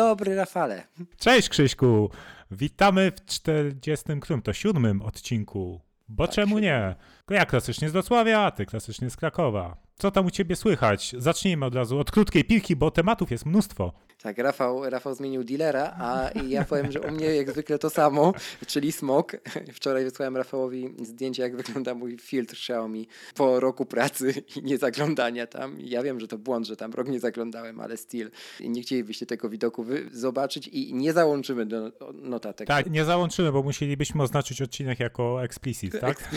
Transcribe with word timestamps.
Dobry, 0.00 0.34
Rafale. 0.34 0.82
Cześć 1.18 1.48
Krzyśku! 1.48 2.10
Witamy 2.50 3.10
w 3.10 3.24
40. 3.24 4.04
którym 4.20 4.42
to 4.42 4.52
siódmym 4.52 5.02
odcinku. 5.02 5.80
Bo 6.08 6.26
Tak, 6.26 6.34
czemu 6.34 6.58
nie? 6.58 6.94
Ja 7.30 7.46
klasycznie 7.46 7.88
z 7.88 7.92
Wrocławia, 7.92 8.40
a 8.40 8.50
ty 8.50 8.66
klasycznie 8.66 9.10
z 9.10 9.16
Krakowa. 9.16 9.76
Co 9.98 10.10
tam 10.10 10.26
u 10.26 10.30
ciebie 10.30 10.56
słychać? 10.56 11.14
Zacznijmy 11.18 11.66
od 11.66 11.74
razu 11.74 11.98
od 11.98 12.10
krótkiej 12.10 12.44
piłki, 12.44 12.76
bo 12.76 12.90
tematów 12.90 13.30
jest 13.30 13.46
mnóstwo. 13.46 13.92
Tak, 14.22 14.38
Rafał, 14.38 14.90
Rafał 14.90 15.14
zmienił 15.14 15.44
dealera, 15.44 15.96
a 15.98 16.30
ja 16.48 16.64
powiem, 16.64 16.92
że 16.92 17.00
u 17.00 17.10
mnie 17.10 17.26
jak 17.26 17.50
zwykle 17.50 17.78
to 17.78 17.90
samo, 17.90 18.32
czyli 18.66 18.92
smog. 18.92 19.32
Wczoraj 19.72 20.04
wysłałem 20.04 20.36
Rafałowi 20.36 20.94
zdjęcie, 21.02 21.42
jak 21.42 21.56
wygląda 21.56 21.94
mój 21.94 22.18
filtr 22.18 22.54
Xiaomi 22.54 23.08
po 23.34 23.60
roku 23.60 23.86
pracy 23.86 24.34
i 24.56 24.62
niezaglądania 24.62 25.46
tam. 25.46 25.76
Ja 25.78 26.02
wiem, 26.02 26.20
że 26.20 26.28
to 26.28 26.38
błąd, 26.38 26.66
że 26.66 26.76
tam 26.76 26.92
rok 26.92 27.08
nie 27.08 27.20
zaglądałem, 27.20 27.80
ale 27.80 27.96
still. 27.96 28.30
Nie 28.60 28.82
chcielibyście 28.82 29.26
tego 29.26 29.48
widoku 29.48 29.86
zobaczyć 30.12 30.68
i 30.68 30.94
nie 30.94 31.12
załączymy 31.12 31.66
do 31.66 31.92
notatek. 32.14 32.68
Tak, 32.68 32.90
nie 32.90 33.04
załączymy, 33.04 33.52
bo 33.52 33.62
musielibyśmy 33.62 34.22
oznaczyć 34.22 34.62
odcinek 34.62 35.00
jako 35.00 35.44
explicit, 35.44 36.00
tak? 36.00 36.30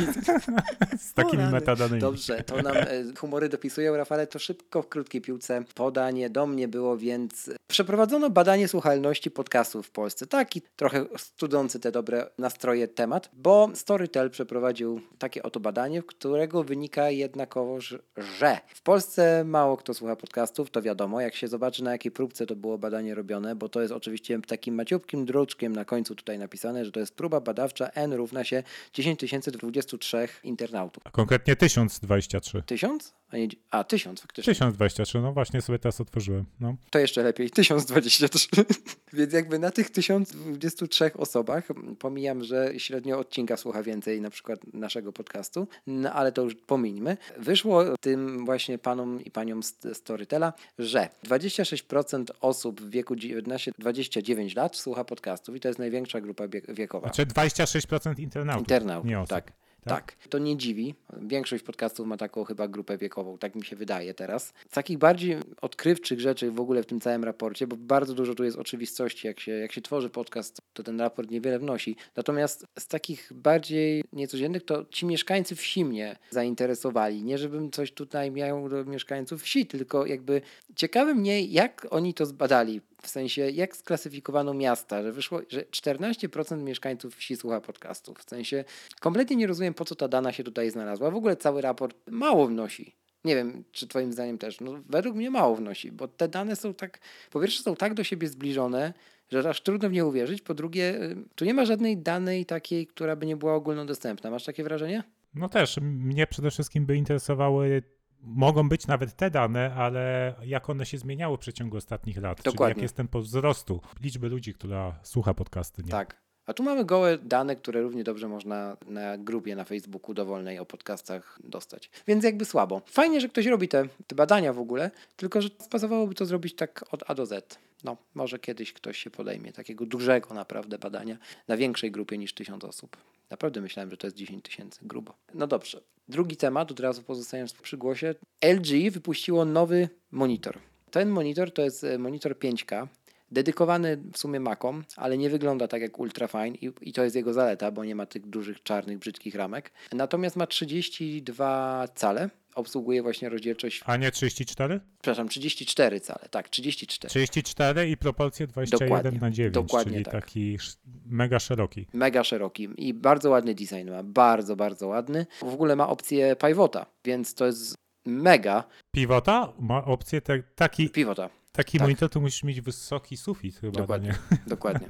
Z 0.97 1.13
takimi 1.13 1.43
metadanymi. 1.43 2.01
Dobrze, 2.01 2.43
to 2.43 2.61
nam 2.61 2.77
e, 2.77 2.87
humory 3.17 3.49
dopisują, 3.49 3.97
Rafale, 3.97 4.27
to 4.27 4.39
szybko 4.39 4.81
w 4.81 4.87
krótkiej 4.87 5.21
piłce. 5.21 5.63
Podanie 5.75 6.29
do 6.29 6.47
mnie 6.47 6.67
było, 6.67 6.97
więc 6.97 7.49
przeprowadzono 7.73 8.29
badanie 8.29 8.67
słuchalności 8.67 9.31
podcastów 9.31 9.87
w 9.87 9.91
Polsce. 9.91 10.27
Taki 10.27 10.61
trochę 10.75 11.05
studzący 11.17 11.79
te 11.79 11.91
dobre 11.91 12.29
nastroje 12.37 12.87
temat, 12.87 13.29
bo 13.33 13.69
Storytel 13.73 14.29
przeprowadził 14.29 15.01
takie 15.17 15.43
oto 15.43 15.59
badanie, 15.59 16.01
w 16.01 16.05
którego 16.05 16.63
wynika 16.63 17.09
jednakowoż, 17.09 17.95
że 18.39 18.57
w 18.67 18.81
Polsce 18.81 19.43
mało 19.43 19.77
kto 19.77 19.93
słucha 19.93 20.15
podcastów, 20.15 20.71
to 20.71 20.81
wiadomo, 20.81 21.21
jak 21.21 21.35
się 21.35 21.47
zobaczy 21.47 21.83
na 21.83 21.91
jakiej 21.91 22.11
próbce 22.11 22.45
to 22.45 22.55
było 22.55 22.77
badanie 22.77 23.15
robione, 23.15 23.55
bo 23.55 23.69
to 23.69 23.81
jest 23.81 23.93
oczywiście 23.93 24.39
takim 24.41 24.75
maciupkim 24.75 25.25
druczkiem 25.25 25.75
na 25.75 25.85
końcu 25.85 26.15
tutaj 26.15 26.39
napisane, 26.39 26.85
że 26.85 26.91
to 26.91 26.99
jest 26.99 27.15
próba 27.15 27.39
badawcza 27.41 27.87
N 27.87 28.13
równa 28.13 28.43
się 28.43 28.63
10 28.93 29.19
023 29.45 30.27
internautów. 30.43 31.03
A 31.05 31.11
konkretnie 31.11 31.55
1023. 31.55 32.63
Tysiąc? 32.65 33.13
A, 33.33 33.37
nie, 33.37 33.47
a 33.71 33.83
tysiąc 33.83 34.21
faktycznie. 34.21 34.53
1023, 34.53 35.19
no 35.19 35.33
właśnie 35.33 35.61
sobie 35.61 35.79
teraz 35.79 36.01
otworzyłem. 36.01 36.45
No. 36.59 36.75
To 36.89 36.99
jeszcze 36.99 37.23
lepiej, 37.23 37.51
1023. 37.67 38.47
Więc 39.13 39.33
jakby 39.33 39.59
na 39.59 39.71
tych 39.71 39.89
1023 39.89 41.11
osobach, 41.17 41.67
pomijam, 41.99 42.43
że 42.43 42.73
średnio 42.77 43.19
odcinka 43.19 43.57
słucha 43.57 43.83
więcej 43.83 44.21
na 44.21 44.29
przykład 44.29 44.59
naszego 44.73 45.13
podcastu, 45.13 45.67
no 45.87 46.13
ale 46.13 46.31
to 46.31 46.41
już 46.41 46.55
pomińmy. 46.55 47.17
Wyszło 47.37 47.97
tym 47.97 48.45
właśnie 48.45 48.77
panom 48.77 49.23
i 49.23 49.31
paniom 49.31 49.63
z 49.63 49.75
Storytela, 49.93 50.53
że 50.79 51.09
26% 51.27 52.25
osób 52.41 52.81
w 52.81 52.89
wieku 52.89 53.15
19-29 53.15 54.57
lat 54.57 54.75
słucha 54.75 55.03
podcastów 55.03 55.55
i 55.55 55.59
to 55.59 55.67
jest 55.67 55.79
największa 55.79 56.21
grupa 56.21 56.43
wiekowa. 56.67 57.07
Znaczy 57.07 57.25
26% 57.25 58.19
internautów. 58.19 58.61
Internautów, 58.61 59.09
nie 59.09 59.19
osób. 59.19 59.62
Tak. 59.83 59.93
Tak, 59.93 60.27
to 60.29 60.37
nie 60.37 60.57
dziwi. 60.57 60.95
Większość 61.21 61.63
podcastów 61.63 62.07
ma 62.07 62.17
taką 62.17 62.43
chyba 62.43 62.67
grupę 62.67 62.97
wiekową, 62.97 63.37
tak 63.37 63.55
mi 63.55 63.65
się 63.65 63.75
wydaje 63.75 64.13
teraz. 64.13 64.53
Z 64.69 64.73
takich 64.73 64.97
bardziej 64.97 65.37
odkrywczych 65.61 66.19
rzeczy 66.19 66.51
w 66.51 66.59
ogóle 66.59 66.83
w 66.83 66.85
tym 66.85 66.99
całym 66.99 67.23
raporcie, 67.23 67.67
bo 67.67 67.75
bardzo 67.75 68.13
dużo 68.13 68.35
tu 68.35 68.43
jest 68.43 68.57
oczywistości, 68.57 69.27
jak 69.27 69.39
się, 69.39 69.51
jak 69.51 69.71
się 69.71 69.81
tworzy 69.81 70.09
podcast, 70.09 70.61
to 70.73 70.83
ten 70.83 70.99
raport 70.99 71.31
niewiele 71.31 71.59
wnosi. 71.59 71.95
Natomiast 72.15 72.65
z 72.79 72.87
takich 72.87 73.31
bardziej 73.33 74.03
niecodziennych, 74.13 74.65
to 74.65 74.85
ci 74.85 75.05
mieszkańcy 75.05 75.55
wsi 75.55 75.85
mnie 75.85 76.15
zainteresowali. 76.29 77.23
Nie, 77.23 77.37
żebym 77.37 77.71
coś 77.71 77.91
tutaj 77.91 78.31
miał 78.31 78.69
do 78.69 78.85
mieszkańców 78.85 79.43
wsi, 79.43 79.65
tylko 79.65 80.05
jakby 80.05 80.41
ciekawe 80.75 81.15
mnie, 81.15 81.45
jak 81.45 81.87
oni 81.89 82.13
to 82.13 82.25
zbadali. 82.25 82.81
W 83.03 83.09
sensie, 83.09 83.49
jak 83.49 83.75
sklasyfikowano 83.75 84.53
miasta, 84.53 85.03
że 85.03 85.11
wyszło, 85.11 85.41
że 85.49 85.61
14% 85.61 86.63
mieszkańców 86.63 87.15
wsi 87.15 87.35
słucha 87.35 87.61
podcastów. 87.61 88.17
W 88.17 88.29
sensie, 88.29 88.63
kompletnie 88.99 89.35
nie 89.35 89.47
rozumiem, 89.47 89.73
po 89.73 89.85
co 89.85 89.95
ta 89.95 90.07
dana 90.07 90.31
się 90.31 90.43
tutaj 90.43 90.71
znalazła. 90.71 91.11
W 91.11 91.15
ogóle 91.15 91.35
cały 91.35 91.61
raport 91.61 91.97
mało 92.07 92.47
wnosi. 92.47 92.95
Nie 93.25 93.35
wiem, 93.35 93.63
czy 93.71 93.87
twoim 93.87 94.13
zdaniem 94.13 94.37
też. 94.37 94.61
No, 94.61 94.71
według 94.89 95.15
mnie 95.15 95.31
mało 95.31 95.55
wnosi, 95.55 95.91
bo 95.91 96.07
te 96.07 96.27
dane 96.27 96.55
są 96.55 96.73
tak, 96.73 96.99
po 97.31 97.41
pierwsze 97.41 97.63
są 97.63 97.75
tak 97.75 97.93
do 97.93 98.03
siebie 98.03 98.27
zbliżone, 98.27 98.93
że 99.31 99.49
aż 99.49 99.61
trudno 99.61 99.89
w 99.89 99.91
nie 99.91 100.05
uwierzyć. 100.05 100.41
Po 100.41 100.53
drugie, 100.53 101.03
y, 101.03 101.15
tu 101.35 101.45
nie 101.45 101.53
ma 101.53 101.65
żadnej 101.65 101.97
danej 101.97 102.45
takiej, 102.45 102.87
która 102.87 103.15
by 103.15 103.25
nie 103.25 103.37
była 103.37 103.55
ogólnodostępna. 103.55 104.29
Masz 104.29 104.43
takie 104.43 104.63
wrażenie? 104.63 105.03
No 105.35 105.49
też, 105.49 105.79
mnie 105.81 106.27
przede 106.27 106.51
wszystkim 106.51 106.85
by 106.85 106.95
interesowały, 106.95 107.83
mogą 108.23 108.69
być 108.69 108.87
nawet 108.87 109.15
te 109.15 109.31
dane, 109.31 109.73
ale 109.75 110.33
jak 110.45 110.69
one 110.69 110.85
się 110.85 110.97
zmieniały 110.97 111.37
w 111.37 111.39
przeciągu 111.39 111.77
ostatnich 111.77 112.17
lat. 112.17 112.37
Czyli 112.37 112.53
Dokładnie. 112.53 112.71
jak 112.71 112.81
jest 112.81 112.95
tempo 112.95 113.21
wzrostu 113.21 113.81
liczby 114.01 114.29
ludzi, 114.29 114.53
która 114.53 114.99
słucha 115.03 115.33
podcasty. 115.33 115.83
Nie? 115.83 115.91
Tak. 115.91 116.23
A 116.45 116.53
tu 116.53 116.63
mamy 116.63 116.85
gołe 116.85 117.17
dane, 117.17 117.55
które 117.55 117.81
równie 117.81 118.03
dobrze 118.03 118.27
można 118.27 118.77
na 118.87 119.17
grupie 119.17 119.55
na 119.55 119.63
Facebooku 119.63 120.13
dowolnej 120.13 120.59
o 120.59 120.65
podcastach 120.65 121.39
dostać. 121.43 121.89
Więc 122.07 122.23
jakby 122.23 122.45
słabo. 122.45 122.81
Fajnie, 122.85 123.21
że 123.21 123.29
ktoś 123.29 123.45
robi 123.45 123.67
te, 123.67 123.87
te 124.07 124.15
badania 124.15 124.53
w 124.53 124.59
ogóle, 124.59 124.91
tylko 125.15 125.41
że 125.41 125.49
pasowałoby 125.69 126.15
to 126.15 126.25
zrobić 126.25 126.55
tak 126.55 126.85
od 126.91 127.03
A 127.07 127.15
do 127.15 127.25
Z. 127.25 127.59
No, 127.83 127.97
może 128.13 128.39
kiedyś 128.39 128.73
ktoś 128.73 128.97
się 128.97 129.09
podejmie 129.09 129.53
takiego 129.53 129.85
dużego 129.85 130.33
naprawdę 130.33 130.79
badania 130.79 131.17
na 131.47 131.57
większej 131.57 131.91
grupie 131.91 132.17
niż 132.17 132.33
tysiąc 132.33 132.63
osób. 132.63 132.97
Naprawdę 133.29 133.61
myślałem, 133.61 133.91
że 133.91 133.97
to 133.97 134.07
jest 134.07 134.17
10 134.17 134.43
tysięcy, 134.45 134.79
grubo. 134.83 135.13
No 135.33 135.47
dobrze. 135.47 135.81
Drugi 136.07 136.37
temat, 136.37 136.71
od 136.71 136.79
razu 136.79 137.03
pozostając 137.03 137.53
przy 137.53 137.77
głosie. 137.77 138.15
LG 138.45 138.91
wypuściło 138.91 139.45
nowy 139.45 139.89
monitor. 140.11 140.59
Ten 140.91 141.09
monitor 141.09 141.53
to 141.53 141.61
jest 141.61 141.83
e, 141.83 141.97
monitor 141.97 142.33
5K, 142.37 142.87
dedykowany 143.31 143.97
w 144.13 144.17
sumie 144.17 144.39
Macom, 144.39 144.83
ale 144.95 145.17
nie 145.17 145.29
wygląda 145.29 145.67
tak 145.67 145.81
jak 145.81 145.99
Ultrafine 145.99 146.47
i, 146.47 146.71
i 146.81 146.93
to 146.93 147.03
jest 147.03 147.15
jego 147.15 147.33
zaleta, 147.33 147.71
bo 147.71 147.85
nie 147.85 147.95
ma 147.95 148.05
tych 148.05 148.29
dużych, 148.29 148.63
czarnych, 148.63 148.97
brzydkich 148.97 149.35
ramek. 149.35 149.71
Natomiast 149.91 150.35
ma 150.35 150.47
32 150.47 151.87
cale, 151.95 152.29
obsługuje 152.55 153.01
właśnie 153.01 153.29
rozdzielczość, 153.29 153.81
A 153.85 153.97
nie 153.97 154.11
34? 154.11 154.79
przepraszam, 154.93 155.29
34 155.29 155.99
cale, 155.99 156.29
tak, 156.31 156.49
34. 156.49 157.09
34 157.09 157.89
i 157.89 157.97
proporcje 157.97 158.47
21 158.47 158.89
Dokładnie, 158.89 159.19
na 159.19 159.31
9, 159.31 159.53
dokładnie 159.53 159.93
czyli 159.93 160.05
tak. 160.05 160.13
taki 160.13 160.57
mega 161.05 161.39
szeroki. 161.39 161.87
Mega 161.93 162.23
szeroki 162.23 162.69
i 162.77 162.93
bardzo 162.93 163.29
ładny 163.29 163.55
design 163.55 163.89
ma, 163.91 164.03
bardzo, 164.03 164.55
bardzo 164.55 164.87
ładny. 164.87 165.25
W 165.39 165.53
ogóle 165.53 165.75
ma 165.75 165.89
opcję 165.89 166.35
pivota, 166.35 166.85
więc 167.05 167.33
to 167.33 167.45
jest 167.45 167.75
mega 168.05 168.63
Pivota 168.91 169.53
ma 169.59 169.85
opcję 169.85 170.21
te, 170.21 170.43
taki, 170.55 170.89
pivota. 170.89 171.29
Taki 171.55 171.77
tak. 171.77 171.87
monitor, 171.87 172.09
to 172.09 172.19
musisz 172.19 172.43
mieć 172.43 172.61
wysoki 172.61 173.17
sufit 173.17 173.55
chyba. 173.55 173.73
no 173.73 173.79
Dokładnie. 173.79 174.15
Nie? 174.31 174.37
Dokładnie. 174.47 174.87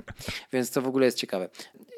Więc 0.54 0.71
to 0.71 0.81
w 0.81 0.88
ogóle 0.88 1.06
jest 1.06 1.18
ciekawe. 1.18 1.50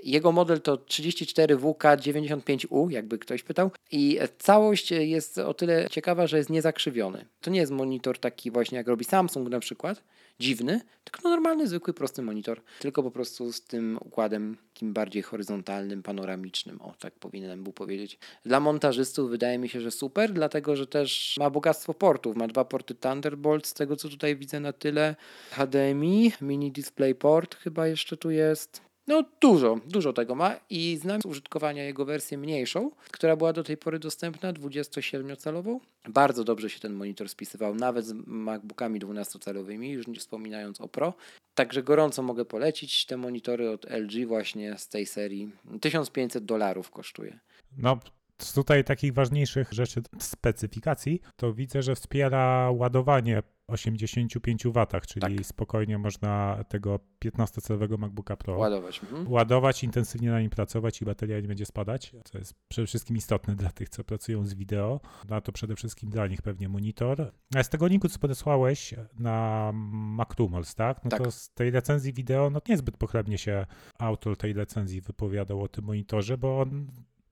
Jego 0.04 0.32
model 0.32 0.62
to 0.62 0.76
34WK95U, 0.76 2.92
jakby 2.92 3.20
ktoś 3.20 3.44
pytał. 3.44 3.72
I 3.92 4.20
całość 4.40 4.92
jest 4.92 5.38
o 5.38 5.54
tyle 5.54 5.90
ciekawa, 5.90 6.28
że 6.28 6.38
jest 6.38 6.50
niezakrzywiony. 6.50 7.26
To 7.42 7.52
nie 7.52 7.60
jest 7.60 7.72
monitor 7.72 8.20
taki 8.20 8.52
właśnie 8.52 8.78
jak 8.78 8.88
robi 8.88 9.06
Samsung 9.06 9.50
na 9.50 9.60
przykład, 9.60 10.04
dziwny, 10.40 10.82
tylko 11.04 11.20
no 11.24 11.30
normalny, 11.30 11.68
zwykły, 11.68 11.94
prosty 11.94 12.22
monitor. 12.22 12.62
Tylko 12.80 13.04
po 13.04 13.12
prostu 13.12 13.54
z 13.54 13.62
tym 13.62 13.98
układem 14.06 14.58
takim 14.74 14.94
bardziej 14.94 15.24
horyzontalnym, 15.24 16.04
panoramicznym. 16.04 16.82
O, 16.82 16.94
tak 17.00 17.14
powinienem 17.14 17.64
był 17.64 17.74
powiedzieć. 17.74 18.20
Dla 18.46 18.60
montażystów 18.60 19.30
wydaje 19.30 19.58
mi 19.58 19.70
się, 19.70 19.82
że 19.82 19.92
super, 19.92 20.34
dlatego 20.34 20.76
że 20.76 20.88
też 20.88 21.36
ma 21.40 21.50
bogactwo 21.50 21.94
portów. 21.94 22.36
Ma 22.36 22.48
dwa 22.48 22.66
porty 22.66 22.96
Thunderbolt, 22.96 23.68
z 23.68 23.74
tego 23.74 23.96
co 23.96 24.10
tutaj 24.10 24.36
widzę 24.36 24.60
na 24.60 24.74
tyle. 24.74 25.16
HDMI, 25.52 26.32
mini 26.42 26.72
DisplayPort 26.72 27.56
chyba 27.56 27.88
jeszcze 27.88 28.18
tu 28.18 28.32
jest. 28.32 28.82
No 29.08 29.24
dużo, 29.42 29.80
dużo 29.88 30.14
tego 30.14 30.36
ma 30.36 30.56
i 30.70 30.98
znam 31.02 31.22
z 31.22 31.26
użytkowania 31.26 31.84
jego 31.84 32.06
wersję 32.06 32.38
mniejszą, 32.38 32.92
która 33.12 33.36
była 33.36 33.54
do 33.54 33.64
tej 33.64 33.78
pory 33.78 34.00
dostępna, 34.00 34.54
27-calową. 34.54 35.80
Bardzo 36.10 36.44
dobrze 36.44 36.70
się 36.70 36.80
ten 36.80 36.94
monitor 36.94 37.30
spisywał, 37.30 37.76
nawet 37.76 38.06
z 38.06 38.14
MacBookami 38.26 39.00
12-calowymi, 39.00 39.90
już 39.90 40.08
nie 40.08 40.16
wspominając 40.16 40.82
o 40.82 40.88
Pro. 40.88 41.14
Także 41.56 41.84
gorąco 41.84 42.24
mogę 42.24 42.46
polecić 42.46 43.06
te 43.06 43.18
monitory 43.18 43.70
od 43.70 43.86
LG 43.90 44.28
właśnie 44.28 44.78
z 44.78 44.90
tej 44.90 45.06
serii. 45.06 45.52
1500 45.82 46.46
dolarów 46.46 46.92
kosztuje. 46.92 47.40
No, 47.78 48.00
z 48.42 48.54
tutaj 48.54 48.84
takich 48.84 49.14
ważniejszych 49.14 49.74
rzeczy 49.74 50.02
specyfikacji, 50.20 51.22
to 51.36 51.54
widzę, 51.54 51.82
że 51.82 51.96
wspiera 51.96 52.72
ładowanie 52.72 53.44
85 53.68 54.64
W, 54.66 54.86
czyli 55.08 55.38
Tak. 55.38 55.46
spokojnie 55.46 55.98
można 55.98 56.64
tego 56.70 57.00
15-calowego 57.26 57.98
MacBooka 57.98 58.38
Pro 58.38 58.58
Ładować. 58.58 59.04
Mhm. 59.04 59.32
ładować, 59.32 59.84
intensywnie 59.84 60.30
na 60.30 60.42
nim 60.42 60.50
pracować 60.50 61.02
i 61.02 61.06
bateria 61.06 61.40
nie 61.40 61.48
będzie 61.48 61.66
spadać, 61.66 62.16
co 62.26 62.38
jest 62.38 62.54
przede 62.68 62.88
wszystkim 62.88 63.18
istotne 63.18 63.56
dla 63.66 63.70
tych, 63.72 63.90
co 63.90 64.04
pracują 64.04 64.46
z 64.46 64.54
wideo. 64.54 65.00
No 65.30 65.42
to 65.42 65.52
przede 65.52 65.76
wszystkim 65.76 66.10
dla 66.10 66.28
nich 66.28 66.42
pewnie 66.42 66.70
monitor. 66.70 67.32
A 67.56 67.64
z 67.64 67.70
tego 67.70 67.88
linku, 67.88 68.10
co 68.10 68.20
podesłałeś 68.20 68.94
na 69.20 69.72
MacRumors, 69.92 70.76
tak? 70.76 71.04
No 71.04 71.10
Tak. 71.10 71.24
to 71.24 71.32
z 71.32 71.50
tej 71.50 71.72
recenzji 71.72 72.14
wideo, 72.14 72.50
no 72.50 72.62
niezbyt 72.70 72.98
pochlebnie 72.98 73.38
się 73.38 73.66
autor 74.00 74.38
tej 74.38 74.54
recenzji 74.54 75.02
wypowiadał 75.02 75.62
o 75.62 75.68
tym 75.68 75.86
monitorze, 75.86 76.38
bo 76.38 76.60
on 76.62 76.88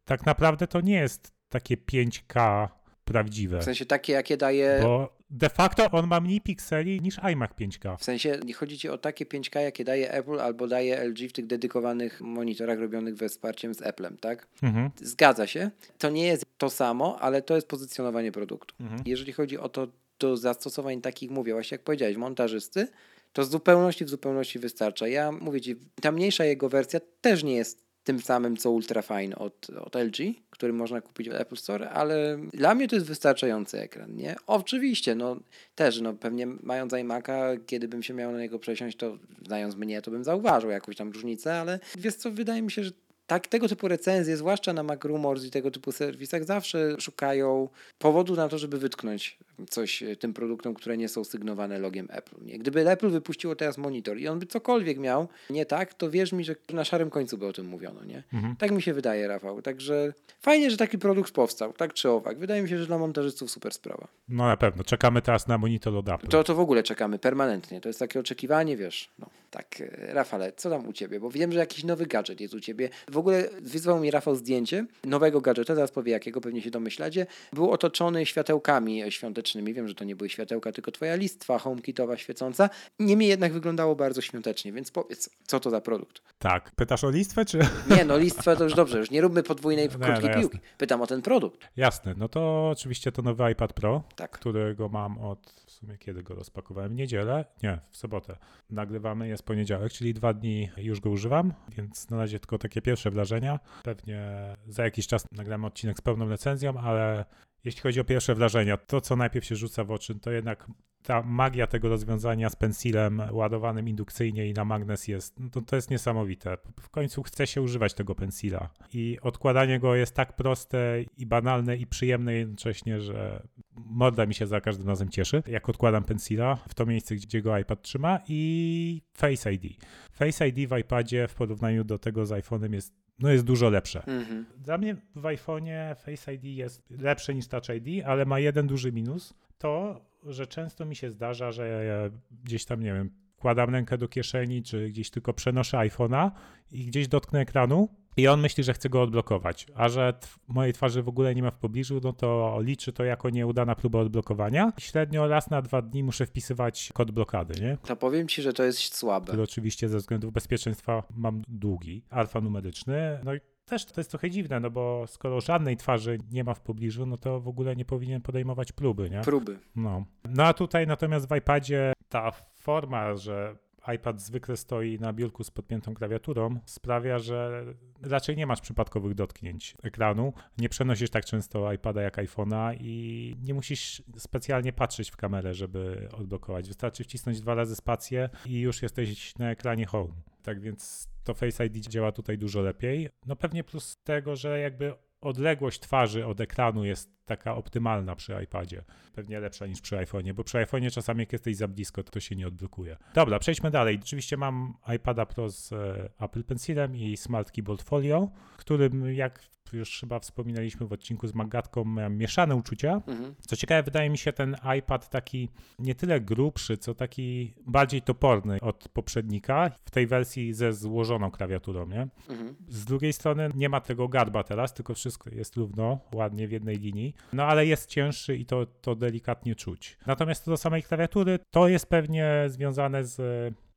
tak 0.05 0.25
naprawdę 0.25 0.67
to 0.67 0.81
nie 0.81 0.93
jest 0.95 1.31
takie 1.49 1.77
5K 1.77 2.67
prawdziwe. 3.05 3.59
W 3.59 3.63
sensie 3.63 3.85
takie, 3.85 4.13
jakie 4.13 4.37
daje. 4.37 4.79
Bo 4.81 5.13
de 5.29 5.49
facto 5.49 5.91
on 5.91 6.07
ma 6.07 6.19
mniej 6.19 6.41
pikseli 6.41 7.01
niż 7.01 7.17
iMac 7.31 7.51
5K. 7.51 7.97
W 7.97 8.03
sensie 8.03 8.39
nie 8.45 8.53
chodzi 8.53 8.77
ci 8.77 8.89
o 8.89 8.97
takie 8.97 9.25
5K, 9.25 9.59
jakie 9.59 9.83
daje 9.83 10.11
Apple 10.11 10.39
albo 10.39 10.67
daje 10.67 11.03
LG 11.03 11.29
w 11.29 11.33
tych 11.33 11.47
dedykowanych 11.47 12.21
monitorach 12.21 12.79
robionych 12.79 13.15
we 13.15 13.29
wsparciem 13.29 13.73
z 13.73 13.81
Applem, 13.81 14.17
tak? 14.17 14.47
Mhm. 14.63 14.89
Zgadza 15.01 15.47
się. 15.47 15.71
To 15.97 16.09
nie 16.09 16.27
jest 16.27 16.45
to 16.57 16.69
samo, 16.69 17.19
ale 17.19 17.41
to 17.41 17.55
jest 17.55 17.67
pozycjonowanie 17.67 18.31
produktu. 18.31 18.75
Mhm. 18.79 19.01
Jeżeli 19.05 19.33
chodzi 19.33 19.57
o 19.57 19.69
to 19.69 19.87
do 20.19 20.37
zastosowań 20.37 21.01
takich, 21.01 21.31
mówię, 21.31 21.53
właśnie 21.53 21.75
jak 21.75 21.83
powiedziałeś, 21.83 22.17
montażysty, 22.17 22.87
to 23.33 23.41
w 23.41 23.45
zupełności, 23.45 24.05
w 24.05 24.09
zupełności 24.09 24.59
wystarcza. 24.59 25.07
Ja 25.07 25.31
mówię 25.31 25.61
ci, 25.61 25.75
ta 26.01 26.11
mniejsza 26.11 26.45
jego 26.45 26.69
wersja 26.69 26.99
też 27.21 27.43
nie 27.43 27.55
jest 27.55 27.82
tym 28.03 28.21
samym 28.21 28.57
co 28.57 28.71
Ultrafine 28.71 29.35
od, 29.35 29.69
od 29.69 29.95
LG, 29.95 30.17
który 30.49 30.73
można 30.73 31.01
kupić 31.01 31.29
w 31.29 31.33
Apple 31.33 31.55
Store, 31.55 31.89
ale 31.89 32.39
dla 32.53 32.75
mnie 32.75 32.87
to 32.87 32.95
jest 32.95 33.07
wystarczający 33.07 33.79
ekran, 33.79 34.15
nie? 34.15 34.35
Oczywiście, 34.47 35.15
no 35.15 35.35
też, 35.75 36.01
no 36.01 36.13
pewnie 36.13 36.47
mając 36.47 36.93
iMac'a, 36.93 37.57
kiedy 37.65 37.87
bym 37.87 38.03
się 38.03 38.13
miał 38.13 38.31
na 38.31 38.39
niego 38.39 38.59
przesiąść, 38.59 38.97
to 38.97 39.17
znając 39.45 39.75
mnie, 39.75 40.01
to 40.01 40.11
bym 40.11 40.23
zauważył 40.23 40.69
jakąś 40.69 40.95
tam 40.95 41.11
różnicę, 41.11 41.59
ale 41.59 41.79
wiesz 41.97 42.15
co, 42.15 42.31
wydaje 42.31 42.61
mi 42.61 42.71
się, 42.71 42.83
że 42.83 42.91
tak, 43.27 43.47
tego 43.47 43.67
typu 43.67 43.87
recenzje, 43.87 44.37
zwłaszcza 44.37 44.73
na 44.73 44.83
MacRumors 44.83 45.43
i 45.45 45.51
tego 45.51 45.71
typu 45.71 45.91
serwisach, 45.91 46.43
zawsze 46.45 46.95
szukają 46.99 47.69
powodu 47.97 48.35
na 48.35 48.49
to, 48.49 48.57
żeby 48.57 48.77
wytknąć 48.77 49.37
coś 49.69 50.03
e, 50.03 50.15
tym 50.15 50.33
produktom, 50.33 50.73
które 50.73 50.97
nie 50.97 51.09
są 51.09 51.23
sygnowane 51.23 51.79
logiem 51.79 52.07
Apple. 52.11 52.45
Nie? 52.45 52.59
Gdyby 52.59 52.89
Apple 52.89 53.09
wypuściło 53.09 53.55
teraz 53.55 53.77
monitor 53.77 54.17
i 54.17 54.27
on 54.27 54.39
by 54.39 54.45
cokolwiek 54.45 54.97
miał 54.97 55.27
nie 55.49 55.65
tak, 55.65 55.93
to 55.93 56.09
wierz 56.09 56.31
mi, 56.31 56.43
że 56.43 56.55
na 56.73 56.83
szarym 56.83 57.09
końcu 57.09 57.37
by 57.37 57.47
o 57.47 57.53
tym 57.53 57.65
mówiono. 57.67 58.03
Nie? 58.03 58.23
Mhm. 58.33 58.55
Tak 58.55 58.71
mi 58.71 58.81
się 58.81 58.93
wydaje, 58.93 59.27
Rafał. 59.27 59.61
Także 59.61 60.13
fajnie, 60.41 60.71
że 60.71 60.77
taki 60.77 60.97
produkt 60.97 61.33
powstał, 61.33 61.73
tak 61.73 61.93
czy 61.93 62.09
owak. 62.09 62.37
Wydaje 62.37 62.61
mi 62.61 62.69
się, 62.69 62.77
że 62.77 62.85
dla 62.85 62.97
montażystów 62.97 63.51
super 63.51 63.73
sprawa. 63.73 64.07
No 64.29 64.47
na 64.47 64.57
pewno. 64.57 64.83
Czekamy 64.83 65.21
teraz 65.21 65.47
na 65.47 65.57
monitor 65.57 65.95
od 65.95 66.09
Apple. 66.09 66.27
To, 66.27 66.43
to 66.43 66.55
w 66.55 66.59
ogóle 66.59 66.83
czekamy 66.83 67.19
permanentnie. 67.19 67.81
To 67.81 67.89
jest 67.89 67.99
takie 67.99 68.19
oczekiwanie, 68.19 68.77
wiesz. 68.77 69.09
No, 69.19 69.29
tak, 69.51 69.81
e, 69.81 70.13
Rafale, 70.13 70.51
co 70.55 70.69
tam 70.69 70.87
u 70.87 70.93
ciebie? 70.93 71.19
Bo 71.19 71.29
wiem, 71.29 71.51
że 71.51 71.59
jakiś 71.59 71.83
nowy 71.83 72.05
gadżet 72.05 72.41
jest 72.41 72.53
u 72.53 72.59
ciebie. 72.59 72.89
W 73.11 73.17
ogóle 73.17 73.49
wysłał 73.61 73.99
mi 73.99 74.11
Rafał 74.11 74.35
zdjęcie 74.35 74.85
nowego 75.03 75.41
gadżeta, 75.41 75.75
zaraz 75.75 75.91
powie 75.91 76.11
jakiego, 76.11 76.41
pewnie 76.41 76.61
się 76.61 76.71
domyślacie. 76.71 77.25
Był 77.53 77.71
otoczony 77.71 78.25
światełkami 78.25 79.03
świątecznymi. 79.09 79.42
Wiem, 79.73 79.87
że 79.87 79.95
to 79.95 80.03
nie 80.03 80.15
były 80.15 80.29
światełka, 80.29 80.71
tylko 80.71 80.91
twoja 80.91 81.15
listwa 81.15 81.59
HomeKitowa 81.59 82.17
świecąca. 82.17 82.69
Niemniej 82.99 83.29
jednak 83.29 83.53
wyglądało 83.53 83.95
bardzo 83.95 84.21
świątecznie, 84.21 84.71
więc 84.73 84.91
powiedz, 84.91 85.29
co 85.47 85.59
to 85.59 85.69
za 85.69 85.81
produkt? 85.81 86.21
Tak. 86.39 86.71
Pytasz 86.75 87.03
o 87.03 87.09
listwę, 87.09 87.45
czy... 87.45 87.59
Nie, 87.89 88.05
no 88.05 88.17
listwa 88.17 88.55
to 88.55 88.63
już 88.63 88.73
dobrze, 88.73 88.97
już 88.97 89.11
nie 89.11 89.21
róbmy 89.21 89.43
podwójnej 89.43 89.89
Nie, 89.89 89.89
krótkiej 89.89 90.29
no 90.29 90.39
piłki. 90.39 90.59
Pytam 90.77 91.01
o 91.01 91.07
ten 91.07 91.21
produkt. 91.21 91.59
Jasne. 91.77 92.13
No 92.17 92.29
to 92.29 92.69
oczywiście 92.69 93.11
to 93.11 93.21
nowy 93.21 93.51
iPad 93.51 93.73
Pro, 93.73 94.03
Tak. 94.15 94.31
którego 94.31 94.89
mam 94.89 95.17
od... 95.17 95.63
W 95.65 95.71
sumie 95.71 95.97
kiedy 95.97 96.23
go 96.23 96.35
rozpakowałem? 96.35 96.91
W 96.91 96.95
niedzielę? 96.95 97.45
Nie, 97.63 97.79
w 97.91 97.97
sobotę. 97.97 98.37
Nagrywamy, 98.69 99.27
jest 99.27 99.43
poniedziałek, 99.43 99.91
czyli 99.91 100.13
dwa 100.13 100.33
dni 100.33 100.69
już 100.77 100.99
go 100.99 101.09
używam, 101.09 101.53
więc 101.69 102.09
na 102.09 102.17
razie 102.17 102.39
tylko 102.39 102.57
takie 102.57 102.81
pierwsze 102.81 103.11
wrażenia. 103.11 103.59
Pewnie 103.83 104.23
za 104.67 104.83
jakiś 104.83 105.07
czas 105.07 105.25
nagramy 105.31 105.67
odcinek 105.67 105.97
z 105.97 106.01
pełną 106.01 106.29
recenzją, 106.29 106.77
ale 106.77 107.25
jeśli 107.63 107.81
chodzi 107.81 107.99
o 107.99 108.03
pierwsze 108.03 108.35
wrażenia, 108.35 108.77
to 108.77 109.01
co 109.01 109.15
najpierw 109.15 109.45
się 109.45 109.55
rzuca 109.55 109.83
w 109.83 109.91
oczy, 109.91 110.15
to 110.15 110.31
jednak 110.31 110.67
ta 111.03 111.21
magia 111.21 111.67
tego 111.67 111.89
rozwiązania 111.89 112.49
z 112.49 112.55
pensilem 112.55 113.21
ładowanym 113.31 113.87
indukcyjnie 113.87 114.47
i 114.49 114.53
na 114.53 114.65
magnes 114.65 115.07
jest, 115.07 115.39
no 115.39 115.61
to, 115.61 115.75
jest 115.75 115.91
niesamowite. 115.91 116.57
W 116.81 116.89
końcu 116.89 117.23
chce 117.23 117.47
się 117.47 117.61
używać 117.61 117.93
tego 117.93 118.15
pensila 118.15 118.69
i 118.93 119.17
odkładanie 119.21 119.79
go 119.79 119.95
jest 119.95 120.15
tak 120.15 120.35
proste 120.35 121.03
i 121.17 121.25
banalne 121.25 121.77
i 121.77 121.87
przyjemne 121.87 122.33
jednocześnie, 122.33 123.01
że 123.01 123.47
morda 123.75 124.25
mi 124.25 124.33
się 124.33 124.47
za 124.47 124.61
każdym 124.61 124.87
razem 124.87 125.09
cieszy, 125.09 125.43
jak 125.47 125.69
odkładam 125.69 126.03
pensila 126.03 126.55
w 126.55 126.73
to 126.73 126.85
miejsce, 126.85 127.15
gdzie 127.15 127.41
go 127.41 127.57
iPad 127.57 127.81
trzyma 127.81 128.19
i 128.27 129.01
Face 129.13 129.53
ID. 129.53 129.63
Face 130.11 130.47
ID 130.47 130.69
w 130.69 130.77
iPadzie 130.77 131.27
w 131.27 131.35
porównaniu 131.35 131.83
do 131.83 131.99
tego 131.99 132.25
z 132.25 132.31
iPhone'em 132.31 132.73
jest 132.73 133.03
no 133.19 133.29
jest 133.29 133.45
dużo 133.45 133.69
lepsze. 133.69 134.03
Mhm. 134.05 134.45
Dla 134.57 134.77
mnie 134.77 134.95
w 135.15 135.21
iPhone'ie 135.21 135.95
Face 135.95 136.33
ID 136.33 136.43
jest 136.43 136.89
lepsze 136.89 137.35
niż 137.35 137.47
Touch 137.47 137.69
ID, 137.69 138.05
ale 138.05 138.25
ma 138.25 138.39
jeden 138.39 138.67
duży 138.67 138.91
minus. 138.91 139.33
To, 139.57 140.05
że 140.25 140.47
często 140.47 140.85
mi 140.85 140.95
się 140.95 141.11
zdarza, 141.11 141.51
że 141.51 141.85
ja 141.85 142.19
gdzieś 142.43 142.65
tam, 142.65 142.83
nie 142.83 142.93
wiem, 142.93 143.09
wkładam 143.35 143.69
rękę 143.69 143.97
do 143.97 144.07
kieszeni, 144.07 144.63
czy 144.63 144.89
gdzieś 144.89 145.09
tylko 145.09 145.33
przenoszę 145.33 145.77
iPhone'a 145.77 146.31
i 146.71 146.85
gdzieś 146.85 147.07
dotknę 147.07 147.39
ekranu 147.39 147.89
i 148.17 148.27
on 148.27 148.41
myśli, 148.41 148.63
że 148.63 148.73
chce 148.73 148.89
go 148.89 149.01
odblokować, 149.01 149.67
a 149.75 149.89
że 149.89 150.13
mojej 150.47 150.73
twarzy 150.73 151.03
w 151.03 151.07
ogóle 151.07 151.35
nie 151.35 151.43
ma 151.43 151.51
w 151.51 151.57
pobliżu, 151.57 151.99
no 152.03 152.13
to 152.13 152.57
liczy 152.61 152.93
to 152.93 153.03
jako 153.03 153.29
nieudana 153.29 153.75
próba 153.75 153.99
odblokowania. 153.99 154.73
Średnio 154.79 155.27
raz 155.27 155.49
na 155.49 155.61
dwa 155.61 155.81
dni 155.81 156.03
muszę 156.03 156.25
wpisywać 156.25 156.89
kod 156.93 157.11
blokady, 157.11 157.61
nie? 157.61 157.77
To 157.85 157.95
powiem 157.95 158.27
ci, 158.27 158.41
że 158.41 158.53
to 158.53 158.63
jest 158.63 158.95
słabe. 158.95 159.27
który 159.27 159.43
oczywiście 159.43 159.89
ze 159.89 159.97
względów 159.97 160.33
bezpieczeństwa 160.33 161.03
mam 161.15 161.41
długi, 161.47 162.03
alfanumeryczny. 162.09 163.19
No 163.23 163.33
i 163.35 163.39
też 163.65 163.85
to 163.85 164.01
jest 164.01 164.09
trochę 164.09 164.29
dziwne, 164.29 164.59
no 164.59 164.69
bo 164.69 165.07
skoro 165.07 165.41
żadnej 165.41 165.77
twarzy 165.77 166.17
nie 166.31 166.43
ma 166.43 166.53
w 166.53 166.61
pobliżu, 166.61 167.05
no 167.05 167.17
to 167.17 167.39
w 167.39 167.47
ogóle 167.47 167.75
nie 167.75 167.85
powinien 167.85 168.21
podejmować 168.21 168.71
próby, 168.71 169.09
nie? 169.09 169.21
Próby. 169.21 169.59
No. 169.75 170.05
No 170.29 170.43
a 170.43 170.53
tutaj 170.53 170.87
natomiast 170.87 171.29
w 171.29 171.35
iPadzie 171.35 171.93
ta 172.09 172.31
forma, 172.55 173.15
że 173.15 173.55
iPad 173.95 174.21
zwykle 174.21 174.57
stoi 174.57 174.99
na 174.99 175.13
biurku 175.13 175.43
z 175.43 175.51
podpiętą 175.51 175.93
klawiaturą, 175.93 176.59
sprawia, 176.65 177.19
że 177.19 177.65
raczej 178.01 178.37
nie 178.37 178.47
masz 178.47 178.61
przypadkowych 178.61 179.13
dotknięć 179.13 179.75
ekranu. 179.83 180.33
Nie 180.57 180.69
przenosisz 180.69 181.09
tak 181.09 181.25
często 181.25 181.73
iPada 181.73 182.01
jak 182.01 182.17
iPhone'a 182.17 182.75
i 182.79 183.35
nie 183.41 183.53
musisz 183.53 184.03
specjalnie 184.17 184.73
patrzeć 184.73 185.11
w 185.11 185.17
kamerę, 185.17 185.53
żeby 185.53 186.09
odblokować. 186.17 186.67
Wystarczy 186.67 187.03
wcisnąć 187.03 187.41
dwa 187.41 187.55
razy 187.55 187.75
spację 187.75 188.29
i 188.45 188.59
już 188.59 188.81
jesteś 188.81 189.37
na 189.37 189.51
ekranie 189.51 189.85
home. 189.85 190.13
Tak 190.43 190.61
więc 190.61 191.09
to 191.23 191.33
Face 191.33 191.65
ID 191.65 191.87
działa 191.87 192.11
tutaj 192.11 192.37
dużo 192.37 192.61
lepiej. 192.61 193.09
No 193.25 193.35
pewnie 193.35 193.63
plus 193.63 193.97
tego, 194.03 194.35
że 194.35 194.59
jakby 194.59 194.93
odległość 195.23 195.79
twarzy 195.79 196.25
od 196.25 196.41
ekranu 196.41 196.85
jest 196.85 197.25
taka 197.25 197.55
optymalna 197.55 198.15
przy 198.15 198.33
iPadzie. 198.43 198.83
Pewnie 199.13 199.39
lepsza 199.39 199.67
niż 199.67 199.81
przy 199.81 199.95
iPhone'ie, 199.95 200.33
bo 200.33 200.43
przy 200.43 200.57
iPhone'ie 200.57 200.91
czasami 200.91 201.19
jak 201.19 201.33
jesteś 201.33 201.55
za 201.55 201.67
blisko, 201.67 202.03
to 202.03 202.19
się 202.19 202.35
nie 202.35 202.47
odblokuje. 202.47 202.97
Dobra, 203.13 203.39
przejdźmy 203.39 203.71
dalej. 203.71 203.99
Oczywiście 204.01 204.37
mam 204.37 204.73
iPada 204.95 205.25
Pro 205.25 205.49
z 205.49 205.73
e, 205.73 206.09
Apple 206.19 206.43
Pencilem 206.43 206.95
i 206.95 207.17
Smart 207.17 207.51
Keyboard 207.51 207.81
Folio, 207.81 208.29
którym 208.57 209.13
jak 209.13 209.39
już 209.77 209.99
chyba 209.99 210.19
wspominaliśmy 210.19 210.87
w 210.87 210.93
odcinku 210.93 211.27
z 211.27 211.33
Magatką, 211.33 211.85
miałem 211.85 212.17
mieszane 212.17 212.55
uczucia. 212.55 213.01
Mhm. 213.07 213.35
Co 213.39 213.55
ciekawe, 213.55 213.83
wydaje 213.83 214.09
mi 214.09 214.17
się 214.17 214.33
ten 214.33 214.55
iPad 214.79 215.09
taki 215.09 215.49
nie 215.79 215.95
tyle 215.95 216.21
grubszy, 216.21 216.77
co 216.77 216.95
taki 216.95 217.53
bardziej 217.67 218.01
toporny 218.01 218.59
od 218.61 218.89
poprzednika 218.89 219.71
w 219.85 219.91
tej 219.91 220.07
wersji 220.07 220.53
ze 220.53 220.73
złożoną 220.73 221.31
klawiaturą, 221.31 221.87
nie? 221.87 222.07
Mhm. 222.29 222.55
Z 222.67 222.85
drugiej 222.85 223.13
strony 223.13 223.49
nie 223.55 223.69
ma 223.69 223.81
tego 223.81 224.07
garba 224.07 224.43
teraz, 224.43 224.73
tylko 224.73 224.93
wszystko 224.93 225.29
jest 225.29 225.55
równo, 225.55 225.99
ładnie 226.13 226.47
w 226.47 226.51
jednej 226.51 226.77
linii. 226.77 227.15
No 227.33 227.43
ale 227.43 227.65
jest 227.65 227.89
cięższy 227.89 228.35
i 228.35 228.45
to, 228.45 228.65
to 228.65 228.95
delikatnie 228.95 229.55
czuć. 229.55 229.97
Natomiast 230.07 230.43
co 230.43 230.51
do 230.51 230.57
samej 230.57 230.83
klawiatury, 230.83 231.39
to 231.51 231.67
jest 231.67 231.85
pewnie 231.85 232.45
związane 232.47 233.03
z 233.03 233.21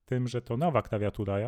tym, 0.04 0.28
że 0.28 0.42
to 0.42 0.56
nowa 0.56 0.82
klawiatura, 0.82 1.38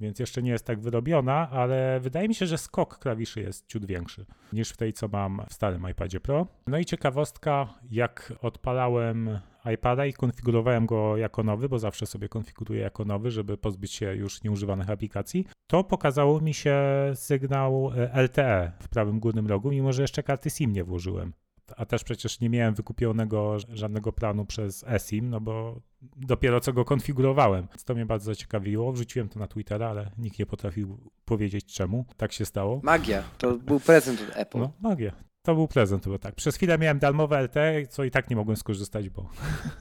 więc 0.00 0.18
jeszcze 0.18 0.42
nie 0.42 0.50
jest 0.50 0.66
tak 0.66 0.80
wyrobiona, 0.80 1.50
ale 1.50 2.00
wydaje 2.00 2.28
mi 2.28 2.34
się, 2.34 2.46
że 2.46 2.58
skok 2.58 2.98
klawiszy 2.98 3.40
jest 3.40 3.66
ciut 3.66 3.86
większy 3.86 4.26
niż 4.52 4.70
w 4.70 4.76
tej, 4.76 4.92
co 4.92 5.08
mam 5.08 5.42
w 5.48 5.52
starym 5.52 5.90
iPadzie 5.90 6.20
Pro. 6.20 6.46
No 6.66 6.78
i 6.78 6.84
ciekawostka, 6.84 7.74
jak 7.90 8.32
odpalałem 8.42 9.38
iPada 9.74 10.06
i 10.06 10.12
konfigurowałem 10.12 10.86
go 10.86 11.16
jako 11.16 11.42
nowy, 11.42 11.68
bo 11.68 11.78
zawsze 11.78 12.06
sobie 12.06 12.28
konfiguruję 12.28 12.80
jako 12.80 13.04
nowy, 13.04 13.30
żeby 13.30 13.58
pozbyć 13.58 13.92
się 13.92 14.14
już 14.14 14.42
nieużywanych 14.42 14.90
aplikacji, 14.90 15.46
to 15.66 15.84
pokazało 15.84 16.40
mi 16.40 16.54
się 16.54 16.76
sygnał 17.14 17.90
e, 17.96 18.22
LTE 18.22 18.72
w 18.80 18.88
prawym 18.88 19.20
górnym 19.20 19.46
rogu, 19.46 19.70
mimo 19.70 19.92
że 19.92 20.02
jeszcze 20.02 20.22
karty 20.22 20.50
SIM 20.50 20.72
nie 20.72 20.84
włożyłem. 20.84 21.32
A 21.76 21.86
też 21.86 22.04
przecież 22.04 22.40
nie 22.40 22.50
miałem 22.50 22.74
wykupionego 22.74 23.56
żadnego 23.68 24.12
planu 24.12 24.44
przez 24.44 24.84
eSIM, 24.88 25.30
no 25.30 25.40
bo 25.40 25.80
dopiero 26.16 26.60
co 26.60 26.72
go 26.72 26.84
konfigurowałem. 26.84 27.68
To 27.84 27.94
mnie 27.94 28.06
bardzo 28.06 28.24
zaciekawiło. 28.24 28.92
Wrzuciłem 28.92 29.28
to 29.28 29.38
na 29.38 29.46
Twittera, 29.46 29.88
ale 29.88 30.10
nikt 30.18 30.38
nie 30.38 30.46
potrafił 30.46 30.98
powiedzieć 31.24 31.74
czemu. 31.74 32.04
Tak 32.16 32.32
się 32.32 32.44
stało. 32.44 32.80
Magia. 32.82 33.22
To 33.38 33.54
był 33.54 33.80
prezent 33.80 34.20
od 34.30 34.36
Apple. 34.36 34.58
No, 34.58 34.72
magia. 34.80 35.12
To 35.42 35.54
był 35.54 35.68
prezent, 35.68 36.08
bo 36.08 36.18
tak. 36.18 36.34
Przez 36.34 36.56
chwilę 36.56 36.78
miałem 36.78 36.98
darmowe 36.98 37.42
LTE, 37.42 37.86
co 37.86 38.04
i 38.04 38.10
tak 38.10 38.30
nie 38.30 38.36
mogłem 38.36 38.56
skorzystać, 38.56 39.08
bo, 39.08 39.30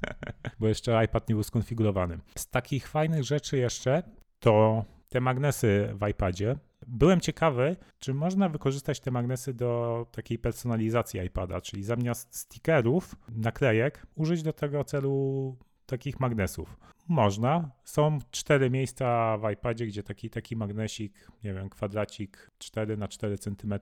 bo 0.60 0.68
jeszcze 0.68 1.06
iPad 1.06 1.30
nie 1.30 1.36
był 1.36 1.44
skonfigurowany. 1.44 2.20
Z 2.38 2.48
takich 2.48 2.88
fajnych 2.88 3.24
rzeczy 3.24 3.58
jeszcze 3.58 4.04
to 4.40 4.86
te 5.10 5.22
magnesy 5.22 5.90
w 6.02 6.08
iPadzie. 6.08 6.58
Byłem 6.88 7.22
ciekawy, 7.22 7.76
czy 8.00 8.14
można 8.14 8.50
wykorzystać 8.50 9.00
te 9.00 9.12
magnesy 9.12 9.54
do 9.54 10.06
takiej 10.12 10.40
personalizacji 10.40 11.20
iPada, 11.20 11.62
czyli 11.62 11.84
zamiast 11.84 12.36
stickerów, 12.36 13.16
naklejek, 13.30 14.08
użyć 14.16 14.44
do 14.44 14.54
tego 14.54 14.84
celu 14.84 15.58
takich 15.86 16.20
magnesów. 16.20 16.78
Można. 17.08 17.72
Są 17.84 18.20
cztery 18.32 18.70
miejsca 18.70 19.38
w 19.38 19.52
iPadzie, 19.52 19.86
gdzie 19.86 20.04
taki, 20.04 20.30
taki 20.30 20.56
magnesik, 20.56 21.14
nie 21.44 21.54
wiem, 21.54 21.70
kwadracik 21.70 22.52
4 22.60 22.98
na 22.98 23.08
4 23.08 23.38
cm 23.38 23.74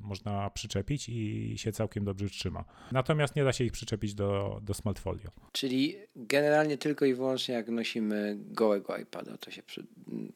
można 0.00 0.50
przyczepić 0.50 1.08
i 1.08 1.54
się 1.58 1.72
całkiem 1.72 2.04
dobrze 2.04 2.28
trzyma. 2.28 2.64
Natomiast 2.92 3.36
nie 3.36 3.44
da 3.44 3.52
się 3.52 3.64
ich 3.64 3.72
przyczepić 3.72 4.14
do, 4.14 4.60
do 4.62 4.74
smartfolio. 4.74 5.30
Czyli 5.52 5.96
generalnie 6.16 6.78
tylko 6.78 7.04
i 7.04 7.14
wyłącznie 7.14 7.54
jak 7.54 7.68
nosimy 7.68 8.36
gołego 8.38 8.96
iPada, 8.96 9.36
to 9.36 9.50
się 9.50 9.62
przy, 9.62 9.86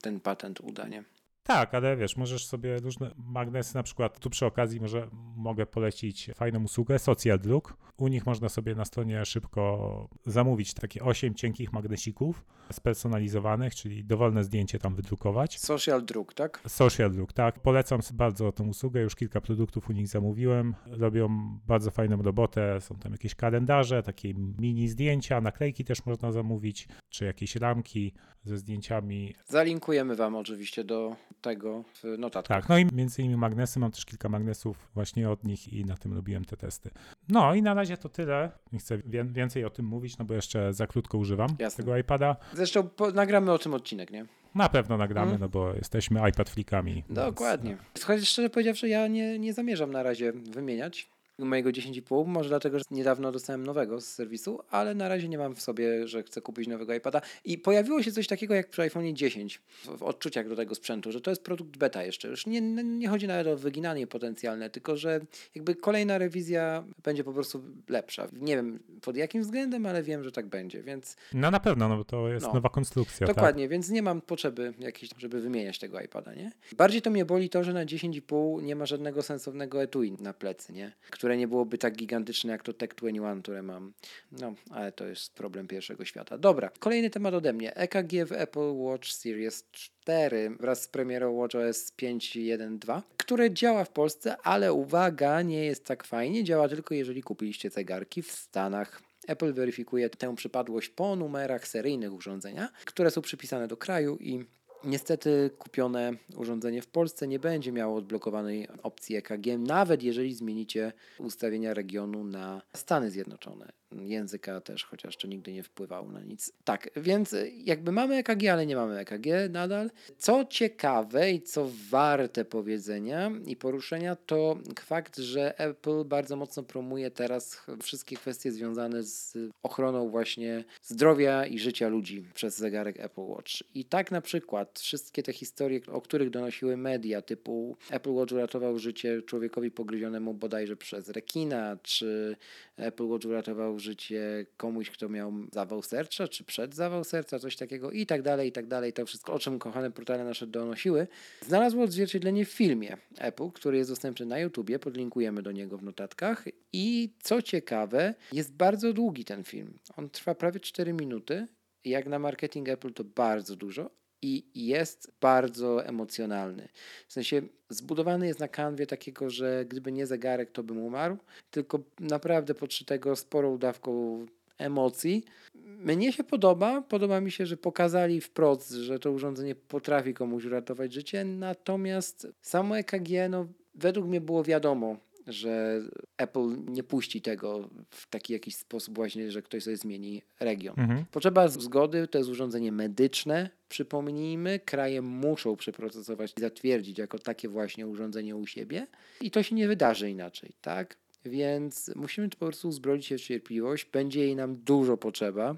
ten 0.01 0.21
patent 0.21 0.61
uda, 0.61 0.89
nie? 0.89 1.05
Tak, 1.51 1.75
ale 1.75 1.97
wiesz, 1.97 2.17
możesz 2.17 2.47
sobie 2.47 2.77
różne 2.79 3.11
magnesy, 3.17 3.75
na 3.75 3.83
przykład 3.83 4.19
tu 4.19 4.31
przy 4.31 4.47
okazji 4.47 4.81
może 4.81 5.09
mogę 5.37 5.67
polecić 5.67 6.31
fajną 6.35 6.65
usługę 6.65 6.99
Social 6.99 7.39
Druk. 7.39 7.77
U 7.97 8.09
nich 8.09 8.27
można 8.27 8.49
sobie 8.49 8.75
na 8.75 8.85
stronie 8.85 9.25
szybko 9.25 10.09
zamówić 10.27 10.75
takie 10.75 11.03
8 11.03 11.35
cienkich 11.35 11.73
magnesików 11.73 12.45
spersonalizowanych, 12.73 13.75
czyli 13.75 14.05
dowolne 14.05 14.45
zdjęcie 14.45 14.79
tam 14.79 14.95
wydrukować. 14.95 15.59
Social 15.59 16.05
Druk, 16.05 16.35
tak? 16.35 16.61
Social 16.69 17.11
Druk, 17.11 17.33
tak. 17.33 17.61
Polecam 17.61 18.01
bardzo 18.15 18.53
tą 18.53 18.69
usługę, 18.69 19.01
już 19.01 19.17
kilka 19.17 19.41
produktów 19.41 19.91
u 19.91 19.93
nich 19.93 20.09
zamówiłem. 20.09 20.75
Robią 20.87 21.59
bardzo 21.67 21.91
fajną 21.91 22.23
robotę, 22.23 22.81
są 22.81 22.97
tam 22.97 23.13
jakieś 23.13 23.35
kalendarze, 23.35 24.03
takie 24.03 24.35
mini 24.35 24.89
zdjęcia, 24.89 25.41
naklejki 25.41 25.85
też 25.85 26.07
można 26.07 26.33
zamówić, 26.33 26.89
czy 27.09 27.25
jakieś 27.25 27.57
ramki 27.57 28.13
ze 28.45 28.59
zdjęciami. 28.59 29.35
Zalinkujemy 29.47 30.17
Wam 30.17 30.37
oczywiście 30.37 30.85
do 30.85 31.17
tego 31.41 31.85
w 31.95 32.19
notatkach. 32.19 32.61
Tak, 32.63 32.69
no 32.69 32.79
i 32.79 32.87
między 32.93 33.23
innymi 33.23 33.37
magnesy, 33.37 33.79
mam 33.79 33.91
też 33.91 34.05
kilka 34.05 34.29
magnesów 34.29 34.91
właśnie 34.95 35.31
od 35.31 35.45
nich 35.45 35.73
i 35.73 35.85
na 35.85 35.97
tym 35.97 36.13
robiłem 36.13 36.45
te 36.45 36.57
testy. 36.57 36.91
No 37.29 37.55
i 37.55 37.63
na 37.63 37.75
razie 37.75 37.97
to 37.97 38.09
tyle. 38.09 38.51
Nie 38.73 38.79
chcę 38.79 38.99
więcej 39.25 39.65
o 39.65 39.71
tym 39.71 39.87
mówić, 39.87 40.19
no 40.19 40.25
bo 40.25 40.35
jeszcze 40.35 40.73
za 40.73 40.87
krótko 40.87 41.19
używam 41.19 41.57
Jasne. 41.59 41.85
tego 41.85 41.97
iPada. 41.97 42.37
Zresztą 42.53 42.89
po, 42.89 43.11
nagramy 43.11 43.53
o 43.53 43.59
tym 43.59 43.75
odcinek, 43.75 44.11
nie? 44.11 44.27
Na 44.55 44.69
pewno 44.69 44.97
nagramy, 44.97 45.31
hmm? 45.31 45.41
no 45.41 45.49
bo 45.49 45.75
jesteśmy 45.75 46.29
iPad 46.29 46.51
flikami. 46.51 47.05
Dokładnie. 47.11 47.71
Więc... 47.71 48.05
Chociaż 48.05 48.29
szczerze 48.29 48.51
powiedziawszy, 48.51 48.89
ja 48.89 49.09
nie, 49.09 49.39
nie 49.39 49.53
zamierzam 49.53 49.91
na 49.91 50.03
razie 50.03 50.33
wymieniać 50.33 51.11
mojego 51.45 51.71
10,5, 51.71 52.27
może 52.27 52.49
dlatego, 52.49 52.79
że 52.79 52.85
niedawno 52.91 53.33
dostałem 53.33 53.67
nowego 53.67 54.01
z 54.01 54.07
serwisu, 54.07 54.61
ale 54.71 54.95
na 54.95 55.09
razie 55.09 55.29
nie 55.29 55.39
mam 55.39 55.55
w 55.55 55.61
sobie, 55.61 56.09
że 56.09 56.23
chcę 56.23 56.41
kupić 56.41 56.69
nowego 56.69 56.95
iPada. 56.95 57.21
I 57.45 57.59
pojawiło 57.59 58.03
się 58.03 58.13
coś 58.13 58.27
takiego 58.27 58.55
jak 58.55 58.71
przy 58.71 58.83
iPhone 58.83 59.17
10 59.17 59.61
w, 59.85 60.03
odczuciach 60.03 60.49
do 60.49 60.57
tego 60.57 60.75
sprzętu, 60.75 61.13
że 61.13 61.21
to 61.21 61.31
jest 61.31 61.45
produkt 61.45 61.77
beta 61.77 62.03
jeszcze. 62.03 62.29
Już 62.29 62.47
nie, 62.47 62.61
nie 62.85 63.09
chodzi 63.09 63.27
nawet 63.27 63.47
o 63.47 63.57
wyginanie 63.57 64.07
potencjalne, 64.07 64.71
tylko 64.71 64.97
że 64.97 65.21
jakby 65.55 65.75
kolejna 65.75 66.19
rewizja 66.19 66.85
będzie 67.05 67.25
po 67.25 67.33
prostu 67.33 67.63
lepsza. 67.89 68.29
Nie 68.33 68.57
wiem 68.57 68.79
pod 69.03 69.17
jakim 69.17 69.43
względem, 69.43 69.87
ale 69.87 70.03
wiem, 70.03 70.25
że 70.25 70.33
tak 70.33 70.47
będzie, 70.47 70.83
więc... 70.83 71.17
No 71.33 71.51
na 71.51 71.61
pewno, 71.61 71.89
no 71.89 71.97
bo 71.97 72.05
to 72.05 72.29
jest 72.29 72.47
no, 72.47 72.53
nowa 72.53 72.69
konstrukcja. 72.69 73.27
Dokładnie, 73.27 73.65
tak? 73.65 73.71
więc 73.71 73.89
nie 73.91 74.03
mam 74.03 74.21
potrzeby 74.21 74.75
jakiejś, 74.79 75.11
żeby 75.19 75.41
wymieniać 75.41 75.79
tego 75.79 76.01
iPada, 76.01 76.35
nie? 76.35 76.53
Bardziej 76.77 77.03
to 77.03 77.11
mnie 77.11 77.25
boli 77.25 77.49
to, 77.49 77.65
że 77.65 77.73
na 77.73 77.85
10,5 77.85 78.63
nie 78.63 78.77
ma 78.77 78.87
żadnego 78.87 79.23
sensownego 79.23 79.83
etui 79.83 80.13
na 80.21 80.33
plecy, 80.33 80.73
nie? 80.73 80.93
Które 81.11 81.30
które 81.31 81.39
nie 81.39 81.49
byłoby 81.49 81.79
tak 81.79 81.97
gigantyczne 81.97 82.53
jak 82.53 82.63
to 82.63 82.73
Tech 82.73 82.95
21, 82.95 83.43
które 83.43 83.63
mam. 83.63 83.93
No, 84.33 84.55
ale 84.71 84.93
to 84.93 85.07
jest 85.07 85.35
problem 85.35 85.67
pierwszego 85.67 86.05
świata. 86.05 86.39
Dobra, 86.39 86.71
kolejny 86.79 87.11
temat 87.11 87.35
ode 87.35 87.53
mnie. 87.53 87.77
EKG 87.77 88.27
w 88.27 88.33
Apple 88.33 88.73
Watch 88.75 89.09
Series 89.09 89.65
4 89.71 90.51
wraz 90.61 90.83
z 90.83 90.89
premierą 90.89 91.37
WatchOS 91.37 91.93
5.1.2, 92.03 93.03
które 93.17 93.51
działa 93.51 93.85
w 93.85 93.91
Polsce, 93.91 94.37
ale 94.37 94.73
uwaga, 94.73 95.43
nie 95.43 95.65
jest 95.65 95.85
tak 95.85 96.05
fajnie. 96.05 96.45
Działa 96.45 96.69
tylko 96.69 96.95
jeżeli 96.95 97.23
kupiliście 97.23 97.71
zegarki 97.71 98.23
w 98.23 98.33
Stanach. 98.33 99.03
Apple 99.27 99.53
weryfikuje 99.53 100.11
tę 100.11 100.37
przypadłość 100.37 100.89
po 100.89 101.17
numerach 101.17 101.69
seryjnych 101.69 102.13
urządzenia, 102.13 102.69
które 102.85 103.11
są 103.11 103.23
przypisane 103.23 103.69
do 103.69 103.77
kraju 103.77 104.17
i 104.21 104.45
Niestety 104.85 105.51
kupione 105.59 106.13
urządzenie 106.37 106.83
w 106.83 106.87
Polsce 106.87 107.29
nie 107.29 107.39
będzie 107.39 107.73
miało 107.73 107.97
odblokowanej 107.97 108.69
opcji 108.83 109.17
EKG, 109.17 109.59
nawet 109.59 110.03
jeżeli 110.03 110.35
zmienicie 110.35 110.93
ustawienia 111.19 111.75
regionu 111.75 112.25
na 112.25 112.63
Stany 112.75 113.11
Zjednoczone 113.11 113.80
języka 113.93 114.61
też, 114.61 114.85
chociaż 114.85 115.17
to 115.17 115.29
nigdy 115.29 115.53
nie 115.53 115.63
wpływało 115.63 116.13
na 116.13 116.21
nic. 116.21 116.53
Tak, 116.65 116.91
więc 116.97 117.37
jakby 117.57 117.93
mamy 117.93 118.17
EKG, 118.17 118.49
ale 118.53 118.67
nie 118.67 118.77
mamy 118.77 118.99
EKG 118.99 119.27
nadal. 119.51 119.91
Co 120.19 120.45
ciekawe 120.45 121.31
i 121.31 121.43
co 121.43 121.71
warte 121.91 122.45
powiedzenia 122.45 123.33
i 123.47 123.57
poruszenia, 123.57 124.17
to 124.17 124.59
fakt, 124.81 125.19
że 125.19 125.59
Apple 125.59 126.05
bardzo 126.05 126.37
mocno 126.37 126.63
promuje 126.63 127.11
teraz 127.11 127.63
wszystkie 127.83 128.17
kwestie 128.17 128.53
związane 128.53 129.03
z 129.03 129.39
ochroną 129.63 130.09
właśnie 130.09 130.65
zdrowia 130.83 131.47
i 131.47 131.59
życia 131.59 131.89
ludzi 131.89 132.25
przez 132.35 132.59
zegarek 132.59 133.01
Apple 133.01 133.21
Watch. 133.21 133.53
I 133.75 133.85
tak 133.85 134.11
na 134.11 134.21
przykład 134.21 134.79
wszystkie 134.81 135.23
te 135.23 135.33
historie, 135.33 135.81
o 135.93 136.01
których 136.01 136.31
donosiły 136.31 136.77
media, 136.77 137.23
typu 137.23 137.77
Apple 137.91 138.11
Watch 138.11 138.33
uratował 138.33 138.79
życie 138.79 139.23
człowiekowi 139.23 139.71
pogryzionemu 139.71 140.35
bodajże 140.35 140.77
przez 140.77 141.09
rekina, 141.09 141.77
czy 141.83 142.37
Apple 142.77 143.07
Watch 143.07 143.25
uratował 143.25 143.80
życie 143.81 144.47
komuś, 144.57 144.91
kto 144.91 145.09
miał 145.09 145.33
zawał 145.53 145.83
serca, 145.83 146.29
czy 146.29 146.45
przed 146.45 146.75
zawał 146.75 147.05
serca, 147.05 147.39
coś 147.39 147.57
takiego 147.57 147.91
i 147.91 148.07
tak 148.07 148.23
dalej, 148.23 148.49
i 148.49 148.53
tak 148.53 148.67
dalej. 148.67 148.93
To 148.93 149.07
wszystko, 149.07 149.33
o 149.33 149.39
czym 149.39 149.59
kochane 149.59 149.91
portale 149.91 150.25
nasze 150.25 150.47
donosiły, 150.47 151.07
znalazło 151.47 151.85
odzwierciedlenie 151.85 152.45
w 152.45 152.51
filmie 152.51 152.97
Apple, 153.19 153.51
który 153.51 153.79
jest 153.79 153.91
dostępny 153.91 154.27
na 154.27 154.39
YouTubie, 154.39 154.79
podlinkujemy 154.79 155.43
do 155.43 155.53
niego 155.53 155.79
w 155.79 155.83
notatkach 155.83 156.45
i 156.73 157.15
co 157.23 157.43
ciekawe, 157.43 158.15
jest 158.33 158.53
bardzo 158.53 158.93
długi 158.93 159.25
ten 159.25 159.45
film. 159.45 159.79
On 159.97 160.11
trwa 160.11 160.35
prawie 160.35 160.61
4 160.61 160.93
minuty. 160.93 161.47
Jak 161.85 162.07
na 162.07 162.19
marketing 162.19 162.69
Apple 162.69 162.93
to 162.93 163.05
bardzo 163.05 163.57
dużo, 163.57 163.91
i 164.23 164.45
jest 164.55 165.13
bardzo 165.21 165.85
emocjonalny. 165.85 166.69
W 167.09 167.13
sensie 167.13 167.43
zbudowany 167.69 168.27
jest 168.27 168.41
na 168.41 168.49
kanwie 168.49 168.87
takiego, 168.87 169.31
że 169.31 169.65
gdyby 169.69 169.93
nie 169.93 170.07
zegarek, 170.07 170.51
to 170.53 170.63
bym 170.63 170.79
umarł, 170.79 171.17
tylko 171.51 171.81
naprawdę 172.01 172.55
podszytego 172.55 173.17
sporą 173.17 173.59
dawką 173.59 174.27
emocji. 174.59 175.25
Mnie 175.65 176.13
się 176.13 176.25
podoba, 176.25 176.83
podoba 176.83 177.21
mi 177.21 177.31
się, 177.31 177.47
że 177.47 177.57
pokazali 177.57 178.21
wprost, 178.21 178.71
że 178.71 178.99
to 178.99 179.13
urządzenie 179.13 179.55
potrafi 179.55 180.15
komuś 180.15 180.45
uratować 180.45 180.93
życie, 180.93 181.25
natomiast 181.25 182.27
samo 182.43 182.79
EKG, 182.79 183.09
no, 183.31 183.47
według 183.75 184.07
mnie 184.07 184.21
było 184.21 184.45
wiadomo, 184.45 184.97
że 185.33 185.83
Apple 186.17 186.57
nie 186.69 186.83
puści 186.83 187.23
tego 187.23 187.71
w 187.91 188.09
taki 188.09 188.33
jakiś 188.33 188.57
sposób 188.57 188.95
właśnie, 188.95 189.31
że 189.31 189.43
ktoś 189.43 189.63
sobie 189.63 189.77
zmieni 189.77 190.23
region. 190.41 190.75
Mhm. 190.79 191.05
Potrzeba 191.11 191.49
zgody, 191.49 192.09
to 192.09 192.19
jest 192.19 192.31
urządzenie 192.31 192.73
medyczne, 192.73 193.51
przypomnijmy, 193.69 194.59
kraje 194.59 195.03
muszą 195.03 195.57
przeprocesować 195.57 196.33
i 196.39 196.41
zatwierdzić 196.41 196.99
jako 196.99 197.19
takie 197.19 197.49
właśnie 197.49 197.87
urządzenie 197.87 198.37
u 198.37 198.47
siebie 198.47 198.87
i 199.21 199.31
to 199.31 199.43
się 199.43 199.55
nie 199.55 199.69
wydarzy 199.69 200.11
inaczej, 200.11 200.53
tak? 200.61 200.97
Więc 201.25 201.91
musimy 201.97 202.29
po 202.29 202.37
prostu 202.37 202.69
uzbroić 202.69 203.07
się 203.07 203.19
w 203.19 203.21
cierpliwość, 203.21 203.87
będzie 203.93 204.21
jej 204.21 204.37
nam 204.37 204.57
dużo 204.57 204.97
potrzeba, 204.97 205.57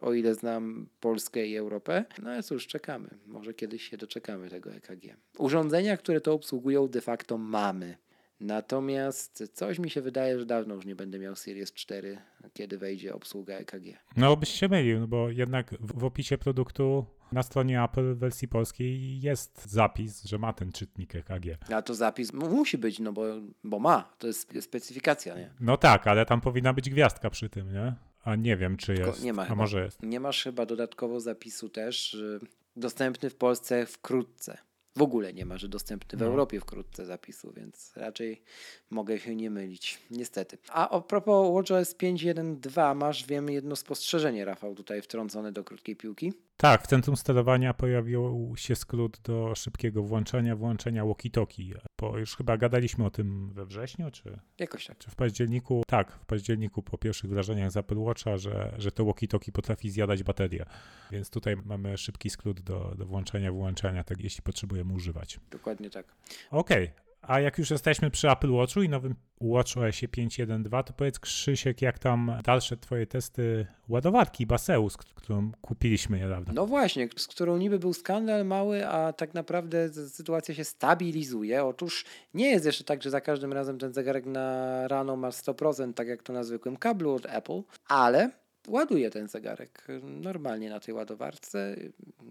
o 0.00 0.14
ile 0.14 0.34
znam 0.34 0.86
Polskę 1.00 1.46
i 1.46 1.56
Europę. 1.56 2.04
No 2.22 2.30
ale 2.30 2.42
cóż, 2.42 2.66
czekamy. 2.66 3.08
Może 3.26 3.54
kiedyś 3.54 3.88
się 3.88 3.96
doczekamy 3.96 4.50
tego 4.50 4.72
EKG. 4.72 5.16
Urządzenia, 5.38 5.96
które 5.96 6.20
to 6.20 6.32
obsługują, 6.32 6.88
de 6.88 7.00
facto 7.00 7.38
mamy. 7.38 7.96
Natomiast 8.40 9.52
coś 9.54 9.78
mi 9.78 9.90
się 9.90 10.02
wydaje, 10.02 10.38
że 10.38 10.46
dawno 10.46 10.74
już 10.74 10.86
nie 10.86 10.96
będę 10.96 11.18
miał 11.18 11.36
Series 11.36 11.72
4, 11.72 12.18
kiedy 12.52 12.78
wejdzie 12.78 13.14
obsługa 13.14 13.54
EKG. 13.54 13.84
No 14.16 14.36
byś 14.36 14.48
się 14.48 14.68
mylił, 14.68 15.00
no 15.00 15.06
bo 15.06 15.30
jednak 15.30 15.74
w 15.80 16.04
opisie 16.04 16.38
produktu 16.38 17.06
na 17.32 17.42
stronie 17.42 17.82
Apple 17.82 18.14
w 18.14 18.18
wersji 18.18 18.48
polskiej 18.48 19.20
jest 19.20 19.66
zapis, 19.70 20.24
że 20.24 20.38
ma 20.38 20.52
ten 20.52 20.72
czytnik 20.72 21.14
EKG. 21.14 21.72
A 21.74 21.82
to 21.82 21.94
zapis 21.94 22.32
musi 22.32 22.78
być, 22.78 22.98
no 22.98 23.12
bo, 23.12 23.24
bo 23.64 23.78
ma, 23.78 24.12
to 24.18 24.26
jest 24.26 24.52
specyfikacja, 24.60 25.36
nie? 25.36 25.50
No 25.60 25.76
tak, 25.76 26.06
ale 26.06 26.26
tam 26.26 26.40
powinna 26.40 26.72
być 26.72 26.90
gwiazdka 26.90 27.30
przy 27.30 27.48
tym, 27.48 27.72
nie? 27.72 27.94
A 28.24 28.36
nie 28.36 28.56
wiem, 28.56 28.76
czy 28.76 28.94
Tylko 28.94 29.10
jest. 29.10 29.24
nie 29.24 29.32
ma 29.32 29.42
A 29.42 29.44
chyba. 29.44 29.56
może 29.56 29.84
jest. 29.84 30.02
Nie 30.02 30.20
masz 30.20 30.42
chyba 30.42 30.66
dodatkowo 30.66 31.20
zapisu 31.20 31.68
też, 31.68 32.10
że 32.10 32.40
dostępny 32.76 33.30
w 33.30 33.36
Polsce 33.36 33.86
wkrótce. 33.86 34.58
W 34.96 35.02
ogóle 35.02 35.32
nie 35.32 35.46
ma, 35.46 35.58
że 35.58 35.68
dostępny 35.68 36.18
w 36.18 36.20
No. 36.20 36.26
Europie 36.26 36.60
wkrótce 36.60 37.06
zapisu, 37.06 37.52
więc 37.56 37.92
raczej 37.96 38.42
mogę 38.90 39.18
się 39.18 39.36
nie 39.36 39.50
mylić, 39.50 39.98
niestety. 40.10 40.58
A 40.68 40.88
a 40.90 41.00
propos 41.00 41.54
WatchOS 41.54 41.94
5.1.2 41.96 42.94
masz, 42.96 43.26
wiem, 43.26 43.50
jedno 43.50 43.76
spostrzeżenie, 43.76 44.44
Rafał, 44.44 44.74
tutaj 44.74 45.02
wtrącone 45.02 45.52
do 45.52 45.64
krótkiej 45.64 45.96
piłki. 45.96 46.32
Tak, 46.56 46.82
w 46.82 46.86
centrum 46.86 47.16
sterowania 47.16 47.74
pojawił 47.74 48.52
się 48.56 48.76
skrót 48.76 49.18
do 49.24 49.54
szybkiego 49.54 50.02
włączenia, 50.02 50.56
włączenia 50.56 51.04
walkie-talkie. 51.04 51.78
Bo 52.00 52.18
już 52.18 52.36
chyba 52.36 52.56
gadaliśmy 52.56 53.04
o 53.04 53.10
tym 53.10 53.52
we 53.52 53.66
wrześniu, 53.66 54.10
czy, 54.10 54.38
Jakoś 54.58 54.86
tak. 54.86 54.98
czy 54.98 55.10
w 55.10 55.14
październiku. 55.16 55.82
Tak, 55.86 56.12
w 56.12 56.26
październiku 56.26 56.82
po 56.82 56.98
pierwszych 56.98 57.30
wrażeniach 57.30 57.70
z 57.70 57.76
Apple 57.76 57.98
Watcha, 57.98 58.38
że, 58.38 58.74
że 58.78 58.92
to 58.92 59.04
walkie-talkie 59.04 59.52
potrafi 59.52 59.90
zjadać 59.90 60.22
baterię. 60.22 60.66
Więc 61.10 61.30
tutaj 61.30 61.56
mamy 61.64 61.98
szybki 61.98 62.30
skrót 62.30 62.60
do, 62.60 62.94
do 62.98 63.06
włączenia, 63.06 63.52
wyłączenia, 63.52 64.04
tak, 64.04 64.20
jeśli 64.20 64.42
potrzebujemy 64.80 64.94
używać. 64.94 65.40
Dokładnie 65.50 65.90
tak. 65.90 66.06
Okej, 66.50 66.90
a 67.22 67.40
jak 67.40 67.58
już 67.58 67.70
jesteśmy 67.70 68.10
przy 68.10 68.30
Apple 68.30 68.52
Watchu 68.52 68.82
i 68.82 68.88
nowym 68.88 69.14
WatchOSie 69.40 70.08
5.1.2, 70.08 70.84
to 70.84 70.92
powiedz 70.92 71.18
Krzysiek, 71.18 71.82
jak 71.82 71.98
tam 71.98 72.32
dalsze 72.44 72.76
twoje 72.76 73.06
testy 73.06 73.66
ładowarki 73.88 74.46
Baseus, 74.46 74.96
którą 74.96 75.52
kupiliśmy 75.60 76.18
niedawno. 76.18 76.52
No 76.54 76.66
właśnie, 76.66 77.08
z 77.16 77.26
którą 77.26 77.56
niby 77.56 77.78
był 77.78 77.92
skandal 77.92 78.46
mały, 78.46 78.86
a 78.86 79.12
tak 79.12 79.34
naprawdę 79.34 79.88
sytuacja 79.92 80.54
się 80.54 80.64
stabilizuje. 80.64 81.64
Otóż 81.64 82.04
nie 82.34 82.50
jest 82.50 82.66
jeszcze 82.66 82.84
tak, 82.84 83.02
że 83.02 83.10
za 83.10 83.20
każdym 83.20 83.52
razem 83.52 83.78
ten 83.78 83.92
zegarek 83.92 84.26
na 84.26 84.88
rano 84.88 85.16
ma 85.16 85.30
100%, 85.30 85.94
tak 85.94 86.08
jak 86.08 86.22
to 86.22 86.32
na 86.32 86.44
zwykłym 86.44 86.76
kablu 86.76 87.12
od 87.14 87.26
Apple, 87.26 87.62
ale 87.88 88.30
ładuje 88.68 89.10
ten 89.10 89.28
zegarek 89.28 89.86
normalnie 90.02 90.70
na 90.70 90.80
tej 90.80 90.94
ładowarce, 90.94 91.76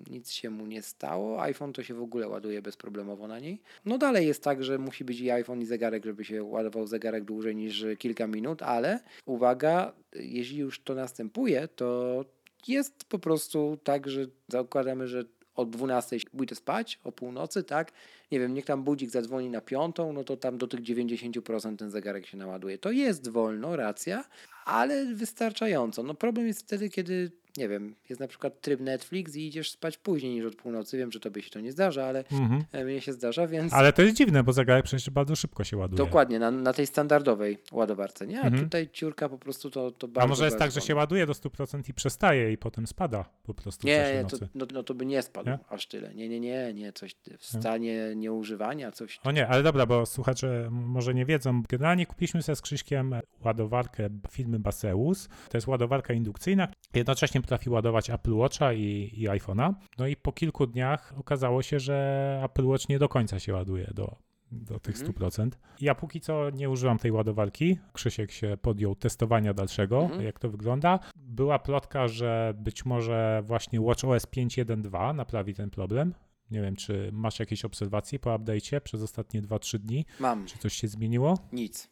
nic 0.10 0.32
się 0.32 0.50
mu 0.50 0.66
nie 0.66 0.82
stało. 0.82 1.42
iPhone 1.42 1.74
to 1.74 1.84
się 1.84 1.94
w 1.94 2.02
ogóle 2.02 2.28
ładuje 2.28 2.62
bezproblemowo 2.62 3.28
na 3.28 3.40
niej. 3.40 3.62
No 3.86 3.98
dalej 3.98 4.28
jest 4.28 4.44
tak, 4.44 4.64
że 4.64 4.78
musi 4.78 5.06
być 5.06 5.20
i 5.20 5.32
iPhone 5.32 5.62
i 5.62 5.66
zegarek, 5.66 6.06
żeby 6.06 6.26
się 6.26 6.44
ładował 6.44 6.88
zegarek 6.88 7.24
dłużej 7.24 7.56
niż 7.56 7.86
kilka 7.98 8.28
minut, 8.28 8.62
ale 8.62 9.00
uwaga, 9.26 9.94
jeśli 10.16 10.58
już 10.58 10.80
to 10.80 10.96
następuje, 10.96 11.68
to 11.68 12.26
jest 12.68 13.04
po 13.04 13.20
prostu 13.20 13.78
tak, 13.84 14.10
że 14.10 14.26
zakładamy, 14.48 15.08
że 15.08 15.24
o 15.60 15.66
12 15.66 16.18
pójdę 16.38 16.56
spać, 16.56 17.00
o 17.04 17.12
północy, 17.12 17.64
tak? 17.64 17.92
Nie 18.32 18.40
wiem, 18.40 18.54
niech 18.54 18.66
tam 18.66 18.84
budzik 18.84 19.10
zadzwoni 19.10 19.50
na 19.50 19.62
piątą, 19.62 20.14
no 20.14 20.24
to 20.24 20.38
tam 20.38 20.58
do 20.58 20.68
tych 20.68 20.80
90% 20.80 21.78
ten 21.78 21.92
zegarek 21.92 22.26
się 22.26 22.38
naładuje. 22.38 22.78
To 22.78 22.92
jest 22.92 23.30
wolno, 23.30 23.76
racja, 23.76 24.26
ale 24.66 25.06
wystarczająco. 25.06 26.04
No 26.04 26.14
problem 26.14 26.48
jest 26.48 26.62
wtedy, 26.62 26.90
kiedy, 26.90 27.32
nie 27.58 27.70
wiem, 27.70 27.96
jest 28.10 28.20
na 28.22 28.28
przykład 28.28 28.62
tryb 28.62 28.80
Netflix 28.80 29.36
i 29.36 29.48
idziesz 29.48 29.72
spać 29.72 29.98
później 29.98 30.36
niż 30.36 30.46
od 30.46 30.56
północy. 30.56 30.98
Wiem, 30.98 31.12
że 31.12 31.20
tobie 31.20 31.42
się 31.42 31.50
to 31.50 31.60
nie 31.60 31.72
zdarza, 31.72 32.06
ale 32.06 32.24
Mhm. 32.32 32.64
e, 32.72 32.86
mnie 32.86 33.02
się 33.02 33.14
zdarza, 33.14 33.48
więc... 33.48 33.74
Ale 33.74 33.94
to 33.94 34.02
jest 34.02 34.18
dziwne, 34.18 34.44
bo 34.44 34.54
zegarek 34.54 34.86
przecież 34.86 35.10
bardzo 35.10 35.36
szybko 35.36 35.64
się 35.64 35.78
ładuje. 35.78 35.98
Dokładnie, 35.98 36.40
na, 36.40 36.52
na 36.52 36.74
tej 36.74 36.88
standardowej 36.88 37.58
ładowarce, 37.72 38.28
nie? 38.28 38.42
A 38.42 38.44
Mhm. 38.46 38.64
tutaj 38.64 38.90
ciurka 38.94 39.30
po 39.30 39.38
prostu 39.38 39.70
to, 39.70 39.92
to 39.92 40.08
bardzo 40.08 40.26
A 40.26 40.28
może 40.28 40.46
jest 40.46 40.58
tak, 40.58 40.72
że 40.72 40.82
się 40.82 40.96
ładuje 40.96 41.26
do 41.26 41.34
100% 41.34 41.90
i 41.90 41.94
przestaje 41.94 42.52
i 42.52 42.58
potem 42.58 42.88
spada 42.88 43.26
po 43.44 43.54
prostu 43.54 43.88
Nie, 43.88 44.14
nie 44.24 44.26
to, 44.30 44.38
no, 44.56 44.66
no 44.74 44.84
to 44.84 44.94
by 44.94 45.06
nie 45.06 45.22
spadł 45.22 45.50
Nie? 45.50 45.60
aż 45.70 45.88
tyle. 45.88 46.16
Nie, 46.16 46.30
nie, 46.30 46.40
nie, 46.40 46.74
nie, 46.74 46.94
coś 46.94 47.16
w 47.40 47.46
stanie 47.46 48.14
nieużywania, 48.16 48.92
coś. 48.92 49.20
O 49.24 49.32
nie, 49.32 49.48
ale 49.48 49.64
dobra, 49.64 49.86
bo 49.86 50.06
słuchacze 50.06 50.68
może 50.72 51.14
nie 51.14 51.26
wiedzą. 51.26 51.64
Generalnie 51.70 52.06
kupiliśmy 52.06 52.42
sobie 52.44 52.56
z 52.56 52.62
Krzyśkiem 52.62 53.16
ładowarkę 53.46 54.10
firmy 54.32 54.60
Baseus. 54.60 55.30
To 55.50 55.58
jest 55.58 55.68
ładowarka 55.68 56.14
indukcyjna. 56.14 56.68
Jednocześnie 56.94 57.39
potrafi 57.42 57.70
ładować 57.70 58.10
Apple 58.10 58.34
Watcha 58.36 58.74
i, 58.74 59.12
i 59.18 59.28
iPhone'a. 59.28 59.74
No 59.98 60.08
i 60.08 60.16
po 60.16 60.32
kilku 60.32 60.68
dniach 60.68 61.14
okazało 61.18 61.62
się, 61.62 61.80
że 61.80 62.42
Apple 62.46 62.66
Watch 62.66 62.90
nie 62.90 63.00
do 63.00 63.10
końca 63.10 63.40
się 63.40 63.54
ładuje 63.54 63.92
do, 63.96 64.16
do 64.52 64.80
tych 64.80 64.96
Mhm. 65.02 65.14
100%. 65.14 65.50
Ja 65.82 65.96
póki 65.96 66.22
co 66.22 66.50
nie 66.50 66.70
używam 66.70 66.98
tej 67.00 67.12
ładowarki. 67.12 67.78
Krzysiek 67.94 68.32
się 68.32 68.58
podjął 68.62 68.96
testowania 68.96 69.54
dalszego, 69.54 70.02
Mhm. 70.02 70.22
jak 70.24 70.40
to 70.40 70.50
wygląda. 70.50 71.00
Była 71.16 71.60
plotka, 71.60 72.08
że 72.08 72.54
być 72.58 72.86
może 72.86 73.42
właśnie 73.46 73.82
WatchOS 73.82 74.26
5.1.2 74.28 75.16
naprawi 75.16 75.54
ten 75.54 75.70
problem. 75.70 76.14
Nie 76.52 76.62
wiem, 76.62 76.76
czy 76.76 77.10
masz 77.14 77.40
jakieś 77.40 77.66
obserwacje 77.66 78.20
po 78.20 78.30
update'cie 78.30 78.82
przez 78.82 79.02
ostatnie 79.02 79.42
2-3 79.42 79.78
dni? 79.80 80.06
Mam 80.20 80.46
Czy 80.46 80.58
coś 80.58 80.74
się 80.74 80.88
zmieniło? 80.88 81.38
nic. 81.54 81.90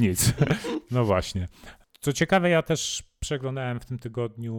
Nic. 0.00 0.32
No 0.90 1.04
właśnie. 1.04 1.48
Co 2.04 2.12
ciekawe, 2.12 2.50
ja 2.50 2.62
też 2.62 3.02
przeglądałem 3.20 3.80
w 3.80 3.84
tym 3.84 3.98
tygodniu 3.98 4.54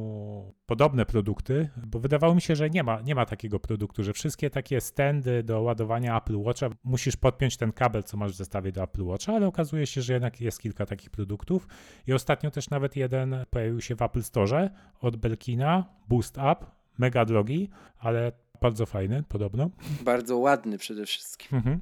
podobne 0.66 1.06
produkty, 1.06 1.70
bo 1.88 2.00
wydawało 2.00 2.36
mi 2.36 2.42
się, 2.42 2.56
że 2.56 2.70
nie 2.70 2.84
ma, 2.84 3.02
nie 3.02 3.16
ma 3.16 3.26
takiego 3.26 3.60
produktu, 3.60 4.04
że 4.04 4.14
wszystkie 4.14 4.50
takie 4.50 4.82
standy 4.82 5.44
do 5.44 5.62
ładowania 5.62 6.18
Apple 6.18 6.38
Watcha 6.38 6.70
musisz 6.84 7.16
podpiąć 7.16 7.58
ten 7.58 7.72
kabel, 7.72 8.04
co 8.04 8.18
masz 8.18 8.32
w 8.32 8.36
zestawie 8.36 8.72
do 8.72 8.84
Apple 8.84 9.04
Watcha, 9.04 9.34
ale 9.34 9.48
okazuje 9.48 9.88
się, 9.88 10.02
że 10.02 10.14
jednak 10.14 10.42
jest 10.42 10.60
kilka 10.60 10.86
takich 10.86 11.10
produktów. 11.10 11.68
I 12.08 12.14
ostatnio 12.14 12.52
też 12.52 12.70
nawet 12.70 12.96
jeden 12.96 13.36
pojawił 13.50 13.82
się 13.82 13.96
w 13.96 14.02
Apple 14.02 14.24
Store 14.24 14.70
od 15.02 15.18
Belkina, 15.18 15.86
Boost 16.10 16.38
Up, 16.38 16.66
mega 16.98 17.26
drogi, 17.26 17.70
ale 18.00 18.32
bardzo 18.62 18.86
fajny 18.86 19.24
podobno. 19.24 19.70
Bardzo 20.02 20.38
ładny 20.38 20.78
przede 20.78 21.06
wszystkim. 21.06 21.58
Mhm. 21.58 21.82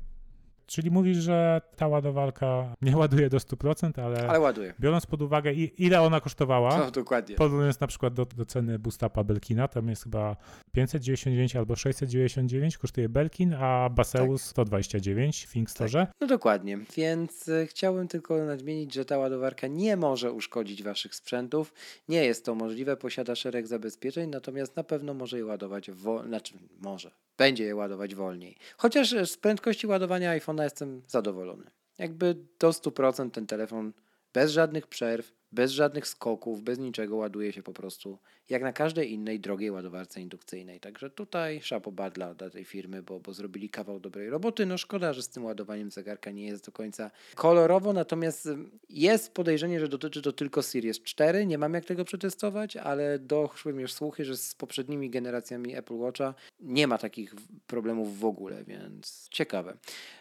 Czyli 0.66 0.92
mówisz, 0.92 1.18
że 1.18 1.62
ta 1.76 1.88
ładowarka 1.88 2.76
nie 2.82 2.98
ładuje 2.98 3.30
do 3.30 3.38
100%, 3.38 4.02
ale, 4.02 4.28
Ale 4.30 4.40
ładuje. 4.40 4.74
biorąc 4.80 5.06
pod 5.06 5.22
uwagę 5.22 5.54
i, 5.54 5.84
ile 5.86 6.02
ona 6.02 6.20
kosztowała, 6.20 6.78
No, 6.78 6.92
dokładnie. 6.92 7.36
porównując 7.36 7.80
na 7.80 7.88
przykład 7.88 8.14
do, 8.14 8.26
do 8.26 8.46
ceny 8.46 8.80
Boostapa 8.80 9.24
Belkina, 9.24 9.68
tam 9.68 9.90
jest 9.90 10.04
chyba 10.04 10.36
599 10.72 11.56
albo 11.56 11.76
699 11.76 12.78
kosztuje 12.78 13.10
Belkin, 13.10 13.54
a 13.54 13.90
Baseus 13.90 14.42
129 14.44 15.46
w 15.46 15.52
Think 15.54 15.70
Store. 15.70 16.08
No 16.22 16.28
dokładnie. 16.28 16.78
Więc 16.98 17.50
e, 17.50 17.66
chciałbym 17.68 18.08
tylko 18.08 18.46
nadmienić, 18.46 18.94
że 18.94 19.06
ta 19.06 19.18
ładowarka 19.18 19.68
nie 19.68 19.98
może 19.98 20.32
uszkodzić 20.32 20.84
waszych 20.84 21.16
sprzętów. 21.16 21.74
Nie 22.10 22.26
jest 22.26 22.46
to 22.46 22.56
możliwe, 22.56 22.98
posiada 22.98 23.36
szereg 23.36 23.68
zabezpieczeń, 23.68 24.30
natomiast 24.30 24.76
na 24.76 24.84
pewno 24.84 25.14
może 25.14 25.38
je 25.38 25.46
ładować 25.46 25.92
wolniej. 25.92 26.28
Znaczy, 26.30 26.54
może. 26.82 27.12
Będzie 27.38 27.64
je 27.64 27.76
ładować 27.76 28.16
wolniej. 28.16 28.58
Chociaż 28.78 29.16
z 29.26 29.38
prędkości 29.38 29.88
ładowania 29.88 30.40
iPhone'a 30.40 30.64
jestem 30.64 31.02
zadowolony. 31.08 31.72
Jakby 31.98 32.36
do 32.60 32.70
100% 32.70 33.32
ten 33.32 33.48
telefon 33.48 33.94
bez 34.34 34.52
żadnych 34.52 34.88
przerw, 34.88 35.34
bez 35.54 35.72
żadnych 35.72 36.08
skoków, 36.08 36.64
bez 36.64 36.80
niczego 36.80 37.16
ładuje 37.16 37.54
się 37.54 37.64
po 37.64 37.74
prostu 37.74 38.18
jak 38.50 38.62
na 38.62 38.74
każdej 38.74 39.12
innej 39.12 39.40
drogiej 39.40 39.72
ładowarce 39.72 40.22
indukcyjnej. 40.22 40.80
Także 40.80 41.10
tutaj 41.10 41.62
szapo 41.62 41.92
badla 41.92 42.34
dla 42.34 42.50
tej 42.50 42.66
firmy, 42.66 43.04
bo, 43.04 43.20
bo 43.20 43.34
zrobili 43.34 43.70
kawał 43.70 44.00
dobrej 44.00 44.30
roboty. 44.30 44.66
No 44.66 44.78
szkoda, 44.78 45.14
że 45.14 45.24
z 45.24 45.30
tym 45.30 45.46
ładowaniem 45.46 45.92
zegarka 45.92 46.32
nie 46.32 46.46
jest 46.46 46.66
do 46.66 46.72
końca 46.72 47.12
kolorowo, 47.36 47.94
natomiast 47.94 48.50
jest 48.90 49.34
podejrzenie, 49.34 49.80
że 49.80 49.88
dotyczy 49.88 50.22
to 50.22 50.32
tylko 50.32 50.62
Series 50.62 51.02
4. 51.02 51.46
Nie 51.46 51.58
mam 51.58 51.74
jak 51.74 51.86
tego 51.86 52.06
przetestować, 52.06 52.78
ale 52.78 53.20
doszły 53.20 53.74
mi 53.74 53.82
już 53.82 53.94
słuchy, 53.94 54.26
że 54.26 54.38
z 54.38 54.56
poprzednimi 54.56 55.10
generacjami 55.10 55.76
Apple 55.76 55.96
Watcha 55.96 56.34
nie 56.60 56.88
ma 56.88 56.98
takich 56.98 57.36
problemów 57.68 58.20
w 58.20 58.26
ogóle, 58.26 58.64
więc 58.64 59.28
ciekawe. 59.30 59.78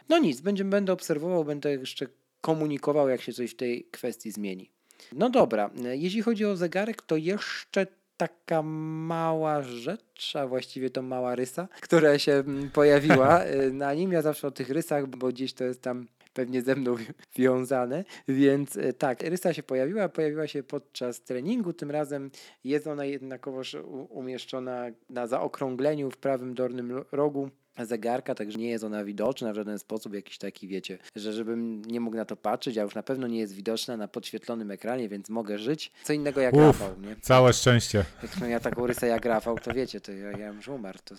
No 0.08 0.18
nic, 0.18 0.40
będę 0.40 0.92
obserwował, 0.92 1.44
będę 1.44 1.72
jeszcze 1.72 2.06
komunikował, 2.40 3.08
jak 3.08 3.20
się 3.20 3.32
coś 3.32 3.50
w 3.50 3.56
tej 3.56 3.84
kwestii 3.84 4.30
zmieni. 4.30 4.70
No 5.12 5.30
dobra, 5.30 5.70
jeśli 5.92 6.22
chodzi 6.22 6.44
o 6.44 6.56
zegarek, 6.56 7.02
to 7.02 7.16
jeszcze 7.16 7.86
taka 8.16 8.62
mała 8.62 9.62
rzecz, 9.62 10.36
a 10.36 10.46
właściwie 10.46 10.90
to 10.90 11.02
mała 11.02 11.34
rysa, 11.34 11.68
która 11.80 12.18
się 12.18 12.32
mm, 12.32 12.70
pojawiła 12.70 13.44
y, 13.46 13.72
na 13.84 13.94
nim. 13.94 14.12
Ja 14.12 14.22
zawsze 14.22 14.48
o 14.48 14.50
tych 14.50 14.70
rysach, 14.70 15.06
bo 15.06 15.28
gdzieś 15.28 15.52
to 15.52 15.64
jest 15.64 15.82
tam 15.82 16.06
pewnie 16.34 16.62
ze 16.62 16.76
mną 16.76 16.96
wiązane, 17.38 18.04
więc 18.28 18.76
y, 18.76 18.92
tak, 18.92 19.22
rysa 19.22 19.54
się 19.54 19.62
pojawiła, 19.62 20.08
pojawiła 20.08 20.46
się 20.46 20.62
podczas 20.62 21.22
treningu, 21.22 21.72
tym 21.72 21.90
razem 21.90 22.30
jest 22.64 22.86
ona 22.86 23.04
jednakowoż 23.04 23.76
umieszczona 24.08 24.86
na 25.10 25.26
zaokrągleniu 25.26 26.10
w 26.10 26.16
prawym 26.16 26.54
dolnym 26.54 26.92
lo- 26.92 27.04
rogu 27.12 27.50
zegarka, 27.78 28.34
także 28.34 28.58
nie 28.58 28.68
jest 28.68 28.84
ona 28.84 29.04
widoczna 29.04 29.52
w 29.52 29.56
żaden 29.56 29.78
sposób, 29.78 30.14
jakiś 30.14 30.38
taki, 30.38 30.68
wiecie, 30.68 30.98
że 31.16 31.32
żebym 31.32 31.84
nie 31.84 32.00
mógł 32.00 32.16
na 32.16 32.24
to 32.24 32.36
patrzeć, 32.36 32.78
a 32.78 32.82
już 32.82 32.94
na 32.94 33.02
pewno 33.02 33.26
nie 33.26 33.38
jest 33.38 33.54
widoczna 33.54 33.96
na 33.96 34.08
podświetlonym 34.08 34.70
ekranie, 34.70 35.08
więc 35.08 35.30
mogę 35.30 35.58
żyć. 35.58 35.92
Co 36.04 36.12
innego 36.12 36.40
jak 36.40 36.54
Uf. 36.54 36.60
Rafał, 36.60 37.00
nie? 37.00 37.16
Całe 37.16 37.52
szczęście. 37.52 38.04
Jak 38.22 38.40
miał 38.40 38.50
ja 38.50 38.60
taką 38.60 38.86
rysę 38.86 39.06
jak 39.06 39.24
Rafał, 39.24 39.58
to 39.58 39.74
wiecie, 39.74 40.00
to 40.00 40.12
ja, 40.12 40.38
ja 40.38 40.48
już 40.48 40.68
umarł. 40.68 40.98
To... 41.04 41.14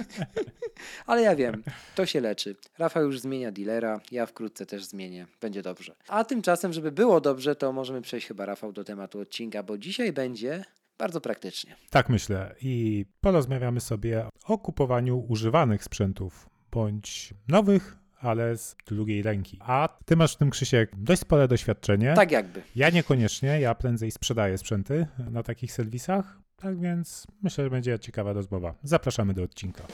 Ale 1.06 1.22
ja 1.22 1.36
wiem, 1.36 1.62
to 1.94 2.06
się 2.06 2.20
leczy. 2.20 2.56
Rafał 2.78 3.02
już 3.02 3.20
zmienia 3.20 3.52
dealera, 3.52 4.00
ja 4.12 4.26
wkrótce 4.26 4.66
też 4.66 4.84
zmienię. 4.84 5.26
Będzie 5.40 5.62
dobrze. 5.62 5.94
A 6.08 6.24
tymczasem, 6.24 6.72
żeby 6.72 6.92
było 6.92 7.20
dobrze, 7.20 7.56
to 7.56 7.72
możemy 7.72 8.02
przejść 8.02 8.26
chyba, 8.26 8.46
Rafał, 8.46 8.72
do 8.72 8.84
tematu 8.84 9.20
odcinka, 9.20 9.62
bo 9.62 9.78
dzisiaj 9.78 10.12
będzie 10.12 10.64
bardzo 10.98 11.20
praktycznie. 11.20 11.76
Tak 11.90 12.08
myślę. 12.08 12.54
I 12.60 13.06
porozmawiamy 13.20 13.80
sobie 13.80 14.24
o 14.44 14.58
kupowaniu 14.58 15.24
używanych 15.28 15.84
sprzętów, 15.84 16.48
bądź 16.72 17.34
nowych, 17.48 17.96
ale 18.20 18.56
z 18.56 18.76
drugiej 18.86 19.22
ręki. 19.22 19.58
A 19.60 19.88
ty 20.04 20.16
masz 20.16 20.34
w 20.34 20.36
tym, 20.36 20.50
Krzysiek, 20.50 20.90
dość 20.96 21.20
spore 21.20 21.48
doświadczenie. 21.48 22.14
Tak 22.14 22.30
jakby. 22.30 22.62
Ja 22.76 22.90
niekoniecznie, 22.90 23.60
ja 23.60 23.74
prędzej 23.74 24.10
sprzedaję 24.10 24.58
sprzęty 24.58 25.06
na 25.30 25.42
takich 25.42 25.72
serwisach, 25.72 26.38
tak 26.56 26.80
więc 26.80 27.26
myślę, 27.42 27.64
że 27.64 27.70
będzie 27.70 27.98
ciekawa 27.98 28.32
rozmowa. 28.32 28.74
Zapraszamy 28.82 29.34
do 29.34 29.42
odcinka. 29.42 29.84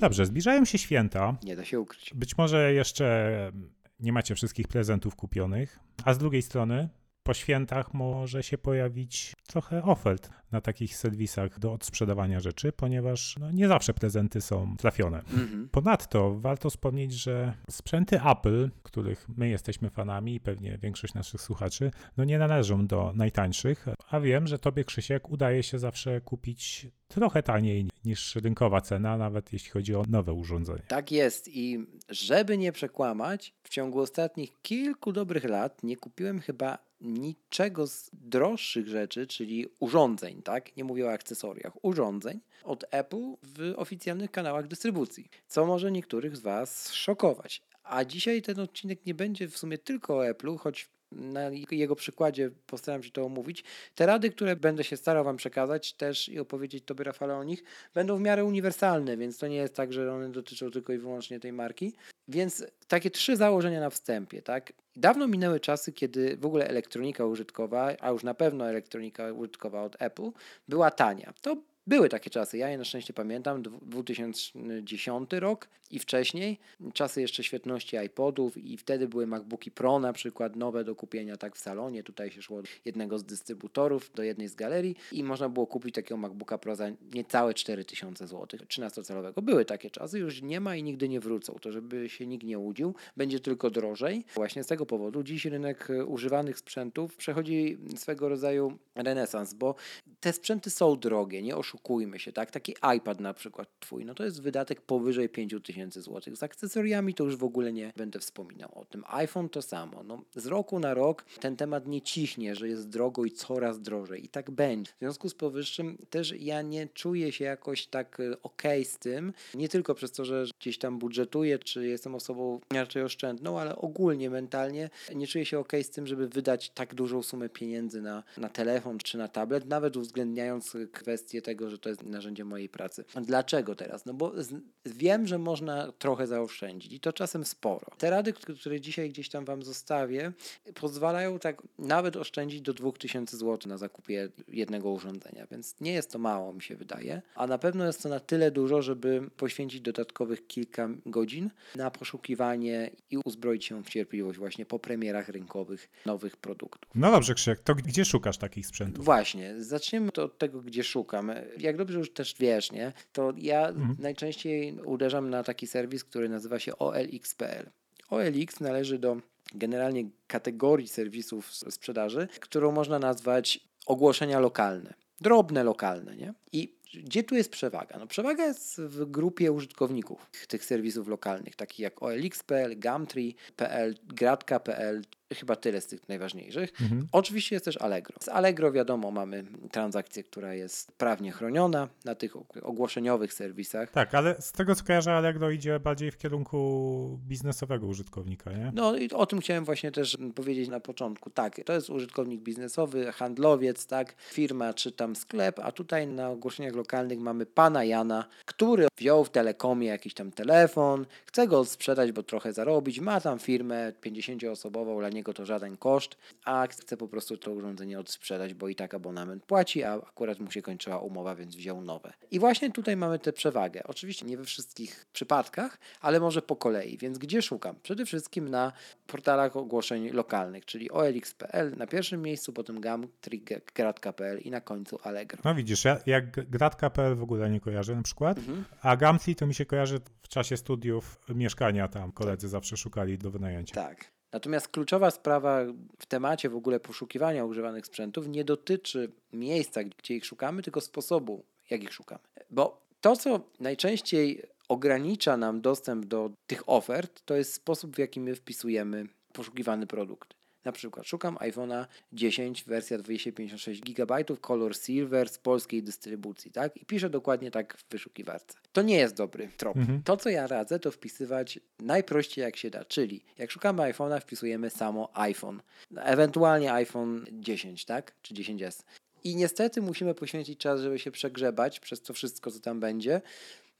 Dobrze, 0.00 0.26
zbliżają 0.26 0.64
się 0.64 0.78
święta. 0.78 1.36
Nie 1.44 1.56
da 1.56 1.64
się 1.64 1.80
ukryć. 1.80 2.12
Być 2.14 2.38
może 2.38 2.72
jeszcze 2.72 3.52
nie 4.00 4.12
macie 4.12 4.34
wszystkich 4.34 4.68
prezentów 4.68 5.16
kupionych, 5.16 5.78
a 6.04 6.14
z 6.14 6.18
drugiej 6.18 6.42
strony 6.42 6.88
po 7.22 7.34
świętach 7.34 7.94
może 7.94 8.42
się 8.42 8.58
pojawić 8.58 9.34
trochę 9.46 9.82
ofert 9.82 10.30
na 10.52 10.60
takich 10.60 10.96
serwisach 10.96 11.58
do 11.58 11.72
odsprzedawania 11.72 12.40
rzeczy, 12.40 12.72
ponieważ 12.72 13.36
no, 13.40 13.50
nie 13.50 13.68
zawsze 13.68 13.94
prezenty 13.94 14.40
są 14.40 14.76
trafione. 14.76 15.18
Mhm. 15.18 15.68
Ponadto 15.68 16.38
warto 16.40 16.70
wspomnieć, 16.70 17.12
że 17.12 17.54
sprzęty 17.70 18.20
Apple, 18.22 18.70
których 18.82 19.28
my 19.36 19.48
jesteśmy 19.48 19.90
fanami 19.90 20.34
i 20.34 20.40
pewnie 20.40 20.78
większość 20.78 21.14
naszych 21.14 21.40
słuchaczy, 21.40 21.90
no 22.16 22.24
nie 22.24 22.38
należą 22.38 22.86
do 22.86 23.12
najtańszych, 23.14 23.86
a 24.10 24.20
wiem, 24.20 24.46
że 24.46 24.58
tobie 24.58 24.84
Krzysiek 24.84 25.30
udaje 25.30 25.62
się 25.62 25.78
zawsze 25.78 26.20
kupić 26.20 26.86
trochę 27.08 27.42
taniej 27.42 27.86
niż 28.04 28.36
rynkowa 28.36 28.80
cena, 28.80 29.16
nawet 29.16 29.52
jeśli 29.52 29.70
chodzi 29.70 29.94
o 29.94 30.04
nowe 30.08 30.32
urządzenie. 30.32 30.82
Tak 30.88 31.12
jest 31.12 31.48
i 31.48 31.86
żeby 32.08 32.58
nie 32.58 32.72
przekłamać, 32.72 33.54
w 33.62 33.68
ciągu 33.68 34.00
ostatnich 34.00 34.62
kilku 34.62 35.12
dobrych 35.12 35.44
lat 35.44 35.82
nie 35.82 35.96
kupiłem 35.96 36.40
chyba 36.40 36.89
niczego 37.00 37.86
z 37.86 38.10
droższych 38.12 38.88
rzeczy, 38.88 39.26
czyli 39.26 39.66
urządzeń, 39.80 40.42
tak? 40.42 40.76
Nie 40.76 40.84
mówię 40.84 41.06
o 41.06 41.12
akcesoriach, 41.12 41.84
urządzeń 41.84 42.40
od 42.64 42.84
Apple 42.90 43.34
w 43.42 43.74
oficjalnych 43.76 44.30
kanałach 44.30 44.68
dystrybucji, 44.68 45.28
co 45.46 45.66
może 45.66 45.92
niektórych 45.92 46.36
z 46.36 46.40
Was 46.40 46.92
szokować. 46.92 47.62
A 47.82 48.04
dzisiaj 48.04 48.42
ten 48.42 48.60
odcinek 48.60 49.06
nie 49.06 49.14
będzie 49.14 49.48
w 49.48 49.58
sumie 49.58 49.78
tylko 49.78 50.18
o 50.18 50.24
Apple'u, 50.24 50.58
choć 50.58 50.90
na 51.12 51.50
jego 51.70 51.96
przykładzie 51.96 52.50
postaram 52.66 53.02
się 53.02 53.10
to 53.10 53.24
omówić. 53.24 53.64
Te 53.94 54.06
rady, 54.06 54.30
które 54.30 54.56
będę 54.56 54.84
się 54.84 54.96
starał 54.96 55.24
Wam 55.24 55.36
przekazać 55.36 55.92
też 55.92 56.28
i 56.28 56.38
opowiedzieć 56.38 56.84
Tobie, 56.84 57.04
Rafale, 57.04 57.36
o 57.36 57.44
nich, 57.44 57.62
będą 57.94 58.16
w 58.16 58.20
miarę 58.20 58.44
uniwersalne, 58.44 59.16
więc 59.16 59.38
to 59.38 59.48
nie 59.48 59.56
jest 59.56 59.74
tak, 59.74 59.92
że 59.92 60.12
one 60.12 60.32
dotyczą 60.32 60.70
tylko 60.70 60.92
i 60.92 60.98
wyłącznie 60.98 61.40
tej 61.40 61.52
marki. 61.52 61.94
Więc 62.30 62.64
takie 62.88 63.10
trzy 63.10 63.36
założenia 63.36 63.80
na 63.80 63.90
wstępie, 63.90 64.42
tak? 64.42 64.72
Dawno 64.96 65.28
minęły 65.28 65.60
czasy, 65.60 65.92
kiedy 65.92 66.36
w 66.36 66.46
ogóle 66.46 66.68
elektronika 66.68 67.26
użytkowa, 67.26 67.92
a 68.00 68.10
już 68.10 68.22
na 68.22 68.34
pewno 68.34 68.68
elektronika 68.68 69.32
użytkowa 69.32 69.82
od 69.82 70.02
Apple, 70.02 70.30
była 70.68 70.90
tania. 70.90 71.32
To 71.42 71.56
były 71.90 72.08
takie 72.08 72.30
czasy, 72.30 72.58
ja 72.58 72.68
je 72.68 72.78
na 72.78 72.84
szczęście 72.84 73.12
pamiętam, 73.12 73.62
2010 73.62 75.30
rok 75.32 75.68
i 75.90 75.98
wcześniej, 75.98 76.58
czasy 76.94 77.20
jeszcze 77.20 77.44
świetności 77.44 77.96
iPodów 77.96 78.56
i 78.56 78.76
wtedy 78.76 79.08
były 79.08 79.26
MacBooki 79.26 79.70
Pro 79.70 79.98
na 79.98 80.12
przykład 80.12 80.56
nowe 80.56 80.84
do 80.84 80.94
kupienia 80.94 81.36
tak 81.36 81.56
w 81.56 81.58
salonie, 81.58 82.02
tutaj 82.02 82.30
się 82.30 82.42
szło 82.42 82.62
jednego 82.84 83.18
z 83.18 83.24
dystrybutorów, 83.24 84.10
do 84.14 84.22
jednej 84.22 84.48
z 84.48 84.54
galerii 84.54 84.96
i 85.12 85.24
można 85.24 85.48
było 85.48 85.66
kupić 85.66 85.94
takiego 85.94 86.16
MacBooka 86.16 86.58
Pro 86.58 86.76
za 86.76 86.90
niecałe 87.14 87.54
4000 87.54 88.26
zł, 88.26 88.46
13-calowego. 88.46 89.42
Były 89.42 89.64
takie 89.64 89.90
czasy, 89.90 90.18
już 90.18 90.42
nie 90.42 90.60
ma 90.60 90.76
i 90.76 90.82
nigdy 90.82 91.08
nie 91.08 91.20
wrócą, 91.20 91.58
to 91.60 91.72
żeby 91.72 92.08
się 92.08 92.26
nikt 92.26 92.44
nie 92.44 92.58
łudził, 92.58 92.94
będzie 93.16 93.40
tylko 93.40 93.70
drożej. 93.70 94.24
Właśnie 94.34 94.64
z 94.64 94.66
tego 94.66 94.86
powodu 94.86 95.22
dziś 95.22 95.44
rynek 95.44 95.88
używanych 96.06 96.58
sprzętów 96.58 97.16
przechodzi 97.16 97.78
swego 97.96 98.28
rodzaju 98.28 98.78
renesans, 98.94 99.54
bo 99.54 99.74
te 100.20 100.32
sprzęty 100.32 100.70
są 100.70 100.96
drogie, 100.96 101.42
nie 101.42 101.56
oszukujmy 101.80 102.18
się, 102.18 102.32
tak? 102.32 102.50
Taki 102.50 102.74
iPad 102.96 103.20
na 103.20 103.34
przykład 103.34 103.68
twój, 103.80 104.04
no 104.04 104.14
to 104.14 104.24
jest 104.24 104.42
wydatek 104.42 104.80
powyżej 104.80 105.28
5000 105.28 106.02
zł. 106.02 106.36
Z 106.36 106.42
akcesoriami 106.42 107.14
to 107.14 107.24
już 107.24 107.36
w 107.36 107.44
ogóle 107.44 107.72
nie 107.72 107.92
będę 107.96 108.18
wspominał 108.18 108.70
o 108.74 108.84
tym. 108.84 109.04
iPhone 109.06 109.48
to 109.48 109.62
samo. 109.62 110.02
No, 110.02 110.24
z 110.34 110.46
roku 110.46 110.80
na 110.80 110.94
rok 110.94 111.24
ten 111.40 111.56
temat 111.56 111.86
nie 111.86 112.02
cichnie, 112.02 112.54
że 112.54 112.68
jest 112.68 112.88
drogo 112.88 113.24
i 113.24 113.30
coraz 113.30 113.80
drożej. 113.80 114.24
I 114.24 114.28
tak 114.28 114.50
będzie. 114.50 114.92
W 114.92 114.98
związku 114.98 115.28
z 115.28 115.34
powyższym 115.34 115.98
też 116.10 116.34
ja 116.38 116.62
nie 116.62 116.88
czuję 116.88 117.32
się 117.32 117.44
jakoś 117.44 117.86
tak 117.86 118.20
e, 118.20 118.42
ok 118.42 118.62
z 118.84 118.98
tym, 118.98 119.32
nie 119.54 119.68
tylko 119.68 119.94
przez 119.94 120.12
to, 120.12 120.24
że 120.24 120.44
gdzieś 120.60 120.78
tam 120.78 120.98
budżetuję, 120.98 121.58
czy 121.58 121.86
jestem 121.86 122.14
osobą 122.14 122.60
raczej 122.72 123.02
oszczędną, 123.02 123.60
ale 123.60 123.76
ogólnie 123.76 124.30
mentalnie 124.30 124.90
nie 125.14 125.26
czuję 125.26 125.44
się 125.44 125.58
ok 125.58 125.72
z 125.82 125.90
tym, 125.90 126.06
żeby 126.06 126.28
wydać 126.28 126.70
tak 126.70 126.94
dużą 126.94 127.22
sumę 127.22 127.48
pieniędzy 127.48 128.02
na, 128.02 128.22
na 128.36 128.48
telefon 128.48 128.98
czy 128.98 129.18
na 129.18 129.28
tablet, 129.28 129.66
nawet 129.66 129.96
uwzględniając 129.96 130.76
kwestię 130.92 131.42
tego, 131.42 131.59
że 131.68 131.78
to 131.78 131.88
jest 131.88 132.02
narzędzie 132.02 132.44
mojej 132.44 132.68
pracy. 132.68 133.04
Dlaczego 133.22 133.74
teraz? 133.74 134.06
No 134.06 134.14
bo 134.14 134.42
z, 134.42 134.54
wiem, 134.86 135.26
że 135.26 135.38
można 135.38 135.92
trochę 135.92 136.26
zaoszczędzić 136.26 136.92
i 136.92 137.00
to 137.00 137.12
czasem 137.12 137.44
sporo. 137.44 137.86
Te 137.98 138.10
rady, 138.10 138.32
które 138.32 138.80
dzisiaj 138.80 139.10
gdzieś 139.10 139.28
tam 139.28 139.44
Wam 139.44 139.62
zostawię, 139.62 140.32
pozwalają 140.74 141.38
tak 141.38 141.62
nawet 141.78 142.16
oszczędzić 142.16 142.60
do 142.60 142.74
2000 142.74 143.36
zł 143.36 143.58
na 143.68 143.78
zakupie 143.78 144.28
jednego 144.48 144.90
urządzenia, 144.90 145.46
więc 145.50 145.80
nie 145.80 145.92
jest 145.92 146.10
to 146.10 146.18
mało, 146.18 146.52
mi 146.52 146.62
się 146.62 146.76
wydaje, 146.76 147.22
a 147.34 147.46
na 147.46 147.58
pewno 147.58 147.86
jest 147.86 148.02
to 148.02 148.08
na 148.08 148.20
tyle 148.20 148.50
dużo, 148.50 148.82
żeby 148.82 149.30
poświęcić 149.36 149.80
dodatkowych 149.80 150.46
kilka 150.46 150.88
godzin 151.06 151.50
na 151.76 151.90
poszukiwanie 151.90 152.90
i 153.10 153.18
uzbroić 153.24 153.64
się 153.64 153.84
w 153.84 153.88
cierpliwość 153.88 154.38
właśnie 154.38 154.66
po 154.66 154.78
premierach 154.78 155.28
rynkowych 155.28 155.90
nowych 156.06 156.36
produktów. 156.36 156.90
No 156.94 157.10
dobrze, 157.10 157.34
Krzysiek, 157.34 157.60
to 157.60 157.74
gdzie 157.74 158.04
szukasz 158.04 158.38
takich 158.38 158.66
sprzętów? 158.66 159.04
Właśnie, 159.04 159.54
zaczniemy 159.58 160.12
to 160.12 160.24
od 160.24 160.38
tego, 160.38 160.60
gdzie 160.60 160.84
szukam. 160.84 161.32
Jak 161.58 161.76
dobrze 161.76 161.98
już 161.98 162.12
też 162.12 162.34
wiesz, 162.38 162.72
nie, 162.72 162.92
to 163.12 163.32
ja 163.36 163.68
mhm. 163.68 163.96
najczęściej 163.98 164.78
uderzam 164.84 165.30
na 165.30 165.42
taki 165.42 165.66
serwis, 165.66 166.04
który 166.04 166.28
nazywa 166.28 166.58
się 166.58 166.78
OLX.pl. 166.78 167.70
OLX 168.10 168.60
należy 168.60 168.98
do 168.98 169.16
generalnie 169.54 170.04
kategorii 170.26 170.88
serwisów 170.88 171.54
sprzedaży, 171.54 172.28
którą 172.40 172.72
można 172.72 172.98
nazwać 172.98 173.60
ogłoszenia 173.86 174.40
lokalne. 174.40 174.94
Drobne 175.20 175.64
lokalne, 175.64 176.16
nie? 176.16 176.34
I 176.52 176.79
gdzie 176.94 177.24
tu 177.24 177.34
jest 177.34 177.50
przewaga? 177.50 177.98
No 177.98 178.06
przewaga 178.06 178.44
jest 178.44 178.80
w 178.80 179.10
grupie 179.10 179.52
użytkowników 179.52 180.30
tych 180.48 180.64
serwisów 180.64 181.08
lokalnych, 181.08 181.56
takich 181.56 181.78
jak 181.78 182.02
OLX.pl, 182.02 182.80
Gumtree.pl, 182.80 183.94
Gratka.pl 184.08 185.02
Chyba 185.34 185.56
tyle 185.56 185.80
z 185.80 185.86
tych 185.86 186.08
najważniejszych. 186.08 186.70
Mhm. 186.80 187.08
Oczywiście 187.12 187.56
jest 187.56 187.64
też 187.64 187.76
Allegro. 187.76 188.16
Z 188.20 188.28
Allegro 188.28 188.72
wiadomo, 188.72 189.10
mamy 189.10 189.44
transakcję, 189.70 190.24
która 190.24 190.54
jest 190.54 190.92
prawnie 190.92 191.32
chroniona 191.32 191.88
na 192.04 192.14
tych 192.14 192.32
ogłoszeniowych 192.62 193.32
serwisach. 193.32 193.90
Tak, 193.90 194.14
ale 194.14 194.36
z 194.42 194.52
tego 194.52 194.74
co 194.74 194.84
kojarzę, 194.84 195.12
Allegro 195.12 195.50
idzie 195.50 195.80
bardziej 195.80 196.10
w 196.10 196.18
kierunku 196.18 197.20
biznesowego 197.26 197.86
użytkownika, 197.86 198.52
nie? 198.52 198.72
No 198.74 198.96
i 198.96 199.10
o 199.10 199.26
tym 199.26 199.40
chciałem 199.40 199.64
właśnie 199.64 199.92
też 199.92 200.18
powiedzieć 200.34 200.68
na 200.68 200.80
początku. 200.80 201.30
Tak, 201.30 201.60
to 201.64 201.72
jest 201.72 201.90
użytkownik 201.90 202.40
biznesowy, 202.40 203.12
handlowiec, 203.12 203.86
tak, 203.86 204.14
firma 204.32 204.74
czy 204.74 204.92
tam 204.92 205.16
sklep, 205.16 205.58
a 205.58 205.72
tutaj 205.72 206.06
na 206.06 206.30
ogłoszeniach 206.30 206.72
lokalnych 206.80 207.18
mamy 207.18 207.46
pana 207.46 207.84
Jana, 207.84 208.24
który 208.44 208.88
wziął 208.98 209.24
w 209.24 209.30
telekomie 209.30 209.86
jakiś 209.86 210.14
tam 210.14 210.30
telefon, 210.30 211.06
chce 211.26 211.46
go 211.46 211.64
sprzedać, 211.64 212.12
bo 212.12 212.22
trochę 212.22 212.52
zarobić, 212.52 213.00
ma 213.00 213.20
tam 213.20 213.38
firmę 213.38 213.92
50-osobową, 214.04 214.98
dla 214.98 215.08
niego 215.08 215.32
to 215.34 215.46
żaden 215.46 215.76
koszt, 215.76 216.16
a 216.44 216.66
chce 216.66 216.96
po 216.96 217.08
prostu 217.08 217.36
to 217.36 217.52
urządzenie 217.52 217.98
odsprzedać, 217.98 218.54
bo 218.54 218.68
i 218.68 218.74
tak 218.74 218.94
abonament 218.94 219.44
płaci, 219.44 219.82
a 219.82 219.94
akurat 219.94 220.40
mu 220.40 220.50
się 220.50 220.62
kończyła 220.62 220.98
umowa, 220.98 221.34
więc 221.34 221.56
wziął 221.56 221.80
nowe. 221.80 222.12
I 222.30 222.38
właśnie 222.38 222.70
tutaj 222.70 222.96
mamy 222.96 223.18
tę 223.18 223.32
przewagę. 223.32 223.82
Oczywiście 223.84 224.26
nie 224.26 224.36
we 224.36 224.44
wszystkich 224.44 225.06
przypadkach, 225.12 225.78
ale 226.00 226.20
może 226.20 226.42
po 226.42 226.56
kolei. 226.56 226.98
Więc 226.98 227.18
gdzie 227.18 227.42
szukam? 227.42 227.76
Przede 227.82 228.06
wszystkim 228.06 228.48
na 228.48 228.72
portalach 229.06 229.56
ogłoszeń 229.56 230.10
lokalnych, 230.10 230.64
czyli 230.64 230.90
OLX.pl 230.90 231.74
na 231.76 231.86
pierwszym 231.86 232.22
miejscu, 232.22 232.52
potem 232.52 232.80
Gumtree.pl 232.80 234.38
i 234.38 234.50
na 234.50 234.60
końcu 234.60 234.98
Allegro. 235.02 235.42
No 235.44 235.54
widzisz, 235.54 235.84
ja, 235.84 235.98
jak 236.06 236.50
Gratka.pl 236.70 237.16
w 237.16 237.22
ogóle 237.22 237.50
nie 237.50 237.60
kojarzę 237.60 237.94
na 237.94 238.02
przykład, 238.02 238.38
mhm. 238.38 238.64
a 238.82 238.96
Gumtree 238.96 239.34
to 239.34 239.46
mi 239.46 239.54
się 239.54 239.66
kojarzy 239.66 240.00
w 240.22 240.28
czasie 240.28 240.56
studiów 240.56 241.18
mieszkania 241.28 241.88
tam. 241.88 242.12
Koledzy 242.12 242.48
zawsze 242.48 242.76
szukali 242.76 243.18
do 243.18 243.30
wynajęcia. 243.30 243.74
Tak. 243.74 244.10
Natomiast 244.32 244.68
kluczowa 244.68 245.10
sprawa 245.10 245.60
w 245.98 246.06
temacie 246.06 246.48
w 246.48 246.56
ogóle 246.56 246.80
poszukiwania 246.80 247.44
używanych 247.44 247.86
sprzętów 247.86 248.28
nie 248.28 248.44
dotyczy 248.44 249.12
miejsca, 249.32 249.84
gdzie 249.84 250.16
ich 250.16 250.26
szukamy, 250.26 250.62
tylko 250.62 250.80
sposobu, 250.80 251.44
jak 251.70 251.82
ich 251.82 251.92
szukamy. 251.92 252.20
Bo 252.50 252.86
to, 253.00 253.16
co 253.16 253.40
najczęściej 253.60 254.42
ogranicza 254.68 255.36
nam 255.36 255.60
dostęp 255.60 256.04
do 256.04 256.30
tych 256.46 256.62
ofert, 256.66 257.22
to 257.24 257.36
jest 257.36 257.54
sposób, 257.54 257.96
w 257.96 257.98
jaki 257.98 258.20
my 258.20 258.34
wpisujemy 258.34 259.06
poszukiwany 259.32 259.86
produkt. 259.86 260.39
Na 260.64 260.72
przykład 260.72 261.06
szukam 261.06 261.36
iPhone'a 261.36 261.86
10, 262.12 262.64
wersja 262.64 262.98
256 262.98 263.80
GB, 263.80 264.24
kolor 264.40 264.76
silver 264.76 265.28
z 265.28 265.38
polskiej 265.38 265.82
dystrybucji, 265.82 266.50
tak? 266.50 266.76
I 266.76 266.86
piszę 266.86 267.10
dokładnie 267.10 267.50
tak 267.50 267.76
w 267.76 267.90
wyszukiwarce. 267.90 268.58
To 268.72 268.82
nie 268.82 268.96
jest 268.96 269.16
dobry 269.16 269.48
trop. 269.56 269.76
Mhm. 269.76 270.02
To, 270.02 270.16
co 270.16 270.28
ja 270.28 270.46
radzę, 270.46 270.78
to 270.78 270.90
wpisywać 270.90 271.60
najprościej 271.78 272.42
jak 272.42 272.56
się 272.56 272.70
da, 272.70 272.84
czyli 272.84 273.24
jak 273.38 273.50
szukamy 273.50 273.82
iPhone'a, 273.82 274.20
wpisujemy 274.20 274.70
samo 274.70 275.10
iPhone. 275.14 275.62
Ewentualnie 275.96 276.72
iPhone 276.72 277.26
10, 277.32 277.84
tak? 277.84 278.14
Czy 278.22 278.34
10s. 278.34 278.82
I 279.24 279.36
niestety 279.36 279.82
musimy 279.82 280.14
poświęcić 280.14 280.60
czas, 280.60 280.80
żeby 280.80 280.98
się 280.98 281.10
przegrzebać 281.10 281.80
przez 281.80 282.02
to 282.02 282.14
wszystko, 282.14 282.50
co 282.50 282.60
tam 282.60 282.80
będzie. 282.80 283.20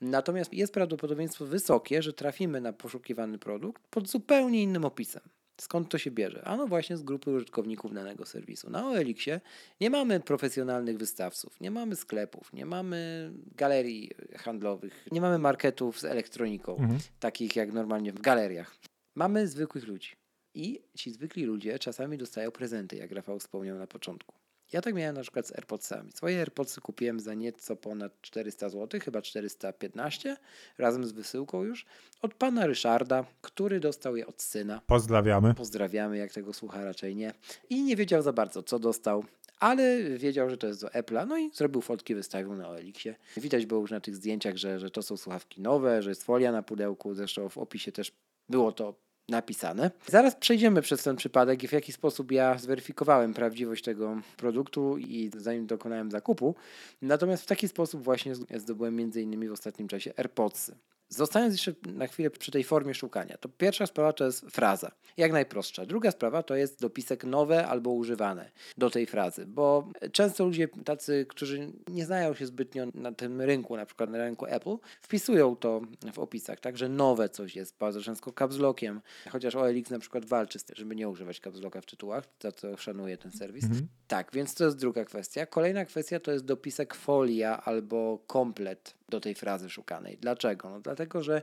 Natomiast 0.01 0.53
jest 0.53 0.73
prawdopodobieństwo 0.73 1.45
wysokie, 1.45 2.01
że 2.01 2.13
trafimy 2.13 2.61
na 2.61 2.73
poszukiwany 2.73 3.37
produkt 3.37 3.83
pod 3.89 4.07
zupełnie 4.09 4.63
innym 4.63 4.85
opisem. 4.85 5.21
Skąd 5.61 5.89
to 5.89 5.97
się 5.97 6.11
bierze? 6.11 6.43
Ano 6.45 6.67
właśnie 6.67 6.97
z 6.97 7.03
grupy 7.03 7.31
użytkowników 7.31 7.93
danego 7.93 8.25
serwisu. 8.25 8.69
Na 8.69 8.87
OLX-ie 8.87 9.41
nie 9.81 9.89
mamy 9.89 10.19
profesjonalnych 10.19 10.97
wystawców, 10.97 11.61
nie 11.61 11.71
mamy 11.71 11.95
sklepów, 11.95 12.53
nie 12.53 12.65
mamy 12.65 13.31
galerii 13.57 14.11
handlowych, 14.37 15.05
nie 15.11 15.21
mamy 15.21 15.37
marketów 15.37 15.99
z 15.99 16.05
elektroniką, 16.05 16.77
Mhm. 16.77 16.99
takich 17.19 17.55
jak 17.55 17.73
normalnie 17.73 18.13
w 18.13 18.21
galeriach. 18.21 18.75
Mamy 19.15 19.47
zwykłych 19.47 19.87
ludzi. 19.87 20.11
I 20.53 20.81
ci 20.97 21.11
zwykli 21.11 21.43
ludzie 21.45 21.79
czasami 21.79 22.17
dostają 22.17 22.51
prezenty, 22.51 22.95
jak 22.95 23.11
Rafał 23.11 23.39
wspomniał 23.39 23.77
na 23.77 23.87
początku. 23.87 24.35
Ja 24.73 24.81
tak 24.81 24.93
miałem 24.93 25.15
na 25.15 25.21
przykład 25.21 25.47
z 25.47 25.51
AirPodsami. 25.51 26.11
Swoje 26.11 26.39
AirPodsy 26.39 26.81
kupiłem 26.81 27.19
za 27.19 27.33
nieco 27.33 27.75
ponad 27.75 28.21
400 28.21 28.69
zł, 28.69 28.99
chyba 29.03 29.21
415, 29.21 30.37
razem 30.77 31.05
z 31.05 31.11
wysyłką 31.11 31.63
już, 31.63 31.85
od 32.21 32.33
pana 32.33 32.67
Ryszarda, 32.67 33.25
który 33.41 33.79
dostał 33.79 34.15
je 34.15 34.27
od 34.27 34.41
syna. 34.41 34.81
Pozdrawiamy. 34.87 35.53
Pozdrawiamy, 35.53 36.17
jak 36.17 36.33
tego 36.33 36.53
słucha 36.53 36.83
raczej 36.83 37.15
nie. 37.15 37.33
I 37.69 37.83
nie 37.83 37.95
wiedział 37.95 38.21
za 38.21 38.33
bardzo, 38.33 38.63
co 38.63 38.79
dostał, 38.79 39.23
ale 39.59 40.03
wiedział, 40.03 40.49
że 40.49 40.57
to 40.57 40.67
jest 40.67 40.81
do 40.81 40.87
Apple'a, 40.87 41.27
no 41.27 41.37
i 41.37 41.51
zrobił 41.53 41.81
fotki, 41.81 42.15
wystawił 42.15 42.55
na 42.55 42.69
OLX-ie. 42.69 43.15
Widać 43.37 43.65
było 43.65 43.81
już 43.81 43.91
na 43.91 43.99
tych 43.99 44.15
zdjęciach, 44.15 44.57
że, 44.57 44.79
że 44.79 44.89
to 44.89 45.01
są 45.01 45.17
słuchawki 45.17 45.61
nowe, 45.61 46.01
że 46.01 46.09
jest 46.09 46.23
folia 46.23 46.51
na 46.51 46.63
pudełku, 46.63 47.13
zresztą 47.13 47.49
w 47.49 47.57
opisie 47.57 47.91
też 47.91 48.11
było 48.49 48.71
to 48.71 48.95
napisane. 49.31 49.91
Zaraz 50.07 50.35
przejdziemy 50.35 50.81
przez 50.81 51.03
ten 51.03 51.15
przypadek 51.15 51.63
i 51.63 51.67
w 51.67 51.71
jaki 51.71 51.91
sposób 51.91 52.31
ja 52.31 52.57
zweryfikowałem 52.57 53.33
prawdziwość 53.33 53.83
tego 53.83 54.21
produktu 54.37 54.97
i 54.97 55.31
zanim 55.37 55.67
dokonałem 55.67 56.11
zakupu. 56.11 56.55
Natomiast 57.01 57.43
w 57.43 57.45
taki 57.45 57.67
sposób 57.67 58.03
właśnie 58.03 58.35
zdobyłem 58.35 58.99
innymi 58.99 59.47
w 59.47 59.51
ostatnim 59.51 59.87
czasie 59.87 60.13
AirPodsy. 60.17 60.75
Zostając 61.15 61.53
jeszcze 61.53 61.73
na 61.93 62.07
chwilę 62.07 62.29
przy 62.29 62.51
tej 62.51 62.63
formie 62.63 62.93
szukania, 62.93 63.37
to 63.37 63.49
pierwsza 63.49 63.85
sprawa 63.85 64.13
to 64.13 64.25
jest 64.25 64.45
fraza, 64.45 64.91
jak 65.17 65.31
najprostsza. 65.31 65.85
Druga 65.85 66.11
sprawa 66.11 66.43
to 66.43 66.55
jest 66.55 66.81
dopisek 66.81 67.23
nowe 67.23 67.67
albo 67.67 67.91
używane 67.91 68.51
do 68.77 68.89
tej 68.89 69.05
frazy, 69.05 69.45
bo 69.45 69.89
często 70.11 70.45
ludzie 70.45 70.67
tacy, 70.85 71.25
którzy 71.29 71.71
nie 71.87 72.05
znają 72.05 72.33
się 72.33 72.45
zbytnio 72.45 72.87
na 72.93 73.11
tym 73.11 73.41
rynku, 73.41 73.77
na 73.77 73.85
przykład 73.85 74.09
na 74.09 74.17
rynku 74.17 74.45
Apple, 74.45 74.75
wpisują 75.01 75.55
to 75.55 75.81
w 76.13 76.19
opisach, 76.19 76.59
tak, 76.59 76.77
że 76.77 76.89
nowe 76.89 77.29
coś 77.29 77.55
jest, 77.55 77.77
bardzo 77.77 78.01
często 78.01 78.31
caps 78.31 78.57
lockiem, 78.57 79.01
chociaż 79.29 79.55
OLX 79.55 79.89
na 79.89 79.99
przykład 79.99 80.25
walczy 80.25 80.59
z 80.59 80.63
tym, 80.63 80.75
żeby 80.75 80.95
nie 80.95 81.09
używać 81.09 81.39
caps 81.39 81.59
locka 81.59 81.81
w 81.81 81.85
tytułach, 81.85 82.23
za 82.41 82.51
co 82.51 82.77
szanuję 82.77 83.17
ten 83.17 83.31
serwis. 83.31 83.63
Mhm. 83.63 83.87
Tak, 84.07 84.31
więc 84.33 84.55
to 84.55 84.65
jest 84.65 84.77
druga 84.77 85.05
kwestia. 85.05 85.45
Kolejna 85.45 85.85
kwestia 85.85 86.19
to 86.19 86.31
jest 86.31 86.45
dopisek 86.45 86.95
folia 86.95 87.63
albo 87.63 88.19
komplet 88.27 89.00
do 89.11 89.19
tej 89.19 89.35
frazy 89.35 89.69
szukanej. 89.69 90.17
Dlaczego? 90.17 90.69
No 90.69 90.81
dlatego, 90.81 91.23
że 91.23 91.41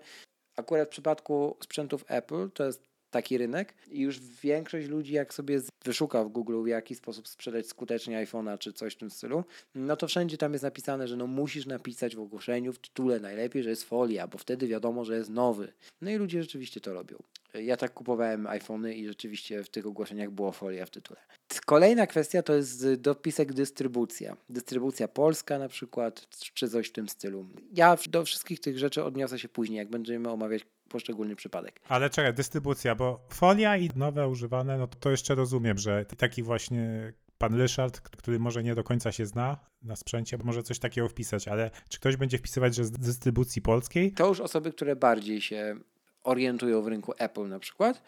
akurat 0.57 0.89
w 0.89 0.91
przypadku 0.91 1.57
sprzętów 1.61 2.05
Apple 2.09 2.51
to 2.51 2.65
jest 2.65 2.89
taki 3.11 3.39
rynek 3.39 3.75
i 3.91 4.01
już 4.01 4.21
większość 4.21 4.89
ludzi, 4.89 5.13
jak 5.13 5.35
sobie 5.35 5.61
wyszuka 5.85 6.25
w 6.25 6.29
Google, 6.29 6.63
w 6.63 6.67
jaki 6.67 6.95
sposób 6.95 7.29
sprzedać 7.29 7.67
skutecznie 7.67 8.27
iPhone'a 8.27 8.59
czy 8.59 8.73
coś 8.73 8.95
w 8.95 8.99
tym 8.99 9.11
stylu, 9.11 9.45
no 9.75 9.97
to 9.97 10.09
wszędzie 10.09 10.39
tam 10.39 10.53
jest 10.53 10.63
napisane, 10.63 11.09
że 11.09 11.17
no 11.17 11.27
musisz 11.27 11.67
napisać 11.67 12.17
w 12.17 12.21
ogłoszeniu, 12.21 12.73
w 12.73 12.79
tytule 12.79 13.21
najlepiej, 13.21 13.63
że 13.63 13.71
jest 13.71 13.85
folia, 13.85 14.27
bo 14.27 14.39
wtedy 14.39 14.67
wiadomo, 14.67 15.05
że 15.05 15.17
jest 15.17 15.31
nowy. 15.31 15.73
No 16.01 16.11
i 16.11 16.17
ludzie 16.17 16.43
rzeczywiście 16.43 16.81
to 16.81 16.95
robią. 16.95 17.17
Ja 17.55 17.77
tak 17.77 17.95
kupowałem 17.95 18.47
iPhony 18.47 18.95
i 18.95 19.07
rzeczywiście 19.07 19.65
w 19.65 19.69
tych 19.69 19.87
ogłoszeniach 19.87 20.31
było 20.31 20.53
folia 20.53 20.87
w 20.87 20.91
tytule. 20.91 21.21
Kolejna 21.67 22.07
kwestia 22.07 22.43
to 22.43 22.55
jest 22.55 22.95
dopisek 22.95 23.53
dystrybucja. 23.53 24.37
Dystrybucja 24.49 25.09
polska 25.09 25.59
na 25.59 25.69
przykład, 25.69 26.29
czy 26.55 26.69
coś 26.69 26.89
w 26.89 26.93
tym 26.93 27.09
stylu. 27.09 27.47
Ja 27.73 27.97
do 28.11 28.25
wszystkich 28.25 28.61
tych 28.61 28.79
rzeczy 28.79 29.05
odniosę 29.05 29.39
się 29.39 29.49
później, 29.49 29.79
jak 29.79 29.91
będziemy 29.91 30.31
omawiać 30.31 30.67
poszczególny 30.89 31.37
przypadek. 31.37 31.81
Ale 31.89 32.11
czekaj, 32.11 32.35
dystrybucja, 32.35 32.95
bo 32.95 33.27
folia 33.29 33.77
i 33.77 33.91
nowe 33.97 34.29
używane, 34.29 34.79
no 34.79 34.87
to 34.87 35.11
jeszcze 35.11 35.35
rozumiem, 35.35 35.79
że 35.79 36.05
taki 36.05 36.43
właśnie 36.43 37.13
pan 37.39 37.55
Ryszard, 37.55 38.01
który 38.01 38.39
może 38.39 38.63
nie 38.63 38.75
do 38.75 38.85
końca 38.85 39.13
się 39.13 39.27
zna 39.27 39.59
na 39.83 39.97
sprzęcie, 39.97 40.39
może 40.45 40.63
coś 40.63 40.79
takiego 40.79 41.09
wpisać, 41.09 41.49
ale 41.49 41.71
czy 41.89 42.01
ktoś 42.01 42.17
będzie 42.17 42.39
wpisywać, 42.39 42.75
że 42.75 42.85
z 42.85 42.91
dystrybucji 42.91 43.63
polskiej? 43.63 44.13
To 44.13 44.29
już 44.29 44.41
osoby, 44.41 44.73
które 44.73 44.97
bardziej 44.97 45.41
się 45.41 45.77
orientują 46.25 46.83
w 46.83 46.89
rynku 46.89 47.13
Apple 47.19 47.49
na 47.49 47.59
przykład, 47.59 48.03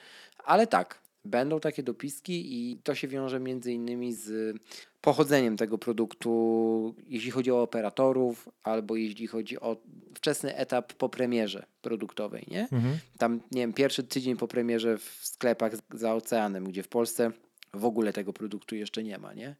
ale 0.44 0.66
tak, 0.66 1.01
będą 1.25 1.61
takie 1.61 1.83
dopiski 1.83 2.55
i 2.55 2.77
to 2.77 2.94
się 2.94 3.09
wiąże 3.09 3.40
między 3.40 3.73
innymi 3.73 4.12
z 4.12 4.57
pochodzeniem 5.01 5.57
tego 5.57 5.79
produktu, 5.79 6.94
jeśli 7.07 7.31
chodzi 7.31 7.51
o 7.51 7.62
operatorów, 7.62 8.49
albo 8.62 8.96
jeśli 8.96 9.27
chodzi 9.27 9.61
o 9.61 9.77
wczesny 10.14 10.57
etap 10.57 10.92
po 10.92 11.09
premierze 11.09 11.66
produktowej, 11.83 12.46
nie? 12.51 12.62
Mhm. 12.62 12.99
Tam, 13.18 13.40
nie 13.53 13.61
wiem, 13.61 13.73
pierwszy 13.73 14.05
tydzień 14.05 14.37
po 14.37 14.49
premierze 14.49 14.99
w 14.99 15.20
sklepach 15.23 15.73
za 15.94 16.14
oceanem, 16.14 16.64
gdzie 16.64 16.83
w 16.83 16.88
Polsce 16.88 17.31
w 17.75 17.85
ogóle 17.85 18.12
tego 18.12 18.33
produktu 18.33 18.77
jeszcze 18.77 19.03
nie 19.03 19.18
ma, 19.18 19.35
nie? 19.35 19.57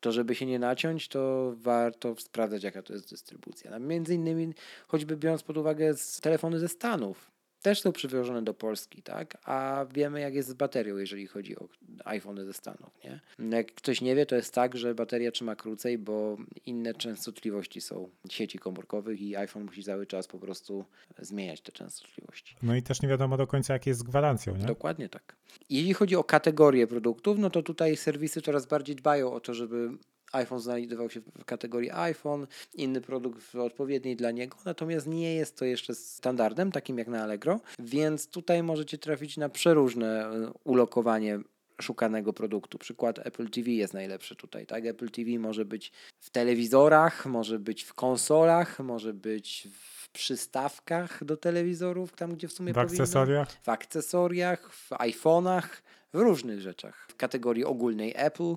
To 0.00 0.12
żeby 0.12 0.34
się 0.34 0.46
nie 0.46 0.58
naciąć, 0.58 1.08
to 1.08 1.52
warto 1.56 2.14
sprawdzać, 2.18 2.62
jaka 2.62 2.82
to 2.82 2.92
jest 2.92 3.10
dystrybucja. 3.10 3.70
No, 3.70 3.78
między 3.80 4.14
innymi, 4.14 4.54
choćby 4.88 5.16
biorąc 5.16 5.42
pod 5.42 5.56
uwagę 5.56 5.94
telefony 6.22 6.58
ze 6.58 6.68
Stanów, 6.68 7.30
też 7.64 7.80
są 7.80 7.92
przywożone 7.92 8.42
do 8.42 8.54
Polski, 8.54 9.02
tak? 9.02 9.38
A 9.44 9.86
wiemy, 9.94 10.20
jak 10.20 10.34
jest 10.34 10.48
z 10.48 10.54
baterią, 10.54 10.96
jeżeli 10.96 11.26
chodzi 11.26 11.56
o 11.56 11.68
iPhony 12.04 12.44
ze 12.44 12.52
Stanów, 12.52 12.90
nie? 13.04 13.20
Jak 13.50 13.74
ktoś 13.74 14.00
nie 14.00 14.14
wie, 14.14 14.26
to 14.26 14.36
jest 14.36 14.54
tak, 14.54 14.76
że 14.76 14.94
bateria 14.94 15.30
trzyma 15.30 15.56
krócej, 15.56 15.98
bo 15.98 16.36
inne 16.66 16.94
częstotliwości 16.94 17.80
są 17.80 18.08
sieci 18.30 18.58
komórkowych 18.58 19.20
i 19.20 19.36
iPhone 19.36 19.64
musi 19.64 19.84
cały 19.84 20.06
czas 20.06 20.26
po 20.26 20.38
prostu 20.38 20.84
zmieniać 21.18 21.60
te 21.60 21.72
częstotliwości. 21.72 22.56
No 22.62 22.76
i 22.76 22.82
też 22.82 23.02
nie 23.02 23.08
wiadomo 23.08 23.36
do 23.36 23.46
końca, 23.46 23.72
jak 23.72 23.86
jest 23.86 24.00
z 24.00 24.02
gwarancją, 24.02 24.56
nie? 24.56 24.66
Dokładnie 24.66 25.08
tak. 25.08 25.36
Jeśli 25.70 25.94
chodzi 25.94 26.16
o 26.16 26.24
kategorie 26.24 26.86
produktów, 26.86 27.38
no 27.38 27.50
to 27.50 27.62
tutaj 27.62 27.96
serwisy 27.96 28.42
coraz 28.42 28.66
bardziej 28.66 28.96
dbają 28.96 29.32
o 29.32 29.40
to, 29.40 29.54
żeby 29.54 29.90
iPhone 30.34 30.60
znajdował 30.60 31.10
się 31.10 31.20
w 31.20 31.44
kategorii 31.44 31.90
iPhone, 31.90 32.46
inny 32.74 33.00
produkt 33.00 33.42
w 33.42 33.56
odpowiedniej 33.56 34.16
dla 34.16 34.30
niego, 34.30 34.56
natomiast 34.64 35.06
nie 35.06 35.34
jest 35.34 35.56
to 35.56 35.64
jeszcze 35.64 35.94
standardem, 35.94 36.72
takim 36.72 36.98
jak 36.98 37.08
na 37.08 37.22
Allegro, 37.22 37.60
więc 37.78 38.28
tutaj 38.28 38.62
możecie 38.62 38.98
trafić 38.98 39.36
na 39.36 39.48
przeróżne 39.48 40.26
e, 40.26 40.52
ulokowanie 40.64 41.40
szukanego 41.82 42.32
produktu. 42.32 42.78
Przykład 42.78 43.26
Apple 43.26 43.50
TV 43.50 43.70
jest 43.70 43.94
najlepszy 43.94 44.36
tutaj, 44.36 44.66
tak? 44.66 44.86
Apple 44.86 45.10
TV 45.10 45.38
może 45.38 45.64
być 45.64 45.92
w 46.20 46.30
telewizorach, 46.30 47.26
może 47.26 47.58
być 47.58 47.82
w 47.82 47.94
konsolach, 47.94 48.80
może 48.80 49.14
być 49.14 49.68
w 49.72 50.08
przystawkach 50.08 51.24
do 51.24 51.36
telewizorów, 51.36 52.12
tam 52.12 52.34
gdzie 52.34 52.48
w 52.48 52.52
sumie 52.52 52.72
W 52.72 52.74
powinno 52.74 52.92
akcesoriach? 52.92 53.48
w 53.62 53.68
akcesoriach, 53.68 54.72
w 54.72 54.90
iPhone'ach, 54.90 55.68
w 56.12 56.18
różnych 56.18 56.60
rzeczach, 56.60 57.06
w 57.10 57.16
kategorii 57.16 57.64
ogólnej 57.64 58.12
Apple, 58.16 58.54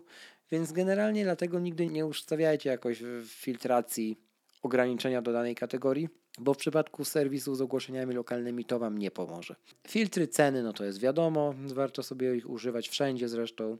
więc 0.51 0.71
generalnie 0.71 1.23
dlatego 1.23 1.60
nigdy 1.60 1.88
nie 1.88 2.05
ustawiajcie 2.05 2.69
jakoś 2.69 3.03
filtracji 3.25 4.17
ograniczenia 4.62 5.21
do 5.21 5.33
danej 5.33 5.55
kategorii, 5.55 6.10
bo 6.39 6.53
w 6.53 6.57
przypadku 6.57 7.05
serwisu 7.05 7.55
z 7.55 7.62
ogłoszeniami 7.62 8.13
lokalnymi 8.15 8.65
to 8.65 8.79
Wam 8.79 8.97
nie 8.97 9.12
pomoże. 9.12 9.55
Filtry 9.88 10.27
ceny, 10.27 10.63
no 10.63 10.73
to 10.73 10.86
jest 10.86 10.99
wiadomo, 10.99 11.53
warto 11.73 12.03
sobie 12.03 12.36
ich 12.36 12.49
używać 12.49 12.89
wszędzie 12.89 13.29
zresztą. 13.29 13.77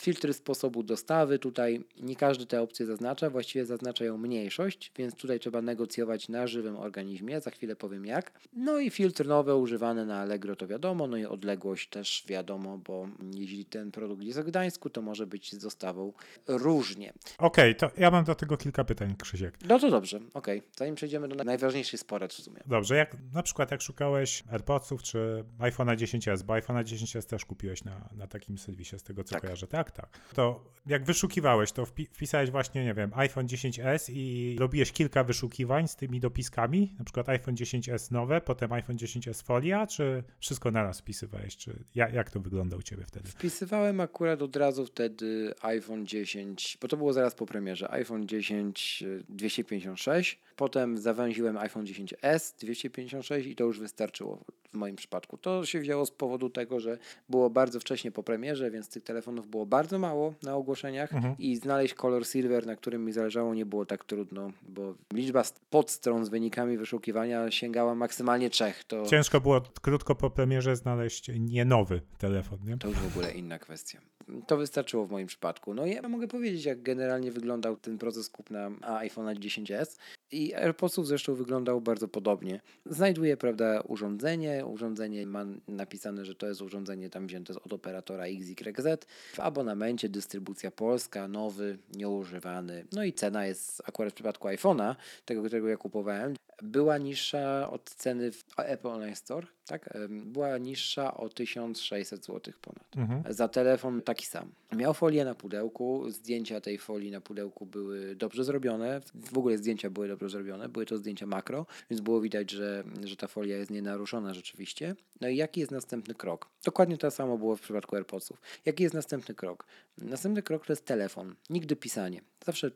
Filtry 0.00 0.32
sposobu 0.32 0.82
dostawy, 0.82 1.38
tutaj 1.38 1.84
nie 2.00 2.16
każdy 2.16 2.46
te 2.46 2.62
opcje 2.62 2.86
zaznacza, 2.86 3.30
właściwie 3.30 3.66
zaznacza 3.66 4.04
ją 4.04 4.18
mniejszość, 4.18 4.92
więc 4.96 5.14
tutaj 5.14 5.40
trzeba 5.40 5.62
negocjować 5.62 6.28
na 6.28 6.46
żywym 6.46 6.76
organizmie, 6.76 7.40
za 7.40 7.50
chwilę 7.50 7.76
powiem 7.76 8.06
jak. 8.06 8.32
No 8.52 8.78
i 8.78 8.90
filtr 8.90 9.26
nowe 9.26 9.56
używane 9.56 10.06
na 10.06 10.20
Allegro 10.20 10.56
to 10.56 10.66
wiadomo, 10.66 11.06
no 11.06 11.16
i 11.16 11.24
odległość 11.24 11.88
też 11.88 12.24
wiadomo, 12.26 12.78
bo 12.78 13.08
jeśli 13.34 13.64
ten 13.64 13.90
produkt 13.90 14.22
jest 14.22 14.40
w 14.40 14.44
Gdańsku, 14.44 14.90
to 14.90 15.02
może 15.02 15.26
być 15.26 15.52
z 15.52 15.58
dostawą 15.58 16.12
różnie. 16.46 17.12
Okej, 17.38 17.76
to 17.76 17.90
ja 17.98 18.10
mam 18.10 18.24
do 18.24 18.34
tego 18.34 18.56
kilka 18.56 18.84
pytań, 18.84 19.14
Krzysiek. 19.22 19.58
No 19.68 19.78
to 19.78 19.90
dobrze, 19.90 20.20
okej. 20.34 20.62
Zanim 20.76 20.94
przejdziemy 20.94 21.28
do 21.28 21.44
najważniejszej 21.44 21.98
sporet 21.98 22.34
w 22.34 22.42
sumie. 22.42 22.60
Dobrze, 22.66 22.96
jak 22.96 23.16
na 23.34 23.42
przykład 23.42 23.70
jak 23.70 23.82
szukałeś 23.82 24.42
AirPodsów 24.50 25.02
czy 25.02 25.44
iPhone'a 25.58 25.96
10s, 25.96 26.42
bo 26.42 26.54
iPhone'a 26.54 26.84
10s 26.84 27.26
też 27.26 27.44
kupiłeś 27.44 27.84
na, 27.84 28.08
na 28.16 28.26
takim 28.26 28.58
serwisie, 28.58 28.98
z 28.98 29.02
tego 29.02 29.24
co 29.24 29.30
Tak. 29.34 29.42
kojarzę, 29.42 29.66
tak, 29.66 29.89
tak. 29.90 30.08
To 30.34 30.70
jak 30.86 31.04
wyszukiwałeś, 31.04 31.72
to 31.72 31.84
wpi- 31.84 32.06
wpisałeś 32.12 32.50
właśnie, 32.50 32.84
nie 32.84 32.94
wiem, 32.94 33.10
iPhone 33.14 33.46
10s 33.46 34.12
i 34.12 34.56
robiłeś 34.60 34.92
kilka 34.92 35.24
wyszukiwań 35.24 35.88
z 35.88 35.96
tymi 35.96 36.20
dopiskami, 36.20 36.94
na 36.98 37.04
przykład 37.04 37.28
iPhone 37.28 37.54
10s 37.54 38.12
nowe, 38.12 38.40
potem 38.40 38.72
iPhone 38.72 38.96
10s 38.96 39.42
folia, 39.42 39.86
czy 39.86 40.22
wszystko 40.38 40.70
naraz 40.70 41.00
wpisywałeś, 41.00 41.56
czy 41.56 41.84
jak, 41.94 42.14
jak 42.14 42.30
to 42.30 42.40
wygląda 42.40 42.76
u 42.76 42.82
ciebie 42.82 43.04
wtedy? 43.04 43.28
Wpisywałem 43.28 44.00
akurat 44.00 44.42
od 44.42 44.56
razu 44.56 44.86
wtedy 44.86 45.54
iPhone 45.62 46.06
10, 46.06 46.78
bo 46.80 46.88
to 46.88 46.96
było 46.96 47.12
zaraz 47.12 47.34
po 47.34 47.46
premierze. 47.46 47.90
iPhone 47.90 48.26
10 48.28 49.02
y, 49.06 49.24
256, 49.28 50.40
potem 50.56 50.98
zawęziłem 50.98 51.56
iPhone 51.56 51.84
10s 51.84 52.58
256 52.60 53.46
i 53.48 53.56
to 53.56 53.64
już 53.64 53.78
wystarczyło. 53.78 54.44
W 54.72 54.74
moim 54.74 54.96
przypadku. 54.96 55.38
To 55.38 55.66
się 55.66 55.80
wzięło 55.80 56.06
z 56.06 56.10
powodu 56.10 56.50
tego, 56.50 56.80
że 56.80 56.98
było 57.28 57.50
bardzo 57.50 57.80
wcześnie 57.80 58.12
po 58.12 58.22
premierze, 58.22 58.70
więc 58.70 58.88
tych 58.88 59.02
telefonów 59.02 59.48
było 59.48 59.66
bardzo 59.66 59.98
mało 59.98 60.34
na 60.42 60.54
ogłoszeniach 60.56 61.12
Mhm. 61.14 61.34
i 61.38 61.56
znaleźć 61.56 61.94
kolor 61.94 62.26
silver, 62.26 62.66
na 62.66 62.76
którym 62.76 63.04
mi 63.04 63.12
zależało, 63.12 63.54
nie 63.54 63.66
było 63.66 63.86
tak 63.86 64.04
trudno, 64.04 64.52
bo 64.68 64.94
liczba 65.12 65.42
podstron 65.70 66.24
z 66.24 66.28
wynikami 66.28 66.78
wyszukiwania 66.78 67.50
sięgała 67.50 67.94
maksymalnie 67.94 68.50
trzech. 68.50 68.84
To, 68.84 69.06
Ciężko 69.06 69.40
było 69.40 69.60
krótko 69.82 70.14
po 70.14 70.30
premierze 70.30 70.76
znaleźć 70.76 71.30
nie 71.38 71.64
nowy 71.64 72.00
telefon, 72.18 72.58
nie? 72.64 72.78
to 72.78 72.88
już 72.88 72.98
w 72.98 73.06
ogóle 73.16 73.32
inna 73.32 73.58
kwestia. 73.58 74.00
To 74.46 74.56
wystarczyło 74.56 75.06
w 75.06 75.10
moim 75.10 75.26
przypadku. 75.26 75.74
No 75.74 75.86
i 75.86 75.90
ja 75.90 76.08
mogę 76.08 76.28
powiedzieć, 76.28 76.64
jak 76.64 76.82
generalnie 76.82 77.32
wyglądał 77.32 77.76
ten 77.76 77.98
proces 77.98 78.28
kupna 78.30 78.70
iPhone'a 78.80 79.34
10s 79.38 79.98
i 80.32 80.54
AirPodsów 80.54 81.06
zresztą 81.06 81.34
wyglądał 81.34 81.80
bardzo 81.80 82.08
podobnie. 82.08 82.60
Znajduje, 82.86 83.36
prawda, 83.36 83.80
urządzenie. 83.80 84.66
Urządzenie 84.66 85.26
ma 85.26 85.46
napisane, 85.68 86.24
że 86.24 86.34
to 86.34 86.46
jest 86.46 86.62
urządzenie 86.62 87.10
tam 87.10 87.26
wzięte 87.26 87.54
od 87.64 87.72
operatora 87.72 88.24
XYZ. 88.24 89.06
W 89.32 89.40
abonamencie 89.40 90.08
dystrybucja 90.08 90.70
polska, 90.70 91.28
nowy, 91.28 91.78
nieużywany. 91.96 92.84
No 92.92 93.04
i 93.04 93.12
cena 93.12 93.46
jest 93.46 93.82
akurat 93.86 94.12
w 94.12 94.14
przypadku 94.14 94.48
iPhone'a, 94.48 94.94
tego, 95.24 95.42
którego 95.42 95.68
ja 95.68 95.76
kupowałem, 95.76 96.34
była 96.62 96.98
niższa 96.98 97.70
od 97.70 97.90
ceny 97.90 98.32
w 98.32 98.44
Apple 98.56 98.88
Online 98.88 99.16
Store, 99.16 99.46
tak? 99.66 99.98
Była 100.08 100.58
niższa 100.58 101.16
o 101.16 101.28
1600 101.28 102.24
zł 102.24 102.54
ponad. 102.60 102.96
Mhm. 102.96 103.34
Za 103.34 103.48
telefon 103.48 104.02
taki 104.02 104.26
sam. 104.26 104.52
Miał 104.72 104.94
folię 104.94 105.24
na 105.24 105.34
pudełku, 105.34 106.10
zdjęcia 106.10 106.60
tej 106.60 106.78
folii 106.78 107.10
na 107.10 107.20
pudełku 107.20 107.66
były 107.66 108.16
dobrze 108.16 108.44
zrobione, 108.44 109.00
w 109.14 109.38
ogóle 109.38 109.58
zdjęcia 109.58 109.90
były 109.90 110.08
dobrze 110.08 110.19
zrobione, 110.28 110.68
były 110.68 110.86
to 110.86 110.98
zdjęcia 110.98 111.26
makro, 111.26 111.66
więc 111.90 112.00
było 112.00 112.20
widać, 112.20 112.50
że, 112.50 112.84
że 113.04 113.16
ta 113.16 113.26
folia 113.26 113.56
jest 113.56 113.70
nienaruszona 113.70 114.34
rzeczywiście. 114.34 114.96
No 115.20 115.28
i 115.28 115.36
jaki 115.36 115.60
jest 115.60 115.72
następny 115.72 116.14
krok? 116.14 116.48
Dokładnie 116.64 116.98
to 116.98 117.10
samo 117.10 117.38
było 117.38 117.56
w 117.56 117.60
przypadku 117.60 117.96
AirPodsów. 117.96 118.40
Jaki 118.64 118.82
jest 118.82 118.94
następny 118.94 119.34
krok? 119.34 119.66
Następny 119.98 120.42
krok 120.42 120.66
to 120.66 120.72
jest 120.72 120.84
telefon, 120.84 121.34
nigdy 121.50 121.76
pisanie. 121.76 122.20
Zawsze 122.44 122.70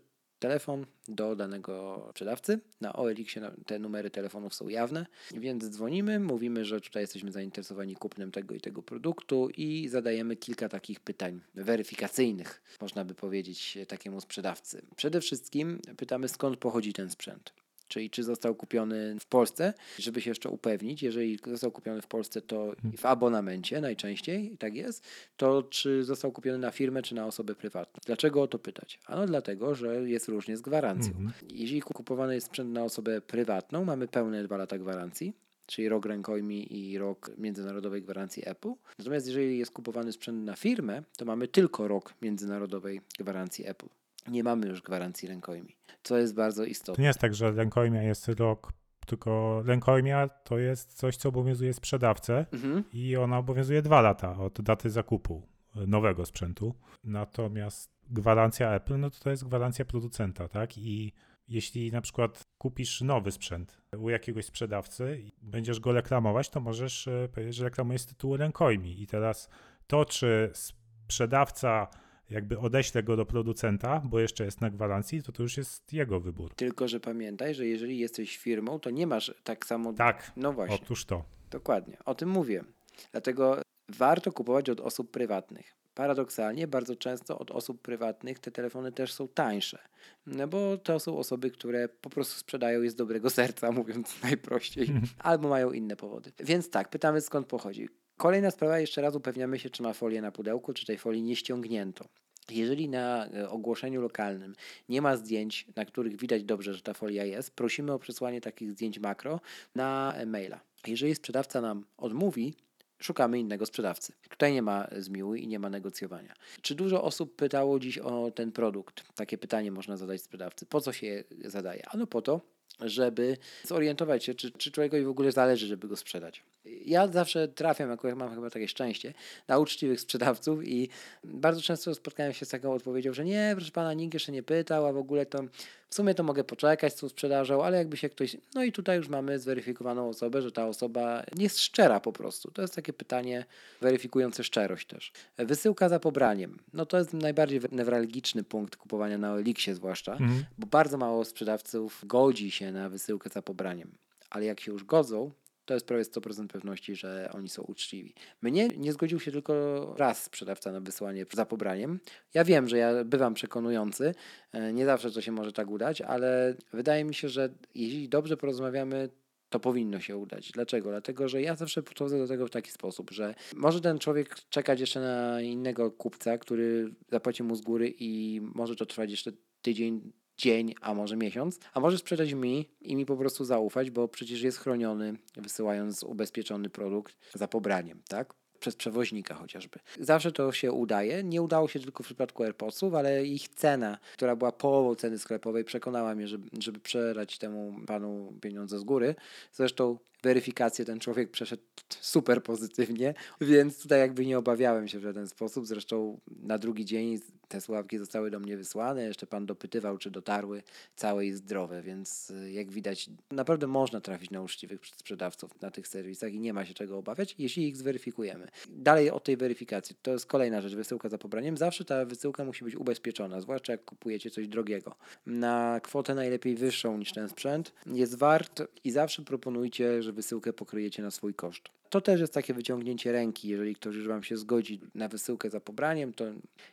telefon 0.49 0.87
do 1.09 1.37
danego 1.37 2.07
sprzedawcy. 2.11 2.61
Na 2.81 2.93
OLX 2.93 3.37
na- 3.37 3.53
te 3.67 3.79
numery 3.79 4.11
telefonów 4.11 4.55
są 4.55 4.69
jawne, 4.69 5.07
więc 5.35 5.65
dzwonimy, 5.69 6.21
mówimy, 6.21 6.65
że 6.65 6.81
tutaj 6.81 7.03
jesteśmy 7.03 7.33
zainteresowani 7.33 7.95
kupnem 7.97 8.31
tego 8.31 8.55
i 8.55 8.61
tego 8.61 8.83
produktu 8.83 9.49
i 9.57 9.89
zadajemy 9.89 10.37
kilka 10.37 10.69
takich 10.69 11.01
pytań 11.01 11.41
weryfikacyjnych, 11.55 12.63
można 12.81 13.05
by 13.05 13.15
powiedzieć 13.15 13.79
takiemu 13.89 14.21
sprzedawcy. 14.21 14.83
Przede 14.97 15.21
wszystkim 15.21 15.81
pytamy 15.97 16.29
skąd 16.29 16.57
pochodzi 16.59 16.93
ten 16.93 17.11
sprzęt. 17.11 17.53
Czyli 17.89 18.11
czy 18.11 18.23
został 18.23 18.55
kupiony 18.55 19.17
w 19.21 19.27
Polsce, 19.27 19.75
żeby 19.99 20.21
się 20.21 20.31
jeszcze 20.31 20.49
upewnić, 20.49 21.03
jeżeli 21.03 21.39
został 21.47 21.71
kupiony 21.71 22.03
w 22.03 22.07
Polsce, 22.07 22.41
to 22.41 22.73
w 22.99 23.07
abonamencie 23.07 23.81
najczęściej, 23.81 24.57
tak 24.59 24.75
jest, 24.75 25.07
to 25.37 25.63
czy 25.63 26.05
został 26.05 26.33
kupiony 26.33 26.59
na 26.59 26.71
firmę, 26.71 27.03
czy 27.03 27.15
na 27.15 27.27
osobę 27.27 27.55
prywatną. 27.55 28.01
Dlaczego 28.07 28.43
o 28.43 28.47
to 28.47 28.59
pytać? 28.59 28.99
Ano 29.07 29.27
dlatego, 29.27 29.75
że 29.75 30.11
jest 30.11 30.29
różnie 30.29 30.57
z 30.57 30.61
gwarancją. 30.61 31.13
Mhm. 31.13 31.33
Jeżeli 31.51 31.81
kupowany 31.81 32.35
jest 32.35 32.47
sprzęt 32.47 32.73
na 32.73 32.85
osobę 32.85 33.21
prywatną, 33.21 33.85
mamy 33.85 34.09
pełne 34.09 34.45
dwa 34.45 34.57
lata 34.57 34.79
gwarancji, 34.79 35.33
czyli 35.67 35.89
rok 35.89 36.07
rękojmi 36.07 36.77
i 36.77 36.99
rok 36.99 37.31
międzynarodowej 37.39 38.03
gwarancji 38.03 38.43
Apple. 38.47 38.73
Natomiast 38.99 39.27
jeżeli 39.27 39.59
jest 39.59 39.73
kupowany 39.73 40.13
sprzęt 40.13 40.45
na 40.45 40.57
firmę, 40.57 41.03
to 41.17 41.25
mamy 41.25 41.49
tylko 41.49 41.89
rok 41.89 42.15
międzynarodowej 42.23 43.01
gwarancji 43.19 43.67
Apple. 43.67 43.87
Nie 44.29 44.45
mamy 44.45 44.67
już 44.67 44.83
gwarancji 44.83 45.29
rękojmi, 45.29 45.77
co 46.03 46.19
jest 46.19 46.35
bardzo 46.35 46.63
To 46.63 46.69
istotne. 46.69 47.03
nie 47.03 47.07
jest 47.09 47.19
tak, 47.21 47.35
że 47.35 47.53
rękojmia 47.53 48.03
jest 48.03 48.29
rok, 48.29 48.73
tylko 49.07 49.63
rękojmia 49.67 50.29
to 50.29 50.59
jest 50.59 50.93
coś, 50.95 51.17
co 51.17 51.29
obowiązuje 51.29 51.73
sprzedawcę 51.75 52.47
Mhm. 52.53 52.85
i 52.93 53.17
ona 53.17 53.39
obowiązuje 53.39 53.83
dwa 53.83 54.01
lata 54.01 54.39
od 54.39 54.61
daty 54.63 54.91
zakupu 54.91 55.43
nowego 55.75 56.27
sprzętu. 56.27 56.75
Natomiast 57.05 57.91
gwarancja 58.11 58.71
Apple, 58.75 58.99
no 58.99 59.11
to 59.11 59.19
to 59.19 59.31
jest 59.31 59.45
gwarancja 59.45 59.85
producenta, 59.85 60.49
tak? 60.49 60.79
I 60.79 61.13
jeśli 61.49 61.93
na 61.93 62.01
przykład 62.01 62.47
kupisz 62.59 63.01
nowy 63.01 63.33
sprzęt 63.33 63.81
u 63.99 64.11
jakiegoś 64.11 64.45
sprzedawcy 64.45 65.19
i 65.21 65.33
będziesz 65.43 65.81
go 65.81 65.93
reklamować, 65.93 66.51
to 66.51 66.61
możesz 66.61 67.09
e, 67.09 67.29
powiedzieć, 67.33 67.55
że 67.57 67.65
reklamujesz 67.65 68.01
z 68.03 68.07
tytułu 68.07 68.37
rękojmi. 68.37 69.03
I 69.03 69.07
teraz 69.07 69.49
to, 69.87 70.05
czy 70.05 70.51
sprzedawca 70.55 71.89
jakby 72.31 72.59
odeślę 72.59 73.03
go 73.03 73.17
do 73.17 73.27
producenta, 73.27 74.03
bo 74.05 74.21
jeszcze 74.21 74.45
jest 74.45 74.61
na 74.61 74.71
gwarancji, 74.71 75.23
to 75.23 75.33
to 75.33 75.43
już 75.43 75.57
jest 75.57 75.93
jego 75.93 76.21
wybór. 76.21 76.55
Tylko, 76.55 76.89
że 76.89 77.01
pamiętaj, 77.01 77.55
że 77.55 77.67
jeżeli 77.67 77.99
jesteś 77.99 78.37
firmą, 78.37 78.79
to 78.79 78.91
nie 78.91 79.07
masz 79.07 79.35
tak 79.45 79.67
samo. 79.67 79.93
Tak, 79.93 80.33
No 80.37 80.53
właśnie. 80.53 80.77
otóż 80.83 81.05
to. 81.05 81.25
Dokładnie, 81.51 81.97
o 82.05 82.15
tym 82.15 82.29
mówię. 82.29 82.65
Dlatego 83.13 83.63
warto 83.89 84.33
kupować 84.33 84.71
od 84.71 84.81
osób 84.81 85.11
prywatnych. 85.11 85.75
Paradoksalnie, 85.95 86.69
bardzo 86.69 86.97
często 86.97 87.39
od 87.39 87.51
osób 87.51 87.83
prywatnych 87.83 88.39
te 88.39 88.51
telefony 88.51 88.93
też 88.93 89.13
są 89.13 89.29
tańsze. 89.29 89.79
No 90.27 90.49
bo 90.49 90.79
to 90.79 91.01
są 91.01 91.19
osoby, 91.19 91.51
które 91.51 91.89
po 91.89 92.11
prostu 92.11 92.41
sprzedają 92.41 92.83
je 92.83 92.91
z 92.91 92.95
dobrego 92.95 93.31
serca, 93.31 93.73
mówiąc 93.81 94.23
najprościej, 94.23 94.89
albo 95.19 95.49
mają 95.49 95.71
inne 95.73 95.97
powody. 95.97 96.33
Więc 96.41 96.71
tak, 96.71 96.89
pytamy 96.89 97.21
skąd 97.21 97.47
pochodzi. 97.47 97.89
Kolejna 98.17 98.51
sprawa, 98.51 98.79
jeszcze 98.79 99.03
raz 99.03 99.15
upewniamy 99.15 99.59
się, 99.59 99.71
czy 99.71 99.83
ma 99.83 99.93
folię 99.93 100.23
na 100.23 100.33
pudełku, 100.33 100.73
czy 100.73 100.87
tej 100.87 100.99
folii 100.99 101.23
nie 101.23 101.37
ściągnięto. 101.37 102.05
Jeżeli 102.51 102.89
na 102.89 103.27
e, 103.27 103.51
ogłoszeniu 103.51 104.01
lokalnym 104.01 104.55
nie 104.89 105.03
ma 105.03 105.17
zdjęć, 105.17 105.67
na 105.77 105.85
których 105.85 106.17
widać 106.17 106.45
dobrze, 106.45 106.75
że 106.75 106.83
ta 106.83 106.95
folia 106.95 107.25
jest, 107.25 107.51
prosimy 107.51 107.93
o 107.93 107.99
przesłanie 107.99 108.41
takich 108.41 108.71
zdjęć 108.71 108.99
makro 108.99 109.41
na 109.75 110.15
e, 110.17 110.27
maila. 110.27 110.61
Jeżeli 110.87 111.15
sprzedawca 111.15 111.61
nam 111.61 111.85
odmówi, 111.97 112.55
szukamy 112.99 113.39
innego 113.39 113.67
sprzedawcy. 113.67 114.13
Tutaj 114.29 114.53
nie 114.53 114.63
ma 114.63 114.89
zmiłuj 114.99 115.43
i 115.43 115.49
nie 115.49 115.59
ma 115.59 115.71
negocjowania. 115.71 116.35
Czy 116.63 116.75
dużo 116.75 117.03
osób 117.03 117.37
pytało 117.37 117.81
dziś 117.81 117.99
o 117.99 118.31
ten 118.31 118.53
produkt? 118.53 119.15
Takie 119.15 119.39
pytanie 119.39 119.71
można 119.71 119.97
zadać 119.97 120.23
sprzedawcy. 120.23 120.67
Po 120.67 120.81
co 120.81 120.93
się 120.93 121.07
je 121.07 121.25
zadaje? 121.45 121.89
Ano 121.89 122.07
po 122.07 122.23
to, 122.23 122.41
żeby 122.81 123.37
zorientować 123.65 124.25
się, 124.25 124.35
czy, 124.35 124.51
czy 124.53 124.71
człowiekowi 124.71 125.05
w 125.05 125.09
ogóle 125.09 125.33
zależy, 125.33 125.67
żeby 125.67 125.89
go 125.89 125.97
sprzedać. 125.97 126.43
Ja 126.65 127.09
zawsze 127.09 127.49
trafiam, 127.49 127.91
jako 127.91 128.17
mam 128.17 128.35
chyba 128.35 128.51
takie 128.51 128.69
szczęście, 128.69 129.15
na 129.49 129.59
uczciwych 129.59 130.01
sprzedawców 130.01 130.65
i 130.69 130.89
bardzo 131.25 131.61
często 131.63 131.95
spotkałem 131.95 132.33
się 132.33 132.47
z 132.47 132.49
taką 132.49 132.73
odpowiedzią, 132.73 133.13
że 133.13 133.25
nie, 133.25 133.53
proszę 133.57 133.71
pana, 133.71 133.93
nikt 133.95 134.15
jeszcze 134.15 134.33
nie 134.33 134.43
pytał, 134.43 134.87
a 134.87 134.93
w 134.93 134.97
ogóle 134.97 135.27
to 135.27 135.43
w 135.89 135.95
sumie 135.95 136.15
to 136.15 136.23
mogę 136.23 136.45
poczekać 136.45 136.93
z 136.93 136.97
tą 136.97 137.09
sprzedażą, 137.09 137.65
ale 137.65 137.79
jakby 137.79 137.97
się 137.97 138.09
ktoś... 138.09 138.37
No 138.55 138.65
i 138.65 138.73
tutaj 138.73 138.97
już 138.97 139.09
mamy 139.09 139.39
zweryfikowaną 139.39 140.09
osobę, 140.09 140.43
że 140.43 140.53
ta 140.53 140.67
osoba 140.67 141.23
jest 141.39 141.59
szczera 141.61 142.01
po 142.01 142.13
prostu. 142.13 142.51
To 142.51 142.63
jest 142.63 142.75
takie 142.75 142.93
pytanie 142.93 143.45
weryfikujące 143.81 144.45
szczerość 144.45 144.87
też. 144.87 145.13
Wysyłka 145.39 145.89
za 145.89 146.01
pobraniem. 146.01 146.59
No 146.73 146.87
to 146.87 146.99
jest 146.99 147.13
najbardziej 147.13 147.61
newralgiczny 147.73 148.45
punkt 148.45 148.77
kupowania 148.77 149.19
na 149.19 149.37
Elixie 149.37 149.75
zwłaszcza, 149.75 150.13
Mhm. 150.13 150.45
bo 150.59 150.67
bardzo 150.67 150.99
mało 150.99 151.25
sprzedawców 151.25 152.03
godzi 152.07 152.51
się 152.51 152.73
na 152.73 152.89
wysyłkę 152.89 153.31
za 153.31 153.43
pobraniem. 153.43 153.95
Ale 154.31 154.45
jak 154.45 154.61
się 154.61 154.73
już 154.73 154.85
godzą, 154.85 155.31
to 155.65 155.75
jest 155.75 155.87
prawie 155.87 156.03
100% 156.03 156.47
pewności, 156.47 156.97
że 156.97 157.31
oni 157.33 157.49
są 157.49 157.63
uczciwi. 157.63 158.15
Mnie 158.43 158.69
nie 158.69 158.93
zgodził 158.93 159.21
się 159.21 159.33
tylko 159.33 159.95
raz 159.99 160.23
sprzedawca 160.23 160.73
na 160.73 160.81
wysłanie 160.81 161.27
za 161.33 161.47
pobraniem. 161.47 162.01
Ja 162.35 162.45
wiem, 162.45 162.69
że 162.69 162.79
ja 162.79 163.05
bywam 163.05 163.35
przekonujący, 163.35 164.15
e, 164.53 164.73
nie 164.73 164.85
zawsze 164.85 165.11
to 165.11 165.21
się 165.21 165.33
może 165.33 165.53
tak 165.53 165.71
udać, 165.71 166.01
ale 166.01 166.57
wydaje 166.73 167.05
mi 167.05 167.15
się, 167.15 167.29
że 167.29 167.49
jeśli 167.75 168.09
dobrze 168.09 168.37
porozmawiamy, 168.37 169.09
to 169.49 169.61
powinno 169.61 170.01
się 170.01 170.17
udać. 170.17 170.53
Dlaczego? 170.53 170.91
Dlatego, 170.91 171.29
że 171.29 171.43
ja 171.43 171.57
zawsze 171.57 171.83
podchodzę 171.83 172.19
do 172.19 172.27
tego 172.27 172.47
w 172.47 172.51
taki 172.51 172.71
sposób, 172.71 173.11
że 173.11 173.35
może 173.57 173.81
ten 173.81 173.99
człowiek 173.99 174.35
czekać 174.35 174.81
jeszcze 174.81 175.01
na 175.01 175.41
innego 175.41 175.91
kupca, 175.91 176.39
który 176.39 176.95
zapłaci 177.11 177.43
mu 177.43 177.55
z 177.55 177.61
góry 177.61 177.95
i 177.99 178.41
może 178.55 178.77
to 178.77 178.87
trwać 178.87 179.11
jeszcze 179.11 179.33
tydzień, 179.63 180.13
dzień, 180.37 180.75
a 180.81 180.95
może 180.95 181.17
miesiąc, 181.17 181.59
a 181.75 181.81
może 181.81 181.99
sprzedać 181.99 182.33
mi 182.33 182.69
i 182.81 182.97
mi 182.97 183.07
po 183.07 183.17
prostu 183.17 183.45
zaufać, 183.45 183.91
bo 183.91 184.09
przecież 184.09 184.43
jest 184.43 184.59
chroniony, 184.59 185.15
wysyłając 185.37 186.03
ubezpieczony 186.03 186.71
produkt 186.71 187.17
za 187.35 187.49
pobraniem, 187.49 188.03
tak? 188.09 188.35
Przez 188.61 188.77
przewoźnika 188.77 189.35
chociażby. 189.35 189.79
Zawsze 190.01 190.33
to 190.33 190.53
się 190.53 190.73
udaje. 190.73 191.25
Nie 191.25 191.43
udało 191.43 191.69
się 191.69 191.81
tylko 191.81 192.03
w 192.03 192.07
przypadku 192.07 192.43
AirPodsów, 192.43 192.95
ale 192.95 193.27
ich 193.27 193.49
cena, 193.49 193.99
która 194.13 194.37
była 194.37 194.53
połową 194.53 194.95
ceny 194.95 195.19
sklepowej, 195.19 195.65
przekonała 195.65 196.15
mnie, 196.15 196.29
żeby, 196.29 196.49
żeby 196.59 196.81
przelać 196.81 197.39
temu 197.39 197.75
panu 197.87 198.33
pieniądze 198.41 198.79
z 198.79 198.85
góry. 198.85 199.15
Zresztą 199.53 199.99
weryfikację 200.25 200.85
ten 200.85 201.01
człowiek 201.01 201.31
przeszedł 201.31 201.63
super 202.01 202.43
pozytywnie, 202.43 203.15
więc 203.41 203.83
tutaj 203.83 204.01
jakby 204.01 204.27
nie 204.27 204.39
obawiałem 204.39 204.89
się 204.89 204.99
w 204.99 205.03
żaden 205.03 205.29
sposób. 205.29 205.67
Zresztą 205.67 206.21
na 206.43 206.59
drugi 206.59 206.85
dzień 206.85 207.19
te 207.49 207.61
słuchawki 207.61 207.99
zostały 207.99 208.31
do 208.31 208.41
mnie 208.41 208.57
wysłane. 208.57 209.05
Jeszcze 209.05 209.27
pan 209.27 209.47
dopytywał, 209.47 209.99
czy 209.99 210.11
dotarły 210.11 210.63
całe 210.97 211.27
i 211.27 211.33
zdrowe, 211.33 211.83
więc 211.83 212.31
y, 212.31 212.53
jak 212.53 212.71
widać, 212.71 213.11
naprawdę 213.31 213.67
można 213.67 214.01
trafić 214.01 214.31
na 214.31 214.43
uczciwych 214.43 214.81
sprzedawców 214.97 215.61
na 215.61 215.71
tych 215.71 215.89
serwisach 215.89 216.33
i 216.33 216.41
nie 216.41 216.53
ma 216.53 216.65
się 216.65 216.75
czego 216.75 216.99
obawiać, 216.99 217.35
jeśli 217.39 217.69
ich 217.69 217.77
zweryfikujemy. 217.77 218.49
Dalej 218.69 219.11
o 219.11 219.21
tej 219.21 219.37
weryfikacji. 219.37 219.97
To 220.03 220.11
jest 220.11 220.27
kolejna 220.27 220.61
rzecz, 220.61 220.75
wysyłka 220.75 221.09
za 221.09 221.19
pobraniem. 221.19 221.57
Zawsze 221.57 221.85
ta 221.85 222.05
wysyłka 222.05 222.45
musi 222.45 222.65
być 222.65 222.77
ubezpieczona, 222.77 223.41
zwłaszcza 223.41 223.73
jak 223.73 223.85
kupujecie 223.85 224.31
coś 224.31 224.49
drogiego. 224.49 224.95
Na 225.27 225.81
kwotę 225.83 226.15
najlepiej 226.15 226.55
wyższą 226.55 226.99
niż 226.99 227.13
ten 227.13 227.29
sprzęt 227.29 227.73
jest 227.87 228.15
wart 228.15 228.63
i 228.85 228.91
zawsze 228.91 229.23
proponujcie, 229.23 230.03
że 230.03 230.13
wysyłkę 230.15 230.53
pokryjecie 230.53 231.03
na 231.03 231.11
swój 231.11 231.35
koszt. 231.35 231.69
To 231.95 232.01
też 232.01 232.21
jest 232.21 232.35
takie 232.35 232.55
wyciągnięcie 232.55 233.13
ręki. 233.13 233.49
Jeżeli 233.49 233.75
ktoś 233.75 233.97
już 233.97 234.09
Wam 234.09 234.23
się 234.23 234.37
zgodzi 234.37 234.81
na 234.95 235.09
wysyłkę 235.09 235.51
za 235.51 235.61
pobraniem, 235.61 236.13
to 236.13 236.25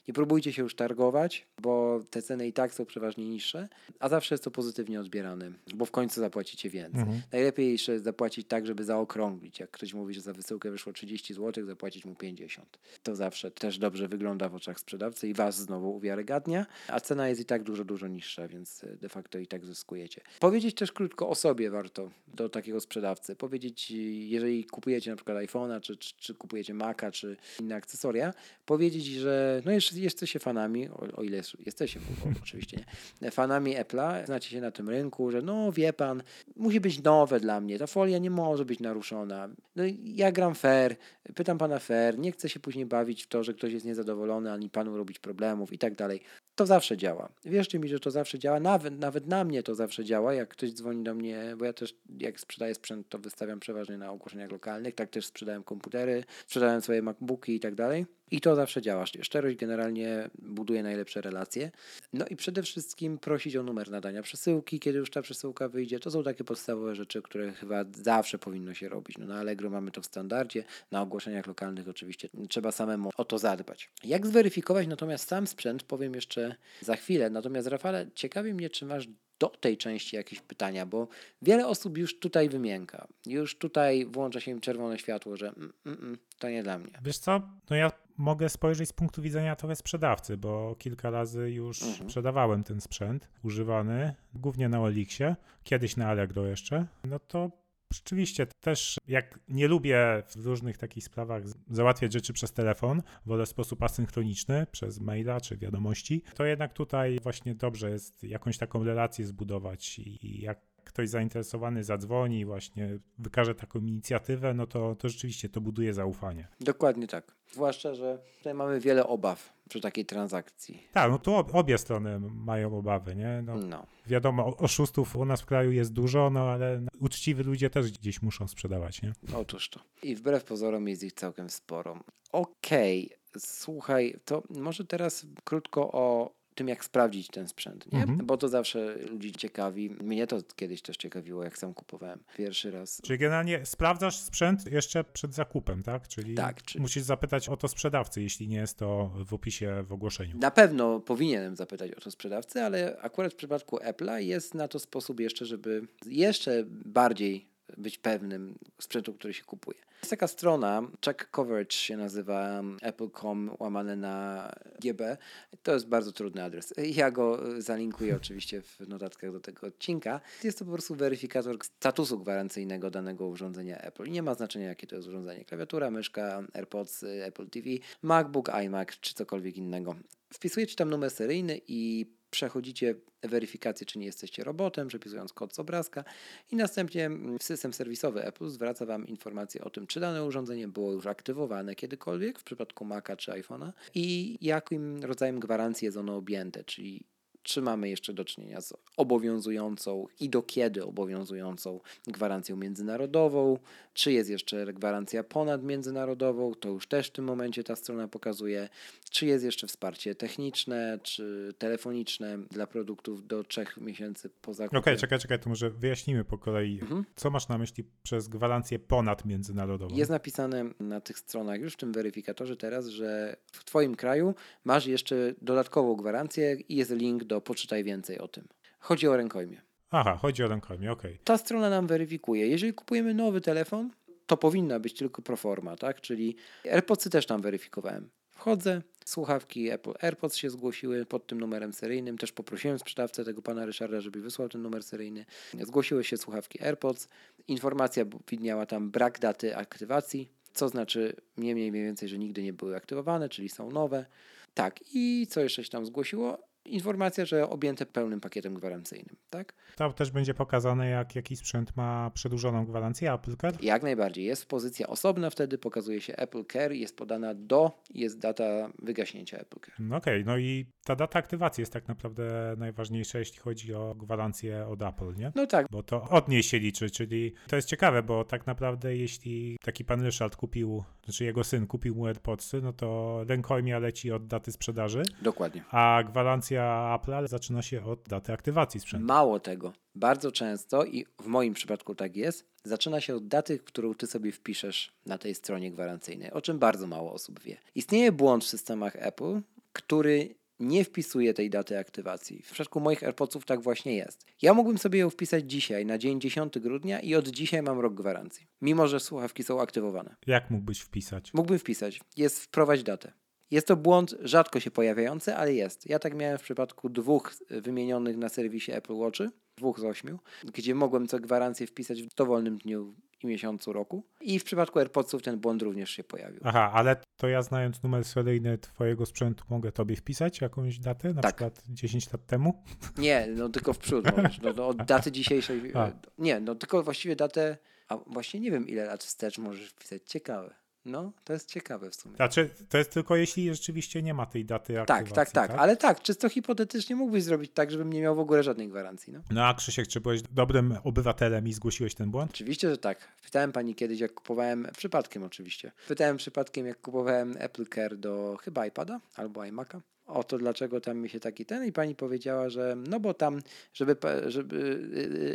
nie 0.08 0.14
próbujcie 0.14 0.54
się 0.54 0.62
już 0.62 0.76
targować, 0.76 1.46
bo 1.62 2.04
te 2.10 2.22
ceny 2.22 2.48
i 2.48 2.54
tak 2.54 2.74
są 2.74 2.86
przeważnie 2.86 3.26
niższe, 3.26 3.70
a 4.00 4.10
zawsze 4.10 4.36
jest 4.36 4.44
to 4.44 4.52
pozytywnie 4.52 5.00
odbierane, 5.00 5.52
bo 5.76 5.86
w 5.86 5.92
końcu 5.92 6.20
zapłacicie 6.20 6.70
więcej. 6.70 7.02
Mhm. 7.02 7.22
Najlepiej 7.32 7.72
jeszcze 7.72 8.00
zapłacić 8.00 8.48
tak, 8.48 8.66
żeby 8.66 8.84
zaokrąglić. 8.84 9.60
Jak 9.60 9.72
ktoś 9.72 9.94
mówi, 9.94 10.14
że 10.14 10.22
za 10.22 10.34
wysyłkę 10.34 10.72
wyszło 10.72 10.94
30 10.94 11.34
zł, 11.34 11.66
zapłacić 11.66 12.06
mu 12.06 12.16
50. 12.16 12.80
To 13.04 13.16
zawsze 13.16 13.52
też 13.52 13.78
dobrze 13.78 14.08
wygląda 14.08 14.50
w 14.50 14.56
oczach 14.56 14.80
sprzedawcy 14.80 15.28
i 15.28 15.34
Was 15.34 15.58
znowu 15.58 15.96
uwiarygadnia, 15.96 16.66
a 16.88 17.00
cena 17.00 17.30
jest 17.30 17.42
i 17.42 17.46
tak 17.46 17.64
dużo, 17.64 17.86
dużo 17.86 18.08
niższa, 18.08 18.48
więc 18.48 18.86
de 19.02 19.10
facto 19.10 19.40
i 19.40 19.48
tak 19.48 19.66
zyskujecie. 19.66 20.22
Powiedzieć 20.40 20.76
też 20.76 20.92
krótko 20.92 21.30
o 21.30 21.36
sobie 21.36 21.70
warto 21.70 22.12
do 22.28 22.50
takiego 22.50 22.80
sprzedawcy. 22.80 23.36
Powiedzieć, 23.36 23.92
jeżeli 24.12 24.66
kupujecie 24.66 25.11
na 25.12 25.16
przykład 25.16 25.38
iPhone'a, 25.38 25.82
czy, 25.82 25.98
czy, 25.98 26.14
czy 26.18 26.36
kupujecie 26.36 26.74
Maca, 26.74 27.12
czy 27.12 27.38
inne 27.60 27.76
akcesoria, 27.76 28.34
powiedzieć, 28.66 29.06
że 29.06 29.62
no 29.66 29.72
jeszcze 29.72 30.00
jesteście 30.00 30.40
fanami, 30.40 30.90
o, 30.90 31.18
o 31.18 31.24
ile 31.24 31.42
jesteście, 31.66 32.00
oczywiście 32.44 32.84
nie, 33.22 33.32
fanami 33.32 33.76
Apple'a, 33.76 34.26
znacie 34.26 34.50
się 34.50 34.62
na 34.62 34.72
tym 34.72 34.90
rynku, 34.90 35.32
że 35.32 35.42
no 35.42 35.72
wie 35.72 35.94
pan, 35.94 36.24
musi 36.56 36.80
być 36.80 37.04
nowe 37.04 37.40
dla 37.40 37.62
mnie, 37.62 37.80
ta 37.80 37.88
folia 37.88 38.18
nie 38.18 38.30
może 38.30 38.66
być 38.66 38.80
naruszona. 38.80 39.50
No 39.76 39.84
ja 40.04 40.32
gram 40.32 40.56
fair, 40.56 40.96
pytam 41.36 41.58
pana 41.58 41.80
fair, 41.80 42.20
nie 42.20 42.32
chcę 42.32 42.50
się 42.50 42.60
później 42.60 42.86
bawić 42.86 43.24
w 43.24 43.28
to, 43.28 43.44
że 43.44 43.54
ktoś 43.54 43.74
jest 43.74 43.86
niezadowolony, 43.86 44.52
ani 44.52 44.70
panu 44.70 44.98
robić 44.98 45.20
problemów 45.20 45.74
i 45.74 45.78
tak 45.78 45.96
dalej. 45.96 46.22
To 46.56 46.66
zawsze 46.66 46.98
działa. 46.98 47.30
Wierzcie 47.46 47.80
mi, 47.80 47.88
że 47.88 48.00
to 48.00 48.12
zawsze 48.12 48.40
działa. 48.40 48.60
Nawet, 48.60 49.00
nawet 49.00 49.28
na 49.28 49.44
mnie 49.44 49.64
to 49.64 49.76
zawsze 49.76 50.06
działa. 50.06 50.34
Jak 50.34 50.50
ktoś 50.50 50.74
dzwoni 50.74 51.04
do 51.04 51.16
mnie, 51.16 51.56
bo 51.58 51.66
ja 51.66 51.74
też 51.74 51.96
jak 52.20 52.40
sprzedaję 52.40 52.76
sprzęt, 52.76 53.10
to 53.10 53.20
wystawiam 53.20 53.60
przeważnie 53.60 53.98
na 53.98 54.12
ogłoszeniach 54.12 54.52
lokalnych. 54.52 54.91
Tak 54.94 55.10
też 55.10 55.26
sprzedałem 55.26 55.64
komputery, 55.64 56.24
sprzedałem 56.46 56.82
swoje 56.82 57.02
MacBooki 57.02 57.56
i 57.56 57.60
tak 57.60 57.76
dalej. 57.76 58.06
I 58.32 58.42
to 58.42 58.56
zawsze 58.56 58.82
działa. 58.82 59.06
Szczerość 59.06 59.58
generalnie 59.58 60.30
buduje 60.40 60.84
najlepsze 60.84 61.22
relacje. 61.22 61.72
No 62.14 62.26
i 62.26 62.36
przede 62.36 62.64
wszystkim 62.64 63.18
prosić 63.18 63.56
o 63.56 63.64
numer 63.64 63.92
nadania 63.92 64.22
przesyłki, 64.22 64.80
kiedy 64.80 65.00
już 65.00 65.10
ta 65.10 65.22
przesyłka 65.22 65.70
wyjdzie. 65.70 66.00
To 66.00 66.12
są 66.12 66.24
takie 66.24 66.44
podstawowe 66.44 66.96
rzeczy, 66.96 67.22
które 67.22 67.52
chyba 67.52 67.86
zawsze 68.04 68.38
powinno 68.38 68.74
się 68.74 68.90
robić. 68.90 69.18
No 69.18 69.26
na 69.26 69.40
Allegro 69.40 69.70
mamy 69.70 69.92
to 69.92 70.02
w 70.02 70.06
standardzie, 70.06 70.64
na 70.92 71.02
ogłoszeniach 71.02 71.48
lokalnych 71.48 71.88
oczywiście 71.90 72.30
trzeba 72.50 72.72
samemu 72.72 73.10
o 73.18 73.26
to 73.26 73.38
zadbać. 73.38 73.90
Jak 74.04 74.28
zweryfikować 74.28 74.88
natomiast 74.88 75.28
sam 75.28 75.48
sprzęt, 75.48 75.84
powiem 75.84 76.16
jeszcze 76.16 76.56
za 76.82 76.96
chwilę. 76.96 77.30
Natomiast 77.30 77.68
Rafale, 77.68 78.08
ciekawi 78.16 78.54
mnie, 78.54 78.70
czy 78.70 78.86
masz 78.86 79.08
do 79.42 79.50
tej 79.50 79.78
części 79.78 80.16
jakieś 80.16 80.42
pytania, 80.42 80.86
bo 80.86 81.08
wiele 81.42 81.68
osób 81.68 81.98
już 81.98 82.20
tutaj 82.20 82.50
wymięka. 82.50 83.08
Już 83.26 83.58
tutaj 83.58 84.06
włącza 84.06 84.40
się 84.40 84.52
im 84.52 84.62
czerwone 84.62 85.00
światło, 85.00 85.38
że 85.38 85.48
mm, 85.48 85.74
mm, 85.86 86.00
mm, 86.00 86.18
to 86.40 86.50
nie 86.50 86.64
dla 86.64 86.80
mnie. 86.80 86.92
Wiesz 87.04 87.18
co, 87.18 87.42
no 87.70 87.76
ja 87.76 87.92
mogę 88.18 88.50
spojrzeć 88.50 88.90
z 88.90 88.94
punktu 88.94 89.22
widzenia 89.22 89.56
trochę 89.56 89.76
sprzedawcy, 89.76 90.38
bo 90.38 90.76
kilka 90.80 91.10
razy 91.10 91.52
już 91.52 91.82
mhm. 91.82 92.10
sprzedawałem 92.10 92.64
ten 92.64 92.82
sprzęt 92.82 93.30
używany, 93.44 94.16
głównie 94.34 94.70
na 94.70 94.88
Elixie, 94.88 95.36
kiedyś 95.64 95.98
na 95.98 96.08
Allegro 96.08 96.46
jeszcze. 96.48 96.86
No 97.04 97.20
to 97.20 97.52
Rzeczywiście 97.92 98.48
też 98.60 98.98
jak 99.08 99.40
nie 99.48 99.68
lubię 99.68 100.24
w 100.28 100.46
różnych 100.46 100.78
takich 100.78 101.04
sprawach 101.04 101.44
załatwiać 101.70 102.14
rzeczy 102.14 102.34
przez 102.34 102.54
telefon, 102.54 103.02
wolę 103.26 103.46
sposób 103.46 103.84
asynchroniczny, 103.84 104.66
przez 104.72 105.00
maila 105.00 105.42
czy 105.42 105.58
wiadomości, 105.58 106.24
to 106.36 106.46
jednak 106.46 106.74
tutaj 106.74 107.20
właśnie 107.24 107.56
dobrze 107.56 107.90
jest 107.90 108.24
jakąś 108.24 108.58
taką 108.58 108.84
relację 108.84 109.26
zbudować 109.26 110.00
i 110.00 110.42
jak 110.42 110.71
ktoś 110.84 111.10
zainteresowany 111.10 111.84
zadzwoni, 111.84 112.46
właśnie 112.46 113.00
wykaże 113.20 113.56
taką 113.56 113.80
inicjatywę, 113.80 114.54
no 114.54 114.68
to, 114.68 114.96
to 114.96 115.10
rzeczywiście 115.10 115.50
to 115.50 115.62
buduje 115.62 115.94
zaufanie. 115.94 116.48
Dokładnie 116.60 117.08
tak. 117.08 117.36
Zwłaszcza, 117.52 117.96
że 117.96 118.20
tutaj 118.38 118.54
mamy 118.54 118.80
wiele 118.80 119.08
obaw 119.08 119.54
przy 119.70 119.82
takiej 119.82 120.06
transakcji. 120.06 120.88
Tak, 120.92 121.12
no 121.12 121.20
tu 121.20 121.36
obie 121.36 121.78
strony 121.78 122.20
mają 122.20 122.78
obawy, 122.78 123.16
nie? 123.16 123.44
No, 123.46 123.56
no. 123.56 123.86
Wiadomo, 124.08 124.58
oszustów 124.58 125.16
u 125.16 125.26
nas 125.26 125.42
w 125.42 125.46
kraju 125.46 125.72
jest 125.72 125.94
dużo, 125.94 126.30
no 126.30 126.40
ale 126.40 126.82
uczciwi 127.00 127.44
ludzie 127.44 127.70
też 127.70 127.92
gdzieś 127.92 128.22
muszą 128.22 128.48
sprzedawać, 128.48 129.02
nie? 129.02 129.14
Otóż 129.36 129.70
to. 129.70 129.80
I 130.04 130.16
wbrew 130.16 130.44
pozorom 130.44 130.88
jest 130.88 131.04
ich 131.04 131.14
całkiem 131.14 131.50
sporo. 131.50 132.04
Okej, 132.32 133.06
okay. 133.06 133.18
słuchaj, 133.38 134.16
to 134.26 134.44
może 134.50 134.86
teraz 134.86 135.26
krótko 135.44 135.92
o 135.92 136.34
tym, 136.56 136.68
jak 136.68 136.86
sprawdzić 136.86 137.28
ten 137.28 137.48
sprzęt, 137.48 137.94
nie? 137.94 138.02
Mhm. 138.02 138.26
Bo 138.26 138.38
to 138.38 138.48
zawsze 138.48 138.96
ludzi 139.10 139.32
ciekawi. 139.32 139.90
Mnie 139.90 140.28
to 140.28 140.38
kiedyś 140.56 140.82
też 140.82 140.98
ciekawiło, 140.98 141.44
jak 141.44 141.58
sam 141.58 141.74
kupowałem 141.74 142.20
pierwszy 142.38 142.72
raz. 142.72 143.02
Czyli 143.04 143.20
generalnie 143.20 143.66
sprawdzasz 143.66 144.18
sprzęt 144.18 144.72
jeszcze 144.72 145.04
przed 145.04 145.34
zakupem, 145.34 145.84
tak? 145.84 146.08
Czyli 146.08 146.36
tak, 146.36 146.64
czy... 146.64 146.80
musisz 146.80 147.04
zapytać 147.04 147.50
o 147.50 147.58
to 147.58 147.68
sprzedawcy, 147.68 148.22
jeśli 148.22 148.48
nie 148.48 148.58
jest 148.58 148.78
to 148.78 149.12
w 149.26 149.34
opisie, 149.34 149.84
w 149.88 149.94
ogłoszeniu. 149.94 150.38
Na 150.38 150.52
pewno 150.52 151.00
powinienem 151.00 151.56
zapytać 151.56 151.92
o 151.92 152.02
to 152.02 152.12
sprzedawcy, 152.12 152.62
ale 152.62 152.98
akurat 153.02 153.34
w 153.34 153.36
przypadku 153.36 153.78
Apple'a 153.78 154.18
jest 154.18 154.54
na 154.54 154.68
to 154.68 154.80
sposób 154.80 155.20
jeszcze, 155.20 155.46
żeby 155.46 155.88
jeszcze 156.06 156.64
bardziej 156.68 157.51
być 157.78 157.98
pewnym 157.98 158.56
sprzętu, 158.80 159.14
który 159.14 159.34
się 159.34 159.44
kupuje. 159.44 159.80
Jest 160.02 160.10
taka 160.10 160.28
strona, 160.28 160.88
check 161.06 161.30
coverage 161.32 161.72
się 161.72 161.98
nazywa 161.98 162.64
apple.com 162.82 163.56
łamane 163.60 163.96
na 163.96 164.50
GB. 164.80 165.18
To 165.64 165.74
jest 165.74 165.88
bardzo 165.88 166.12
trudny 166.12 166.44
adres. 166.44 166.74
Ja 166.78 167.12
go 167.12 167.40
zalinkuję 167.62 168.16
oczywiście 168.16 168.62
w 168.62 168.80
notatkach 168.88 169.32
do 169.32 169.40
tego 169.40 169.68
odcinka. 169.68 170.22
Jest 170.44 170.60
to 170.60 170.66
po 170.66 170.72
prostu 170.72 170.96
weryfikator 170.96 171.58
statusu 171.64 172.20
gwarancyjnego 172.20 172.92
danego 172.92 173.28
urządzenia 173.28 173.78
Apple. 173.78 174.12
Nie 174.12 174.24
ma 174.24 174.34
znaczenia 174.34 174.68
jakie 174.68 174.88
to 174.88 174.96
jest 174.96 175.08
urządzenie. 175.08 175.46
Klawiatura, 175.46 175.92
myszka, 175.92 176.44
AirPods, 176.54 177.04
Apple 177.04 177.50
TV, 177.50 177.70
MacBook, 178.02 178.50
iMac 178.50 178.88
czy 179.02 179.14
cokolwiek 179.14 179.58
innego. 179.58 179.96
Wpisujecie 180.34 180.76
tam 180.76 180.90
numer 180.90 181.12
seryjny 181.12 181.62
i 181.68 182.06
przechodzicie 182.32 182.96
weryfikację, 183.24 183.86
czy 183.86 184.00
nie 184.00 184.06
jesteście 184.06 184.44
robotem, 184.44 184.88
przepisując 184.88 185.34
kod 185.34 185.56
z 185.56 185.60
obrazka 185.60 186.04
i 186.52 186.56
następnie 186.56 187.06
mm, 187.06 187.38
system 187.42 187.74
serwisowy 187.74 188.24
Apple 188.26 188.50
zwraca 188.50 188.86
Wam 188.86 189.08
informację 189.08 189.64
o 189.64 189.70
tym, 189.70 189.88
czy 189.88 190.00
dane 190.00 190.26
urządzenie 190.26 190.68
było 190.68 190.92
już 190.92 191.06
aktywowane 191.06 191.76
kiedykolwiek 191.76 192.40
w 192.40 192.44
przypadku 192.44 192.86
Maca 192.86 193.16
czy 193.16 193.32
iPhone'a 193.32 193.72
i 193.96 194.38
jakim 194.42 195.04
rodzajem 195.04 195.40
gwarancji 195.40 195.86
jest 195.86 195.98
ono 195.98 196.16
objęte, 196.16 196.64
czyli 196.64 197.04
czy 197.44 197.62
mamy 197.62 197.90
jeszcze 197.90 198.14
do 198.14 198.26
czynienia 198.26 198.62
z 198.62 198.74
obowiązującą 198.98 200.06
i 200.20 200.30
do 200.30 200.42
kiedy 200.42 200.86
obowiązującą 200.86 201.80
gwarancją 202.08 202.56
międzynarodową, 202.56 203.58
czy 203.94 204.12
jest 204.12 204.30
jeszcze 204.30 204.74
gwarancja 204.74 205.24
ponadmiędzynarodową, 205.24 206.56
to 206.56 206.70
już 206.70 206.88
też 206.88 207.08
w 207.08 207.12
tym 207.12 207.26
momencie 207.26 207.64
ta 207.64 207.76
strona 207.76 208.08
pokazuje, 208.08 208.70
czy 209.10 209.26
jest 209.26 209.46
jeszcze 209.46 209.68
wsparcie 209.68 210.16
techniczne, 210.16 211.00
czy 211.04 211.54
telefoniczne 211.58 212.38
dla 212.38 212.68
produktów 212.68 213.28
do 213.28 213.44
trzech 213.44 213.78
miesięcy 213.78 214.30
po 214.42 214.54
zakupie. 214.54 214.78
Okej, 214.80 214.94
okay, 214.94 215.02
czekaj, 215.02 215.20
czekaj, 215.20 215.40
to 215.40 215.50
może 215.50 215.70
wyjaśnimy 215.70 216.26
po 216.26 216.38
kolei. 216.38 216.80
Mhm. 216.82 217.06
Co 217.16 217.30
masz 217.30 217.48
na 217.48 217.58
myśli 217.58 217.84
przez 218.04 218.28
gwarancję 218.28 218.80
ponadmiędzynarodową? 218.80 219.96
Jest 219.96 220.12
napisane 220.12 220.66
na 220.80 221.02
tych 221.02 221.20
stronach 221.20 221.62
już 221.62 221.74
w 221.74 221.78
tym 221.78 221.92
weryfikatorze 221.92 222.58
teraz, 222.58 222.88
że 222.88 223.36
w 223.52 223.64
Twoim 223.64 223.96
kraju 223.96 224.36
masz 224.66 224.86
jeszcze 224.86 225.34
dodatkową 225.42 225.96
gwarancję 225.96 226.58
i 226.70 226.76
jest 226.76 226.92
link 226.92 227.24
do 227.32 227.42
poczytaj 227.42 227.84
więcej 227.84 228.20
o 228.20 228.28
tym. 228.28 228.48
Chodzi 228.80 229.08
o 229.08 229.18
rękojmie. 229.18 229.62
Aha, 229.92 230.18
chodzi 230.22 230.44
o 230.44 230.48
rękojmie, 230.48 230.92
okej. 230.92 231.12
Okay. 231.12 231.24
Ta 231.24 231.38
strona 231.38 231.70
nam 231.70 231.88
weryfikuje. 231.88 232.48
Jeżeli 232.48 232.74
kupujemy 232.74 233.14
nowy 233.14 233.42
telefon, 233.42 233.92
to 234.28 234.38
powinna 234.38 234.80
być 234.80 234.94
tylko 234.94 235.22
proforma, 235.22 235.76
tak? 235.76 236.02
Czyli 236.02 236.36
AirPodsy 236.72 237.10
też 237.10 237.26
tam 237.26 237.42
weryfikowałem. 237.42 238.10
Wchodzę, 238.30 238.82
słuchawki 239.06 239.70
Apple 239.70 239.94
AirPods 240.02 240.36
się 240.36 240.50
zgłosiły 240.50 241.06
pod 241.06 241.28
tym 241.28 241.40
numerem 241.40 241.74
seryjnym. 241.74 242.18
Też 242.18 242.32
poprosiłem 242.32 242.80
sprzedawcę 242.80 243.24
tego 243.24 243.42
pana 243.42 243.66
Ryszarda, 243.66 244.02
żeby 244.02 244.22
wysłał 244.22 244.50
ten 244.50 244.62
numer 244.62 244.84
seryjny. 244.84 245.26
Zgłosiły 245.62 246.04
się 246.04 246.18
słuchawki 246.18 246.64
AirPods. 246.64 247.08
Informacja 247.48 248.06
widniała 248.30 248.66
tam 248.66 248.92
brak 248.92 249.20
daty 249.20 249.58
aktywacji, 249.58 250.30
co 250.54 250.70
znaczy 250.70 251.16
mniej, 251.38 251.56
mniej 251.56 251.72
więcej, 251.72 252.10
że 252.10 252.18
nigdy 252.18 252.44
nie 252.44 252.54
były 252.54 252.76
aktywowane, 252.76 253.30
czyli 253.30 253.50
są 253.50 253.72
nowe. 253.72 254.06
Tak, 254.54 254.80
i 254.94 255.28
co 255.30 255.42
jeszcze 255.42 255.64
się 255.64 255.70
tam 255.70 255.86
zgłosiło? 255.86 256.51
Informacja, 256.66 257.26
że 257.26 257.50
objęte 257.50 257.86
pełnym 257.86 258.20
pakietem 258.20 258.54
gwarancyjnym, 258.54 259.16
tak? 259.30 259.54
To 259.76 259.94
też 259.94 260.12
będzie 260.12 260.34
pokazane, 260.34 260.90
jak 260.90 261.16
jaki 261.16 261.36
sprzęt 261.36 261.78
ma 261.78 262.12
przedłużoną 262.14 262.66
gwarancję 262.66 263.14
Apple 263.14 263.38
Care? 263.38 263.64
Jak 263.64 263.84
najbardziej. 263.84 264.26
Jest 264.26 264.46
pozycja 264.46 264.88
osobna, 264.88 265.30
wtedy 265.30 265.58
pokazuje 265.58 266.02
się 266.02 266.16
Apple 266.16 266.46
Care, 266.46 266.72
jest 266.72 266.98
podana 266.98 267.34
do, 267.34 267.72
jest 267.94 268.20
data 268.20 268.44
wygaśnięcia 268.80 269.38
Apple 269.38 269.60
Care. 269.60 269.76
No 269.80 269.98
okej, 269.98 270.22
okay, 270.22 270.34
no 270.34 270.38
i 270.38 270.66
ta 270.86 270.96
data 270.96 271.20
aktywacji 271.20 271.62
jest 271.62 271.74
tak 271.74 271.88
naprawdę 271.88 272.56
najważniejsza, 272.58 273.20
jeśli 273.20 273.40
chodzi 273.40 273.74
o 273.74 273.96
gwarancję 273.96 274.68
od 274.68 274.82
Apple, 274.82 275.14
nie? 275.18 275.32
No 275.36 275.48
tak. 275.48 275.68
Bo 275.72 275.84
to 275.84 276.04
od 276.10 276.28
niej 276.28 276.44
się 276.44 276.60
liczy, 276.60 276.90
czyli 276.90 277.34
to 277.48 277.56
jest 277.56 277.68
ciekawe, 277.68 278.04
bo 278.04 278.24
tak 278.24 278.48
naprawdę 278.48 278.96
jeśli 278.96 279.58
taki 279.62 279.86
pan 279.86 280.02
Ryszard 280.02 280.36
kupił 280.36 280.84
znaczy 281.06 281.26
jego 281.26 281.44
syn 281.44 281.68
kupił 281.68 281.96
mu 281.96 282.06
AirPodsy, 282.06 282.62
no 282.62 282.74
to 282.74 283.20
rękojmia 283.28 283.80
leci 283.80 284.12
od 284.12 284.28
daty 284.28 284.52
sprzedaży, 284.52 285.04
Dokładnie. 285.22 285.64
a 285.72 286.04
gwarancja 286.08 286.51
Apple'a 286.60 287.28
zaczyna 287.28 287.62
się 287.62 287.86
od 287.86 288.04
daty 288.10 288.34
aktywacji 288.34 288.80
sprzętu. 288.80 289.06
Mało 289.06 289.40
tego, 289.40 289.74
bardzo 289.96 290.32
często 290.32 290.86
i 290.86 291.06
w 291.22 291.26
moim 291.26 291.54
przypadku 291.54 291.96
tak 291.96 292.16
jest, 292.16 292.46
zaczyna 292.64 293.02
się 293.02 293.16
od 293.16 293.28
daty, 293.28 293.60
którą 293.60 293.94
ty 293.94 294.08
sobie 294.08 294.32
wpiszesz 294.32 294.94
na 295.06 295.18
tej 295.18 295.36
stronie 295.36 295.72
gwarancyjnej, 295.72 296.32
o 296.32 296.42
czym 296.42 296.60
bardzo 296.60 296.88
mało 296.88 297.14
osób 297.14 297.40
wie. 297.40 297.58
Istnieje 297.76 298.12
błąd 298.12 298.44
w 298.44 298.48
systemach 298.48 298.96
Apple, 298.96 299.42
który 299.74 300.36
nie 300.60 300.84
wpisuje 300.84 301.34
tej 301.34 301.50
daty 301.50 301.80
aktywacji. 301.80 302.42
W 302.44 302.52
przypadku 302.52 302.80
moich 302.80 303.04
AirPodsów 303.04 303.46
tak 303.46 303.62
właśnie 303.62 303.96
jest. 303.96 304.26
Ja 304.42 304.54
mógłbym 304.54 304.78
sobie 304.78 305.00
ją 305.00 305.10
wpisać 305.10 305.52
dzisiaj, 305.52 305.86
na 305.86 305.98
dzień 305.98 306.22
10 306.22 306.60
grudnia 306.60 307.00
i 307.00 307.16
od 307.16 307.28
dzisiaj 307.28 307.62
mam 307.62 307.80
rok 307.80 307.94
gwarancji, 307.94 308.48
mimo 308.62 308.88
że 308.88 309.00
słuchawki 309.00 309.44
są 309.44 309.62
aktywowane. 309.62 310.16
Jak 310.28 310.50
mógłbyś 310.52 310.80
wpisać? 310.80 311.34
Mógłbym 311.34 311.60
wpisać. 311.60 312.00
Jest 312.18 312.44
wprowadź 312.44 312.84
datę. 312.84 313.14
Jest 313.52 313.68
to 313.68 313.76
błąd 313.76 314.16
rzadko 314.22 314.60
się 314.60 314.72
pojawiający, 314.72 315.36
ale 315.36 315.54
jest. 315.54 315.90
Ja 315.90 316.00
tak 316.00 316.16
miałem 316.16 316.38
w 316.38 316.42
przypadku 316.42 316.90
dwóch 316.90 317.34
wymienionych 317.50 318.18
na 318.18 318.30
serwisie 318.30 318.72
Apple 318.72 318.94
Watchy, 318.94 319.30
dwóch 319.58 319.80
z 319.80 319.84
ośmiu, 319.84 320.20
gdzie 320.54 320.76
mogłem 320.76 321.08
co 321.08 321.20
gwarancję 321.20 321.68
wpisać 321.68 322.04
w 322.04 322.16
dowolnym 322.16 322.58
dniu 322.58 322.96
i 323.24 323.28
miesiącu 323.28 323.74
roku. 323.74 324.04
I 324.22 324.40
w 324.40 324.44
przypadku 324.44 324.80
AirPodsów 324.80 325.22
ten 325.22 325.40
błąd 325.40 325.62
również 325.62 325.90
się 325.90 326.04
pojawił. 326.04 326.40
Aha, 326.44 326.72
ale 326.74 326.96
to 327.18 327.28
ja 327.28 327.42
znając 327.42 327.84
numer 327.84 328.06
seryjny 328.06 328.58
twojego 328.58 329.06
sprzętu 329.06 329.44
mogę 329.50 329.72
tobie 329.72 329.96
wpisać 329.96 330.42
jakąś 330.42 330.80
datę, 330.80 331.14
na 331.14 331.22
Tak. 331.22 331.36
przykład 331.36 331.64
10 331.70 332.14
lat 332.14 332.26
temu? 332.26 332.64
Nie, 332.98 333.28
no 333.36 333.50
tylko 333.50 333.74
w 333.74 333.78
przód 333.78 334.06
możesz. 334.18 334.42
No, 334.42 334.54
no, 334.56 334.68
od 334.68 334.78
daty 334.78 335.12
dzisiejszej. 335.12 335.72
A. 335.76 335.92
Nie, 336.18 336.40
no 336.40 336.56
tylko 336.56 336.84
właściwie 336.84 337.16
datę. 337.16 337.58
A 337.88 337.98
właśnie 337.98 338.40
nie 338.40 338.52
wiem, 338.52 338.68
ile 338.68 338.86
lat 338.86 339.04
wstecz 339.04 339.38
możesz 339.38 339.70
wpisać. 339.70 340.02
Ciekawe. 340.06 340.54
No, 340.86 341.12
to 341.24 341.34
jest 341.34 341.50
ciekawe 341.50 341.90
w 341.90 341.96
sumie. 341.96 342.16
Znaczy, 342.16 342.50
to 342.70 342.78
jest 342.78 342.92
tylko 342.92 343.16
jeśli 343.16 343.56
rzeczywiście 343.56 344.02
nie 344.02 344.14
ma 344.14 344.26
tej 344.26 344.46
daty 344.46 344.74
Tak, 344.74 345.02
aktywacji, 345.02 345.34
tak, 345.34 345.48
tak, 345.48 345.60
ale 345.60 345.78
tak, 345.78 346.02
czysto 346.02 346.30
hipotetycznie 346.30 346.96
mógłbyś 346.96 347.24
zrobić 347.24 347.52
tak, 347.54 347.72
żebym 347.72 347.94
nie 347.94 348.02
miał 348.02 348.16
w 348.16 348.20
ogóle 348.20 348.44
żadnej 348.44 348.68
gwarancji. 348.68 349.14
No. 349.14 349.20
No 349.32 349.46
a 349.46 349.54
Krzysiek, 349.54 349.88
czy 349.88 350.02
byłeś 350.02 350.22
dobrym 350.22 350.78
obywatelem 350.84 351.48
i 351.48 351.54
zgłosiłeś 351.54 351.96
ten 351.96 352.12
błąd? 352.12 352.32
Oczywiście, 352.32 352.70
że 352.70 352.78
tak. 352.78 353.08
Pytałem 353.24 353.52
pani 353.52 353.76
kiedyś, 353.76 354.00
jak 354.00 354.14
kupowałem, 354.14 354.68
przypadkiem 354.78 355.24
oczywiście, 355.24 355.72
pytałem 355.88 356.18
przypadkiem, 356.18 356.66
jak 356.66 356.82
kupowałem 356.82 357.36
Apple 357.40 357.66
Care 357.66 357.98
do 357.98 358.38
chyba 358.42 358.66
iPada 358.66 359.00
albo 359.16 359.42
iMac'a, 359.42 359.80
o 360.06 360.24
to, 360.24 360.38
dlaczego 360.38 360.82
tam 360.82 360.98
mi 360.98 361.10
się 361.10 361.20
taki 361.20 361.46
ten 361.46 361.66
i 361.66 361.72
pani 361.72 361.96
powiedziała, 361.96 362.50
że 362.50 362.76
no 362.88 363.00
bo 363.00 363.14
tam, 363.14 363.42
żeby, 363.74 363.96
żeby 364.28 364.90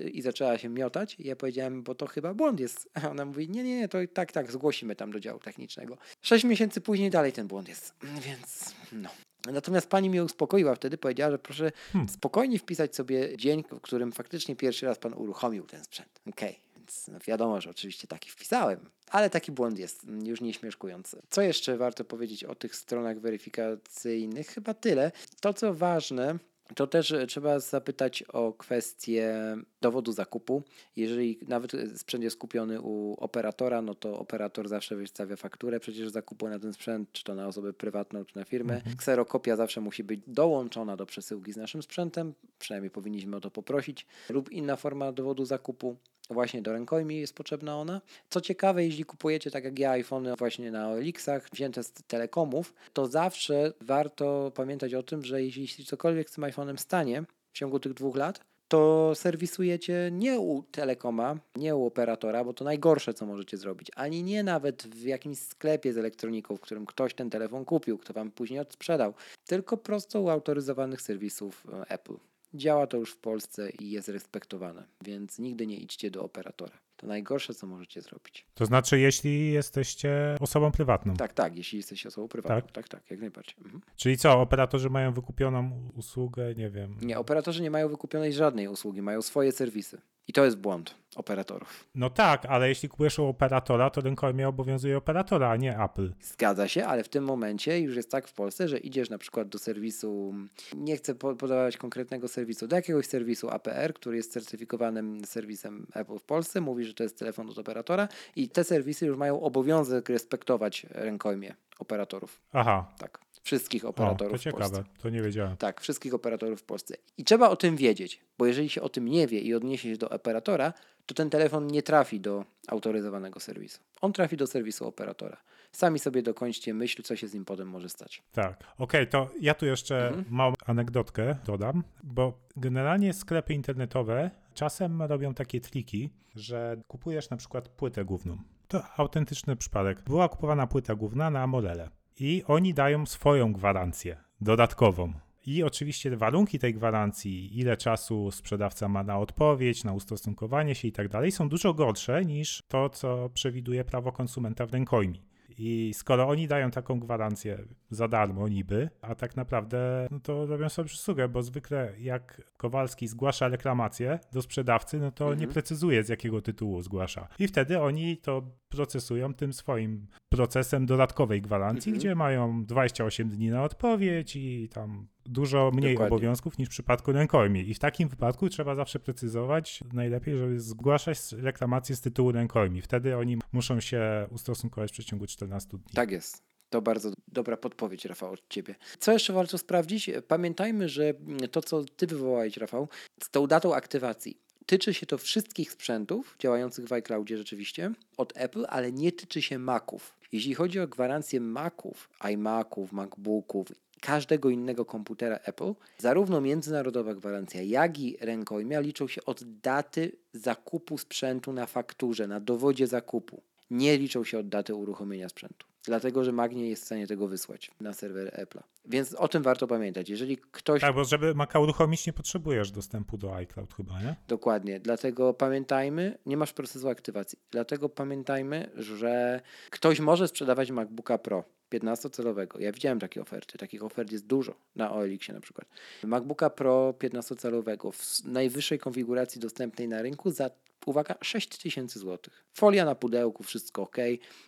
yy, 0.04 0.10
i 0.10 0.22
zaczęła 0.22 0.58
się 0.58 0.68
miotać 0.68 1.16
i 1.18 1.26
ja 1.26 1.36
powiedziałem, 1.36 1.82
bo 1.82 1.94
to 1.94 2.06
chyba 2.06 2.34
błąd 2.34 2.60
jest. 2.60 2.88
A 2.94 3.08
ona 3.10 3.24
mówi, 3.24 3.48
nie, 3.50 3.62
nie, 3.62 3.76
nie, 3.76 3.88
to 3.88 3.98
tak, 4.14 4.32
tak, 4.32 4.52
zgłosimy 4.52 4.96
tam 4.96 5.10
do 5.10 5.20
działu 5.20 5.38
technicznego. 5.38 5.98
Sześć 6.22 6.44
miesięcy 6.44 6.80
później 6.80 7.10
dalej 7.10 7.32
ten 7.32 7.46
błąd 7.46 7.68
jest, 7.68 7.94
więc 8.02 8.74
no. 8.92 9.08
Natomiast 9.52 9.88
pani 9.88 10.10
mnie 10.10 10.24
uspokoiła 10.24 10.74
wtedy, 10.74 10.98
powiedziała, 10.98 11.30
że 11.30 11.38
proszę 11.38 11.72
Hmm. 11.92 12.08
spokojnie 12.08 12.58
wpisać 12.58 12.96
sobie 12.96 13.36
dzień, 13.36 13.64
w 13.70 13.80
którym 13.80 14.12
faktycznie 14.12 14.56
pierwszy 14.56 14.86
raz 14.86 14.98
pan 14.98 15.14
uruchomił 15.14 15.66
ten 15.66 15.84
sprzęt. 15.84 16.20
Okej, 16.28 16.60
więc 16.86 17.08
no 17.08 17.18
wiadomo, 17.26 17.60
że 17.60 17.70
oczywiście 17.70 18.08
taki 18.08 18.30
wpisałem, 18.30 18.90
ale 19.10 19.30
taki 19.30 19.52
błąd 19.52 19.78
jest, 19.78 20.06
już 20.24 20.40
nie 20.40 20.54
śmieszkujący. 20.54 21.22
Co 21.30 21.42
jeszcze 21.42 21.76
warto 21.76 22.04
powiedzieć 22.04 22.44
o 22.44 22.54
tych 22.54 22.76
stronach 22.76 23.20
weryfikacyjnych? 23.20 24.48
Chyba 24.48 24.74
tyle. 24.74 25.12
To, 25.40 25.54
co 25.54 25.74
ważne, 25.74 26.38
to 26.74 26.86
też 26.86 27.12
e, 27.12 27.26
trzeba 27.26 27.60
zapytać 27.60 28.22
o 28.22 28.52
kwestię 28.52 29.36
dowodu 29.80 30.12
zakupu. 30.12 30.62
Jeżeli 30.96 31.38
nawet 31.48 31.74
e, 31.74 31.98
sprzęt 31.98 32.24
jest 32.24 32.38
kupiony 32.38 32.80
u 32.80 33.14
operatora, 33.18 33.82
no 33.82 33.94
to 33.94 34.18
operator 34.18 34.68
zawsze 34.68 34.96
wystawia 34.96 35.36
fakturę 35.36 35.80
przecież 35.80 36.08
zakupu 36.08 36.48
na 36.48 36.58
ten 36.58 36.72
sprzęt, 36.72 37.12
czy 37.12 37.24
to 37.24 37.34
na 37.34 37.46
osobę 37.46 37.72
prywatną, 37.72 38.24
czy 38.24 38.36
na 38.36 38.44
firmę. 38.44 38.80
Kserokopia 38.98 39.56
zawsze 39.56 39.80
musi 39.80 40.04
być 40.04 40.20
dołączona 40.26 40.96
do 40.96 41.06
przesyłki 41.06 41.52
z 41.52 41.56
naszym 41.56 41.82
sprzętem, 41.82 42.34
przynajmniej 42.58 42.90
powinniśmy 42.90 43.36
o 43.36 43.40
to 43.40 43.50
poprosić, 43.50 44.06
lub 44.28 44.52
inna 44.52 44.76
forma 44.76 45.12
dowodu 45.12 45.44
zakupu. 45.44 45.96
Właśnie 46.30 46.62
do 46.62 46.72
rękojmi 46.72 47.20
jest 47.20 47.34
potrzebna 47.34 47.76
ona. 47.76 48.00
Co 48.30 48.40
ciekawe, 48.40 48.84
jeśli 48.84 49.04
kupujecie 49.04 49.50
tak 49.50 49.64
jak 49.64 49.78
ja 49.78 49.90
iPhony 49.90 50.36
właśnie 50.36 50.70
na 50.70 50.88
OLX-ach, 50.88 51.48
wzięte 51.52 51.84
z 51.84 51.92
telekomów, 51.92 52.74
to 52.92 53.06
zawsze 53.06 53.72
warto 53.80 54.52
pamiętać 54.54 54.94
o 54.94 55.02
tym, 55.02 55.24
że 55.24 55.42
jeśli 55.42 55.84
cokolwiek 55.84 56.30
z 56.30 56.32
tym 56.32 56.44
iPhone'em 56.44 56.76
stanie 56.76 57.24
w 57.52 57.58
ciągu 57.58 57.80
tych 57.80 57.94
dwóch 57.94 58.16
lat, 58.16 58.40
to 58.68 59.12
serwisujecie 59.14 60.10
nie 60.12 60.40
u 60.40 60.62
telekoma, 60.62 61.38
nie 61.56 61.76
u 61.76 61.86
operatora, 61.86 62.44
bo 62.44 62.54
to 62.54 62.64
najgorsze, 62.64 63.14
co 63.14 63.26
możecie 63.26 63.56
zrobić, 63.56 63.90
ani 63.96 64.22
nie 64.22 64.42
nawet 64.42 64.82
w 64.82 65.02
jakimś 65.02 65.38
sklepie 65.38 65.92
z 65.92 65.98
elektroniką, 65.98 66.56
w 66.56 66.60
którym 66.60 66.86
ktoś 66.86 67.14
ten 67.14 67.30
telefon 67.30 67.64
kupił, 67.64 67.98
kto 67.98 68.12
wam 68.12 68.30
później 68.30 68.60
odsprzedał, 68.60 69.14
tylko 69.46 69.76
prosto 69.76 70.20
u 70.20 70.28
autoryzowanych 70.28 71.02
serwisów 71.02 71.66
e, 71.72 71.90
Apple. 71.90 72.16
Działa 72.54 72.86
to 72.86 72.96
już 72.96 73.12
w 73.12 73.18
Polsce 73.18 73.70
i 73.70 73.90
jest 73.90 74.08
respektowane, 74.08 74.84
więc 75.04 75.38
nigdy 75.38 75.66
nie 75.66 75.76
idźcie 75.76 76.10
do 76.10 76.24
operatora. 76.24 76.78
To 76.96 77.06
najgorsze, 77.06 77.54
co 77.54 77.66
możecie 77.66 78.02
zrobić. 78.02 78.46
To 78.54 78.66
znaczy, 78.66 79.00
jeśli 79.00 79.52
jesteście 79.52 80.36
osobą 80.40 80.72
prywatną. 80.72 81.14
Tak, 81.14 81.32
tak, 81.32 81.56
jeśli 81.56 81.76
jesteś 81.76 82.06
osobą 82.06 82.28
prywatną. 82.28 82.72
Tak, 82.72 82.88
tak, 82.88 83.10
jak 83.10 83.20
najbardziej. 83.20 83.54
Mhm. 83.64 83.82
Czyli 83.96 84.18
co, 84.18 84.40
operatorzy 84.40 84.90
mają 84.90 85.12
wykupioną 85.12 85.90
usługę, 85.94 86.54
nie 86.54 86.70
wiem. 86.70 86.98
Nie, 87.02 87.18
operatorzy 87.18 87.62
nie 87.62 87.70
mają 87.70 87.88
wykupionej 87.88 88.32
żadnej 88.32 88.68
usługi, 88.68 89.02
mają 89.02 89.22
swoje 89.22 89.52
serwisy. 89.52 90.00
I 90.28 90.32
to 90.32 90.44
jest 90.44 90.56
błąd 90.58 90.94
operatorów. 91.16 91.84
No 91.94 92.10
tak, 92.10 92.46
ale 92.46 92.68
jeśli 92.68 92.88
kupujesz 92.88 93.18
u 93.18 93.24
operatora, 93.24 93.90
to 93.90 94.00
rękojmie 94.00 94.48
obowiązuje 94.48 94.96
operatora, 94.96 95.50
a 95.50 95.56
nie 95.56 95.78
Apple. 95.78 96.12
Zgadza 96.20 96.68
się, 96.68 96.86
ale 96.86 97.04
w 97.04 97.08
tym 97.08 97.24
momencie 97.24 97.80
już 97.80 97.96
jest 97.96 98.10
tak 98.10 98.28
w 98.28 98.32
Polsce, 98.32 98.68
że 98.68 98.78
idziesz 98.78 99.10
na 99.10 99.18
przykład 99.18 99.48
do 99.48 99.58
serwisu, 99.58 100.34
nie 100.76 100.96
chcę 100.96 101.14
po- 101.14 101.34
podawać 101.36 101.76
konkretnego 101.76 102.28
serwisu, 102.28 102.68
do 102.68 102.76
jakiegoś 102.76 103.06
serwisu 103.06 103.50
APR, 103.50 103.94
który 103.94 104.16
jest 104.16 104.32
certyfikowanym 104.32 105.24
serwisem 105.24 105.86
Apple 105.94 106.18
w 106.18 106.24
Polsce, 106.24 106.60
mówi, 106.60 106.84
że 106.84 106.94
to 106.94 107.02
jest 107.02 107.18
telefon 107.18 107.50
od 107.50 107.58
operatora 107.58 108.08
i 108.36 108.48
te 108.48 108.64
serwisy 108.64 109.06
już 109.06 109.16
mają 109.18 109.40
obowiązek 109.40 110.08
respektować 110.08 110.86
rękojmie 110.90 111.54
operatorów. 111.78 112.40
Aha, 112.52 112.86
Tak, 112.98 113.18
wszystkich 113.46 113.84
o, 113.84 113.88
operatorów 113.88 114.42
to 114.44 114.50
w 114.50 114.52
Polsce. 114.52 114.70
ciekawe, 114.76 114.88
to 115.02 115.10
nie 115.10 115.22
wiedziałem. 115.22 115.56
Tak, 115.56 115.80
wszystkich 115.80 116.14
operatorów 116.14 116.60
w 116.60 116.64
Polsce. 116.64 116.94
I 117.18 117.24
trzeba 117.24 117.48
o 117.48 117.56
tym 117.56 117.76
wiedzieć, 117.76 118.20
bo 118.38 118.46
jeżeli 118.46 118.68
się 118.68 118.82
o 118.82 118.88
tym 118.88 119.08
nie 119.08 119.26
wie 119.26 119.40
i 119.40 119.54
odniesie 119.54 119.90
się 119.90 119.96
do 119.96 120.08
operatora, 120.10 120.72
to 121.06 121.14
ten 121.14 121.30
telefon 121.30 121.66
nie 121.66 121.82
trafi 121.82 122.20
do 122.20 122.44
autoryzowanego 122.68 123.40
serwisu. 123.40 123.80
On 124.00 124.12
trafi 124.12 124.36
do 124.36 124.46
serwisu 124.46 124.86
operatora. 124.86 125.36
Sami 125.72 125.98
sobie 125.98 126.22
dokończcie 126.22 126.74
myśl, 126.74 127.02
co 127.02 127.16
się 127.16 127.28
z 127.28 127.34
nim 127.34 127.44
potem 127.44 127.68
może 127.68 127.88
stać. 127.88 128.22
Tak, 128.32 128.64
okej, 128.78 129.06
to 129.06 129.30
ja 129.40 129.54
tu 129.54 129.66
jeszcze 129.66 130.08
Mhm. 130.08 130.24
małą 130.30 130.52
anegdotkę 130.66 131.36
dodam, 131.44 131.82
bo 132.02 132.38
generalnie 132.56 133.12
sklepy 133.12 133.54
internetowe 133.54 134.30
czasem 134.54 135.02
robią 135.02 135.34
takie 135.34 135.60
triki, 135.60 136.10
że 136.34 136.76
kupujesz 136.88 137.30
na 137.30 137.36
przykład 137.36 137.68
płytę 137.68 138.04
główną. 138.04 138.38
To 138.68 138.82
autentyczny 138.96 139.56
przypadek. 139.56 140.02
Była 140.02 140.28
kupowana 140.28 140.66
płyta 140.66 140.94
główna 140.94 141.30
na 141.30 141.46
Morele 141.46 141.88
i 142.20 142.42
oni 142.46 142.74
dają 142.74 143.06
swoją 143.06 143.52
gwarancję 143.52 144.16
dodatkową. 144.40 145.12
I 145.46 145.62
oczywiście 145.62 146.16
warunki 146.16 146.58
tej 146.58 146.74
gwarancji, 146.74 147.58
ile 147.60 147.76
czasu 147.76 148.30
sprzedawca 148.30 148.88
ma 148.88 149.04
na 149.04 149.18
odpowiedź, 149.18 149.84
na 149.84 149.92
ustosunkowanie 149.92 150.74
się 150.74 150.88
i 150.88 150.92
tak 150.92 151.08
dalej, 151.08 151.32
są 151.32 151.48
dużo 151.48 151.74
gorsze 151.74 152.24
niż 152.24 152.62
to, 152.68 152.88
co 152.88 153.30
przewiduje 153.34 153.84
prawo 153.84 154.12
konsumenta 154.12 154.66
w 154.66 154.72
rękojmi. 154.72 155.22
I 155.58 155.92
skoro 155.94 156.28
oni 156.28 156.48
dają 156.48 156.70
taką 156.70 157.00
gwarancję 157.00 157.58
za 157.90 158.08
darmo 158.08 158.48
niby, 158.48 158.90
a 159.00 159.14
tak 159.14 159.36
naprawdę 159.36 160.08
no 160.10 160.20
to 160.20 160.46
robią 160.46 160.68
sobie 160.68 160.88
przysługę, 160.88 161.28
bo 161.28 161.42
zwykle 161.42 161.92
jak 161.98 162.42
Kowalski 162.56 163.08
zgłasza 163.08 163.48
reklamację 163.48 164.18
do 164.32 164.42
sprzedawcy, 164.42 164.98
no 164.98 165.10
to 165.10 165.24
Mhm. 165.24 165.40
nie 165.40 165.48
precyzuje 165.48 166.04
z 166.04 166.08
jakiego 166.08 166.40
tytułu 166.42 166.82
zgłasza. 166.82 167.28
I 167.38 167.48
wtedy 167.48 167.80
oni 167.80 168.16
to 168.16 168.42
procesują 168.68 169.34
tym 169.34 169.52
swoim 169.52 170.06
procesem 170.28 170.86
dodatkowej 170.86 171.42
gwarancji, 171.42 171.90
Mhm. 171.90 171.98
gdzie 171.98 172.14
mają 172.14 172.64
28 172.64 173.28
dni 173.28 173.50
na 173.50 173.62
odpowiedź 173.62 174.36
i 174.36 174.68
tam 174.68 175.06
dużo 175.28 175.70
mniej 175.74 175.94
Dokładnie. 175.94 176.16
obowiązków 176.16 176.58
niż 176.58 176.68
w 176.68 176.70
przypadku 176.70 177.12
rękojmi. 177.12 177.70
I 177.70 177.74
w 177.74 177.78
takim 177.78 178.08
wypadku 178.08 178.48
trzeba 178.48 178.74
zawsze 178.74 178.98
precyzować, 179.00 179.80
najlepiej, 179.92 180.38
żeby 180.38 180.60
zgłaszać 180.60 181.18
reklamację 181.32 181.96
z 181.96 182.00
tytułu 182.00 182.32
rękojmi. 182.32 182.82
Wtedy 182.82 183.16
oni 183.16 183.38
muszą 183.52 183.80
się 183.80 184.26
ustosunkować 184.30 184.90
w 184.90 184.92
przeciągu 184.92 185.26
14 185.26 185.70
dni. 185.70 185.94
Tak 185.94 186.10
jest. 186.10 186.42
To 186.70 186.82
bardzo 186.82 187.12
dobra 187.28 187.56
podpowiedź, 187.56 188.04
Rafał, 188.04 188.32
od 188.32 188.48
Ciebie. 188.48 188.74
Co 188.98 189.12
jeszcze 189.12 189.32
warto 189.32 189.58
sprawdzić? 189.58 190.10
Pamiętajmy, 190.28 190.88
że 190.88 191.14
to, 191.50 191.62
co 191.62 191.84
Ty 191.84 192.06
wywołałeś, 192.06 192.56
Rafał, 192.56 192.88
z 193.22 193.30
tą 193.30 193.46
datą 193.46 193.74
aktywacji. 193.74 194.40
Tyczy 194.66 194.94
się 194.94 195.06
to 195.06 195.18
wszystkich 195.18 195.72
sprzętów 195.72 196.36
działających 196.38 196.86
w 196.86 196.92
iCloudzie 196.92 197.38
rzeczywiście 197.38 197.92
od 198.16 198.32
Apple, 198.36 198.64
ale 198.68 198.92
nie 198.92 199.12
tyczy 199.12 199.42
się 199.42 199.58
Maców. 199.58 200.16
Jeśli 200.32 200.54
chodzi 200.54 200.80
o 200.80 200.88
gwarancję 200.88 201.40
Maców, 201.40 202.10
iMaców, 202.32 202.92
MacBooków, 202.92 203.68
każdego 204.00 204.50
innego 204.50 204.84
komputera 204.84 205.36
Apple, 205.36 205.74
zarówno 205.98 206.40
międzynarodowa 206.40 207.14
gwarancja, 207.14 207.62
jak 207.62 207.98
i 207.98 208.16
rękojmia 208.20 208.80
liczą 208.80 209.08
się 209.08 209.24
od 209.24 209.44
daty 209.44 210.12
zakupu 210.32 210.98
sprzętu 210.98 211.52
na 211.52 211.66
fakturze, 211.66 212.26
na 212.26 212.40
dowodzie 212.40 212.86
zakupu. 212.86 213.42
nie 213.70 213.98
liczą 213.98 214.24
się 214.24 214.38
od 214.38 214.48
daty 214.48 214.74
uruchomienia 214.74 215.28
sprzętu. 215.28 215.66
Dlatego, 215.84 216.24
że 216.24 216.32
Mac 216.32 216.52
nie 216.52 216.68
jest 216.68 216.82
w 216.82 216.86
stanie 216.86 217.06
tego 217.06 217.28
wysłać 217.28 217.70
na 217.80 217.92
serwer 217.92 218.28
Apple'a. 218.28 218.62
Więc 218.84 219.14
o 219.14 219.28
tym 219.28 219.42
warto 219.42 219.66
pamiętać. 219.66 220.08
Jeżeli 220.08 220.36
ktoś. 220.36 220.80
Tak, 220.80 220.94
bo 220.94 221.04
żeby 221.04 221.34
Maca 221.34 221.58
uruchomić, 221.58 222.06
nie 222.06 222.12
potrzebujesz 222.12 222.70
dostępu 222.70 223.18
do 223.18 223.34
iCloud 223.34 223.74
chyba, 223.74 224.02
nie? 224.02 224.16
Dokładnie. 224.28 224.80
Dlatego 224.80 225.34
pamiętajmy, 225.34 226.18
nie 226.26 226.36
masz 226.36 226.52
procesu 226.52 226.88
aktywacji. 226.88 227.38
Dlatego 227.50 227.88
pamiętajmy, 227.88 228.70
że 228.74 229.40
ktoś 229.70 230.00
może 230.00 230.28
sprzedawać 230.28 230.70
MacBooka 230.70 231.18
Pro 231.18 231.44
15-calowego. 231.70 232.60
Ja 232.60 232.72
widziałem 232.72 233.00
takie 233.00 233.20
oferty. 233.20 233.58
Takich 233.58 233.84
ofert 233.84 234.12
jest 234.12 234.26
dużo 234.26 234.54
na 234.76 234.92
OLX 234.92 235.28
na 235.28 235.40
przykład. 235.40 235.68
MacBooka 236.04 236.50
Pro 236.50 236.94
15-calowego 236.98 237.92
w 237.92 238.24
najwyższej 238.24 238.78
konfiguracji 238.78 239.40
dostępnej 239.40 239.88
na 239.88 240.02
rynku 240.02 240.30
za, 240.30 240.50
uwaga, 240.86 241.14
6000 241.22 242.00
zł. 242.00 242.18
Folia 242.52 242.84
na 242.84 242.94
pudełku, 242.94 243.42
wszystko 243.42 243.82
ok. 243.82 243.96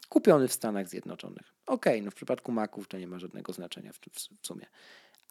Kupiony 0.09 0.49
w 0.49 0.53
Stanach 0.53 0.89
Zjednoczonych. 0.89 1.55
Ok, 1.67 1.87
no 2.03 2.11
w 2.11 2.15
przypadku 2.15 2.53
Maców 2.53 2.89
to 2.89 2.99
nie 2.99 3.07
ma 3.07 3.19
żadnego 3.19 3.53
znaczenia 3.53 3.93
w, 3.93 3.99
w 4.43 4.47
sumie. 4.47 4.67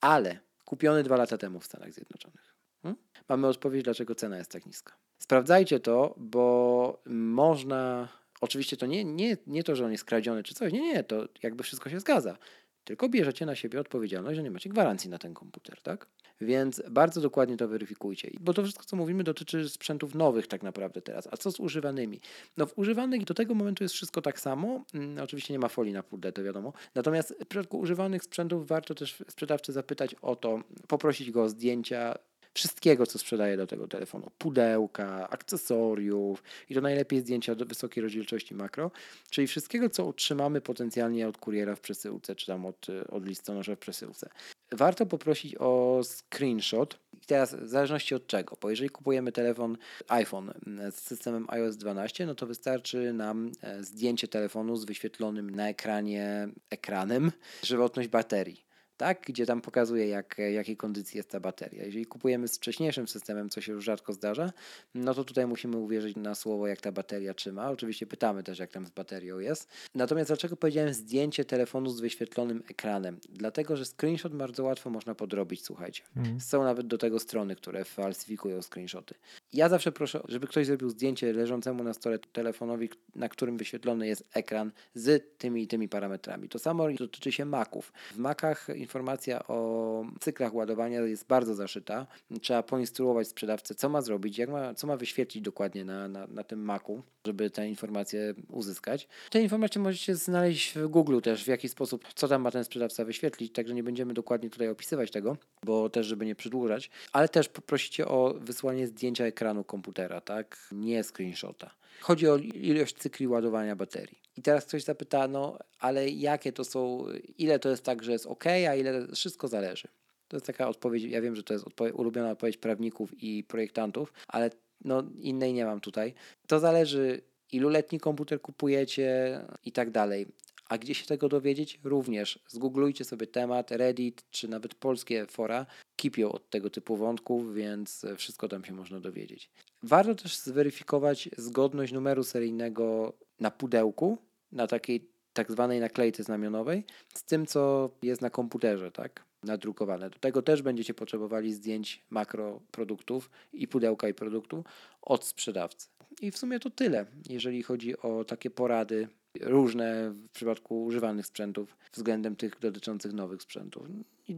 Ale 0.01 0.39
kupiony 0.65 1.03
dwa 1.03 1.17
lata 1.17 1.37
temu 1.37 1.59
w 1.59 1.65
Stanach 1.65 1.93
Zjednoczonych. 1.93 2.55
Hmm? 2.83 3.01
Mamy 3.29 3.47
odpowiedź, 3.47 3.83
dlaczego 3.83 4.15
cena 4.15 4.37
jest 4.37 4.51
tak 4.51 4.65
niska. 4.65 4.93
Sprawdzajcie 5.19 5.79
to, 5.79 6.15
bo 6.17 7.01
można 7.05 8.07
Oczywiście 8.41 8.77
to 8.77 8.85
nie, 8.85 9.05
nie, 9.05 9.37
nie 9.47 9.63
to, 9.63 9.75
że 9.75 9.85
on 9.85 9.91
jest 9.91 10.05
kradziony 10.05 10.43
czy 10.43 10.53
coś, 10.53 10.73
nie, 10.73 10.81
nie, 10.81 11.03
to 11.03 11.25
jakby 11.43 11.63
wszystko 11.63 11.89
się 11.89 11.99
zgadza. 11.99 12.37
Tylko 12.83 13.09
bierzecie 13.09 13.45
na 13.45 13.55
siebie 13.55 13.79
odpowiedzialność, 13.79 14.35
że 14.35 14.43
nie 14.43 14.51
macie 14.51 14.69
gwarancji 14.69 15.09
na 15.09 15.17
ten 15.17 15.33
komputer, 15.33 15.81
tak? 15.81 16.07
Więc 16.41 16.81
bardzo 16.89 17.21
dokładnie 17.21 17.57
to 17.57 17.67
weryfikujcie. 17.67 18.31
Bo 18.39 18.53
to 18.53 18.63
wszystko, 18.63 18.85
co 18.85 18.95
mówimy, 18.95 19.23
dotyczy 19.23 19.69
sprzętów 19.69 20.15
nowych 20.15 20.47
tak 20.47 20.63
naprawdę 20.63 21.01
teraz. 21.01 21.27
A 21.31 21.37
co 21.37 21.51
z 21.51 21.59
używanymi? 21.59 22.19
No 22.57 22.65
w 22.65 22.77
używanych 22.77 23.23
do 23.23 23.33
tego 23.33 23.55
momentu 23.55 23.83
jest 23.83 23.95
wszystko 23.95 24.21
tak 24.21 24.39
samo. 24.39 24.85
Hmm, 24.91 25.23
oczywiście 25.23 25.53
nie 25.53 25.59
ma 25.59 25.67
folii 25.67 25.93
na 25.93 26.03
pudle, 26.03 26.31
to 26.31 26.43
wiadomo. 26.43 26.73
Natomiast 26.95 27.35
w 27.45 27.47
przypadku 27.47 27.79
używanych 27.79 28.23
sprzętów 28.23 28.67
warto 28.67 28.95
też 28.95 29.23
sprzedawcy 29.29 29.73
zapytać 29.73 30.15
o 30.21 30.35
to, 30.35 30.61
poprosić 30.87 31.31
go 31.31 31.43
o 31.43 31.49
zdjęcia 31.49 32.15
wszystkiego, 32.57 33.05
co 33.05 33.19
sprzedaje 33.19 33.57
do 33.57 33.67
tego 33.67 33.87
telefonu. 33.87 34.31
Pudełka, 34.37 35.29
akcesoriów 35.29 36.43
i 36.69 36.75
to 36.75 36.81
najlepiej 36.81 37.19
zdjęcia 37.19 37.55
do 37.55 37.65
wysokiej 37.65 38.03
rozdzielczości 38.03 38.55
makro, 38.55 38.91
czyli 39.29 39.47
wszystkiego, 39.47 39.89
co 39.89 40.07
otrzymamy 40.07 40.61
potencjalnie 40.61 41.27
od 41.27 41.37
kuriera 41.37 41.75
w 41.75 41.79
przesyłce, 41.79 42.35
czy 42.35 42.47
tam 42.47 42.65
od, 42.65 42.87
od 43.09 43.25
listonosza 43.25 43.75
w 43.75 43.79
przesyłce. 43.79 44.29
Warto 44.71 45.05
poprosić 45.05 45.55
o 45.59 46.01
screenshot. 46.03 46.99
I 47.23 47.25
teraz 47.25 47.55
w 47.55 47.67
zależności 47.67 48.15
od 48.15 48.27
czego, 48.27 48.57
bo 48.61 48.69
jeżeli 48.69 48.89
kupujemy 48.89 49.31
telefon 49.31 49.77
iPhone 50.07 50.53
z 50.91 50.95
systemem 50.95 51.45
iOS 51.49 51.77
12, 51.77 52.25
no 52.25 52.35
to 52.35 52.47
wystarczy 52.47 53.13
nam 53.13 53.51
e, 53.61 53.83
zdjęcie 53.83 54.27
telefonu 54.27 54.75
z 54.75 54.85
wyświetlonym 54.85 55.49
na 55.49 55.69
ekranie 55.69 56.49
ekranem 56.69 57.31
żywotność 57.63 58.09
baterii 58.09 58.66
tak? 58.97 59.21
gdzie 59.21 59.45
tam 59.45 59.61
pokazuje, 59.61 60.07
jak, 60.07 60.37
jakiej 60.37 60.77
kondycji 60.77 61.17
jest 61.17 61.29
ta 61.29 61.39
bateria. 61.39 61.83
Jeżeli 61.83 62.05
kupujemy 62.05 62.47
z 62.47 62.57
wcześniejszym 62.57 63.07
systemem, 63.07 63.49
co 63.49 63.61
się 63.61 63.71
już 63.71 63.85
rzadko 63.85 64.13
zdarza, 64.13 64.53
no 64.95 65.13
to 65.13 65.23
tutaj 65.23 65.47
musimy 65.47 65.77
uwierzyć 65.77 66.15
na 66.15 66.35
słowo, 66.35 66.67
jak 66.67 66.81
ta 66.81 66.91
bateria 66.91 67.33
trzyma. 67.33 67.71
Oczywiście 67.71 68.07
pytamy 68.07 68.43
też, 68.43 68.59
jak 68.59 68.71
tam 68.71 68.85
z 68.85 68.89
baterią 68.89 69.39
jest. 69.39 69.69
Natomiast 69.95 70.29
dlaczego 70.29 70.55
powiedziałem 70.55 70.93
zdjęcie 70.93 71.45
telefonu 71.45 71.89
z 71.89 72.01
wyświetlonym 72.01 72.63
ekranem? 72.69 73.19
Dlatego, 73.29 73.77
że 73.77 73.85
screenshot 73.85 74.35
bardzo 74.35 74.63
łatwo 74.63 74.89
można 74.89 75.15
podrobić, 75.15 75.63
słuchajcie. 75.63 76.03
Mm. 76.15 76.39
Są 76.39 76.63
nawet 76.63 76.87
do 76.87 76.97
tego 76.97 77.19
strony, 77.19 77.55
które 77.55 77.85
falsyfikują 77.85 78.61
screenshoty. 78.61 79.15
Ja 79.53 79.69
zawsze 79.69 79.91
proszę, 79.91 80.21
żeby 80.27 80.47
ktoś 80.47 80.65
zrobił 80.65 80.89
zdjęcie 80.89 81.33
leżącemu 81.33 81.83
na 81.83 81.93
stole 81.93 82.19
telefonowi, 82.19 82.89
na 83.15 83.29
którym 83.29 83.57
wyświetlony 83.57 84.07
jest 84.07 84.23
ekran 84.33 84.71
z 84.93 85.37
tymi 85.37 85.63
i 85.63 85.67
tymi 85.67 85.89
parametrami. 85.89 86.49
To 86.49 86.59
samo 86.59 86.91
dotyczy 86.91 87.31
się 87.31 87.45
Maców. 87.45 87.93
W 88.11 88.17
Macach 88.17 88.67
informacja 88.87 89.47
o 89.47 90.05
cyklach 90.19 90.53
ładowania 90.53 91.01
jest 91.01 91.27
bardzo 91.27 91.55
zaszyta. 91.55 92.07
Trzeba 92.41 92.63
poinstruować 92.63 93.27
sprzedawcę, 93.27 93.75
co 93.75 93.89
ma 93.89 94.01
zrobić, 94.01 94.37
jak 94.37 94.49
ma, 94.49 94.73
co 94.73 94.87
ma 94.87 94.97
wyświetlić 94.97 95.43
dokładnie 95.43 95.85
na, 95.85 96.07
na, 96.07 96.27
na 96.27 96.43
tym 96.43 96.59
Macu, 96.59 97.03
żeby 97.27 97.49
te 97.49 97.69
informacje 97.69 98.33
uzyskać. 98.49 99.07
Te 99.29 99.41
informacje 99.41 99.81
możecie 99.81 100.15
znaleźć 100.15 100.73
w 100.73 100.87
Google 100.87 101.19
też, 101.19 101.43
w 101.43 101.47
jaki 101.47 101.69
sposób, 101.69 102.05
co 102.15 102.27
tam 102.27 102.41
ma 102.41 102.51
ten 102.51 102.63
sprzedawca 102.63 103.05
wyświetlić, 103.05 103.53
także 103.53 103.73
nie 103.73 103.83
będziemy 103.83 104.13
dokładnie 104.13 104.49
tutaj 104.49 104.69
opisywać 104.69 105.11
tego, 105.11 105.37
bo 105.63 105.89
też, 105.89 106.05
żeby 106.05 106.25
nie 106.25 106.35
przedłużać, 106.35 106.89
ale 107.11 107.29
też 107.29 107.49
poprosicie 107.49 108.07
o 108.07 108.35
wysłanie 108.39 108.87
zdjęcia 108.87 109.25
ekranu 109.25 109.63
komputera, 109.63 110.21
tak? 110.21 110.69
Nie 110.71 111.03
screenshota. 111.03 111.71
Chodzi 112.01 112.27
o 112.27 112.37
ilość 112.37 112.95
cykli 112.95 113.27
ładowania 113.27 113.75
baterii. 113.75 114.21
I 114.37 114.41
teraz 114.41 114.65
ktoś 114.65 114.83
zapyta, 114.83 115.27
no 115.27 115.57
ale 115.79 116.09
jakie 116.09 116.51
to 116.53 116.63
są, 116.63 117.05
ile 117.37 117.59
to 117.59 117.69
jest 117.69 117.83
tak, 117.83 118.03
że 118.03 118.11
jest 118.11 118.25
ok, 118.25 118.47
a 118.47 118.75
ile 118.75 119.07
wszystko 119.07 119.47
zależy. 119.47 119.87
To 120.27 120.37
jest 120.37 120.45
taka 120.45 120.67
odpowiedź, 120.67 121.03
ja 121.03 121.21
wiem, 121.21 121.35
że 121.35 121.43
to 121.43 121.53
jest 121.53 121.65
ulubiona 121.93 122.31
odpowiedź 122.31 122.57
prawników 122.57 123.23
i 123.23 123.43
projektantów, 123.43 124.13
ale 124.27 124.49
no 124.85 125.03
innej 125.19 125.53
nie 125.53 125.65
mam 125.65 125.79
tutaj. 125.81 126.13
To 126.47 126.59
zależy, 126.59 127.21
iluletni 127.51 127.99
komputer 127.99 128.41
kupujecie 128.41 129.39
i 129.65 129.71
tak 129.71 129.91
dalej. 129.91 130.27
A 130.69 130.77
gdzie 130.77 130.93
się 130.93 131.05
tego 131.05 131.29
dowiedzieć? 131.29 131.79
Również 131.83 132.39
zgooglujcie 132.47 133.05
sobie 133.05 133.27
temat, 133.27 133.71
Reddit 133.71 134.23
czy 134.31 134.47
nawet 134.47 134.75
polskie 134.75 135.25
fora 135.25 135.65
kipią 135.95 136.31
od 136.31 136.49
tego 136.49 136.69
typu 136.69 136.97
wątków, 136.97 137.53
więc 137.53 138.05
wszystko 138.17 138.47
tam 138.47 138.65
się 138.65 138.73
można 138.73 138.99
dowiedzieć. 138.99 139.49
Warto 139.83 140.15
też 140.15 140.37
zweryfikować 140.37 141.29
zgodność 141.37 141.93
numeru 141.93 142.23
seryjnego 142.23 143.13
na 143.39 143.51
pudełku, 143.51 144.17
na 144.51 144.67
takiej 144.67 145.09
tak 145.33 145.51
zwanej 145.51 145.79
naklejce 145.79 146.23
znamionowej, 146.23 146.83
z 147.13 147.23
tym, 147.23 147.45
co 147.45 147.89
jest 148.01 148.21
na 148.21 148.29
komputerze, 148.29 148.91
tak? 148.91 149.26
Nadrukowane. 149.47 150.09
Do 150.09 150.19
tego 150.19 150.41
też 150.41 150.61
będziecie 150.61 150.93
potrzebowali 150.93 151.53
zdjęć 151.53 152.03
makro 152.09 152.59
produktów 152.71 153.29
i 153.53 153.67
pudełka 153.67 154.09
i 154.09 154.13
produktu 154.13 154.63
od 155.01 155.25
sprzedawcy. 155.25 155.87
I 156.21 156.31
w 156.31 156.37
sumie 156.37 156.59
to 156.59 156.69
tyle, 156.69 157.05
jeżeli 157.29 157.63
chodzi 157.63 157.97
o 157.97 158.23
takie 158.23 158.49
porady 158.49 159.07
różne 159.41 160.11
w 160.11 160.29
przypadku 160.29 160.85
używanych 160.85 161.25
sprzętów 161.25 161.77
względem 161.91 162.35
tych 162.35 162.59
dotyczących 162.59 163.13
nowych 163.13 163.41
sprzętów. 163.41 163.87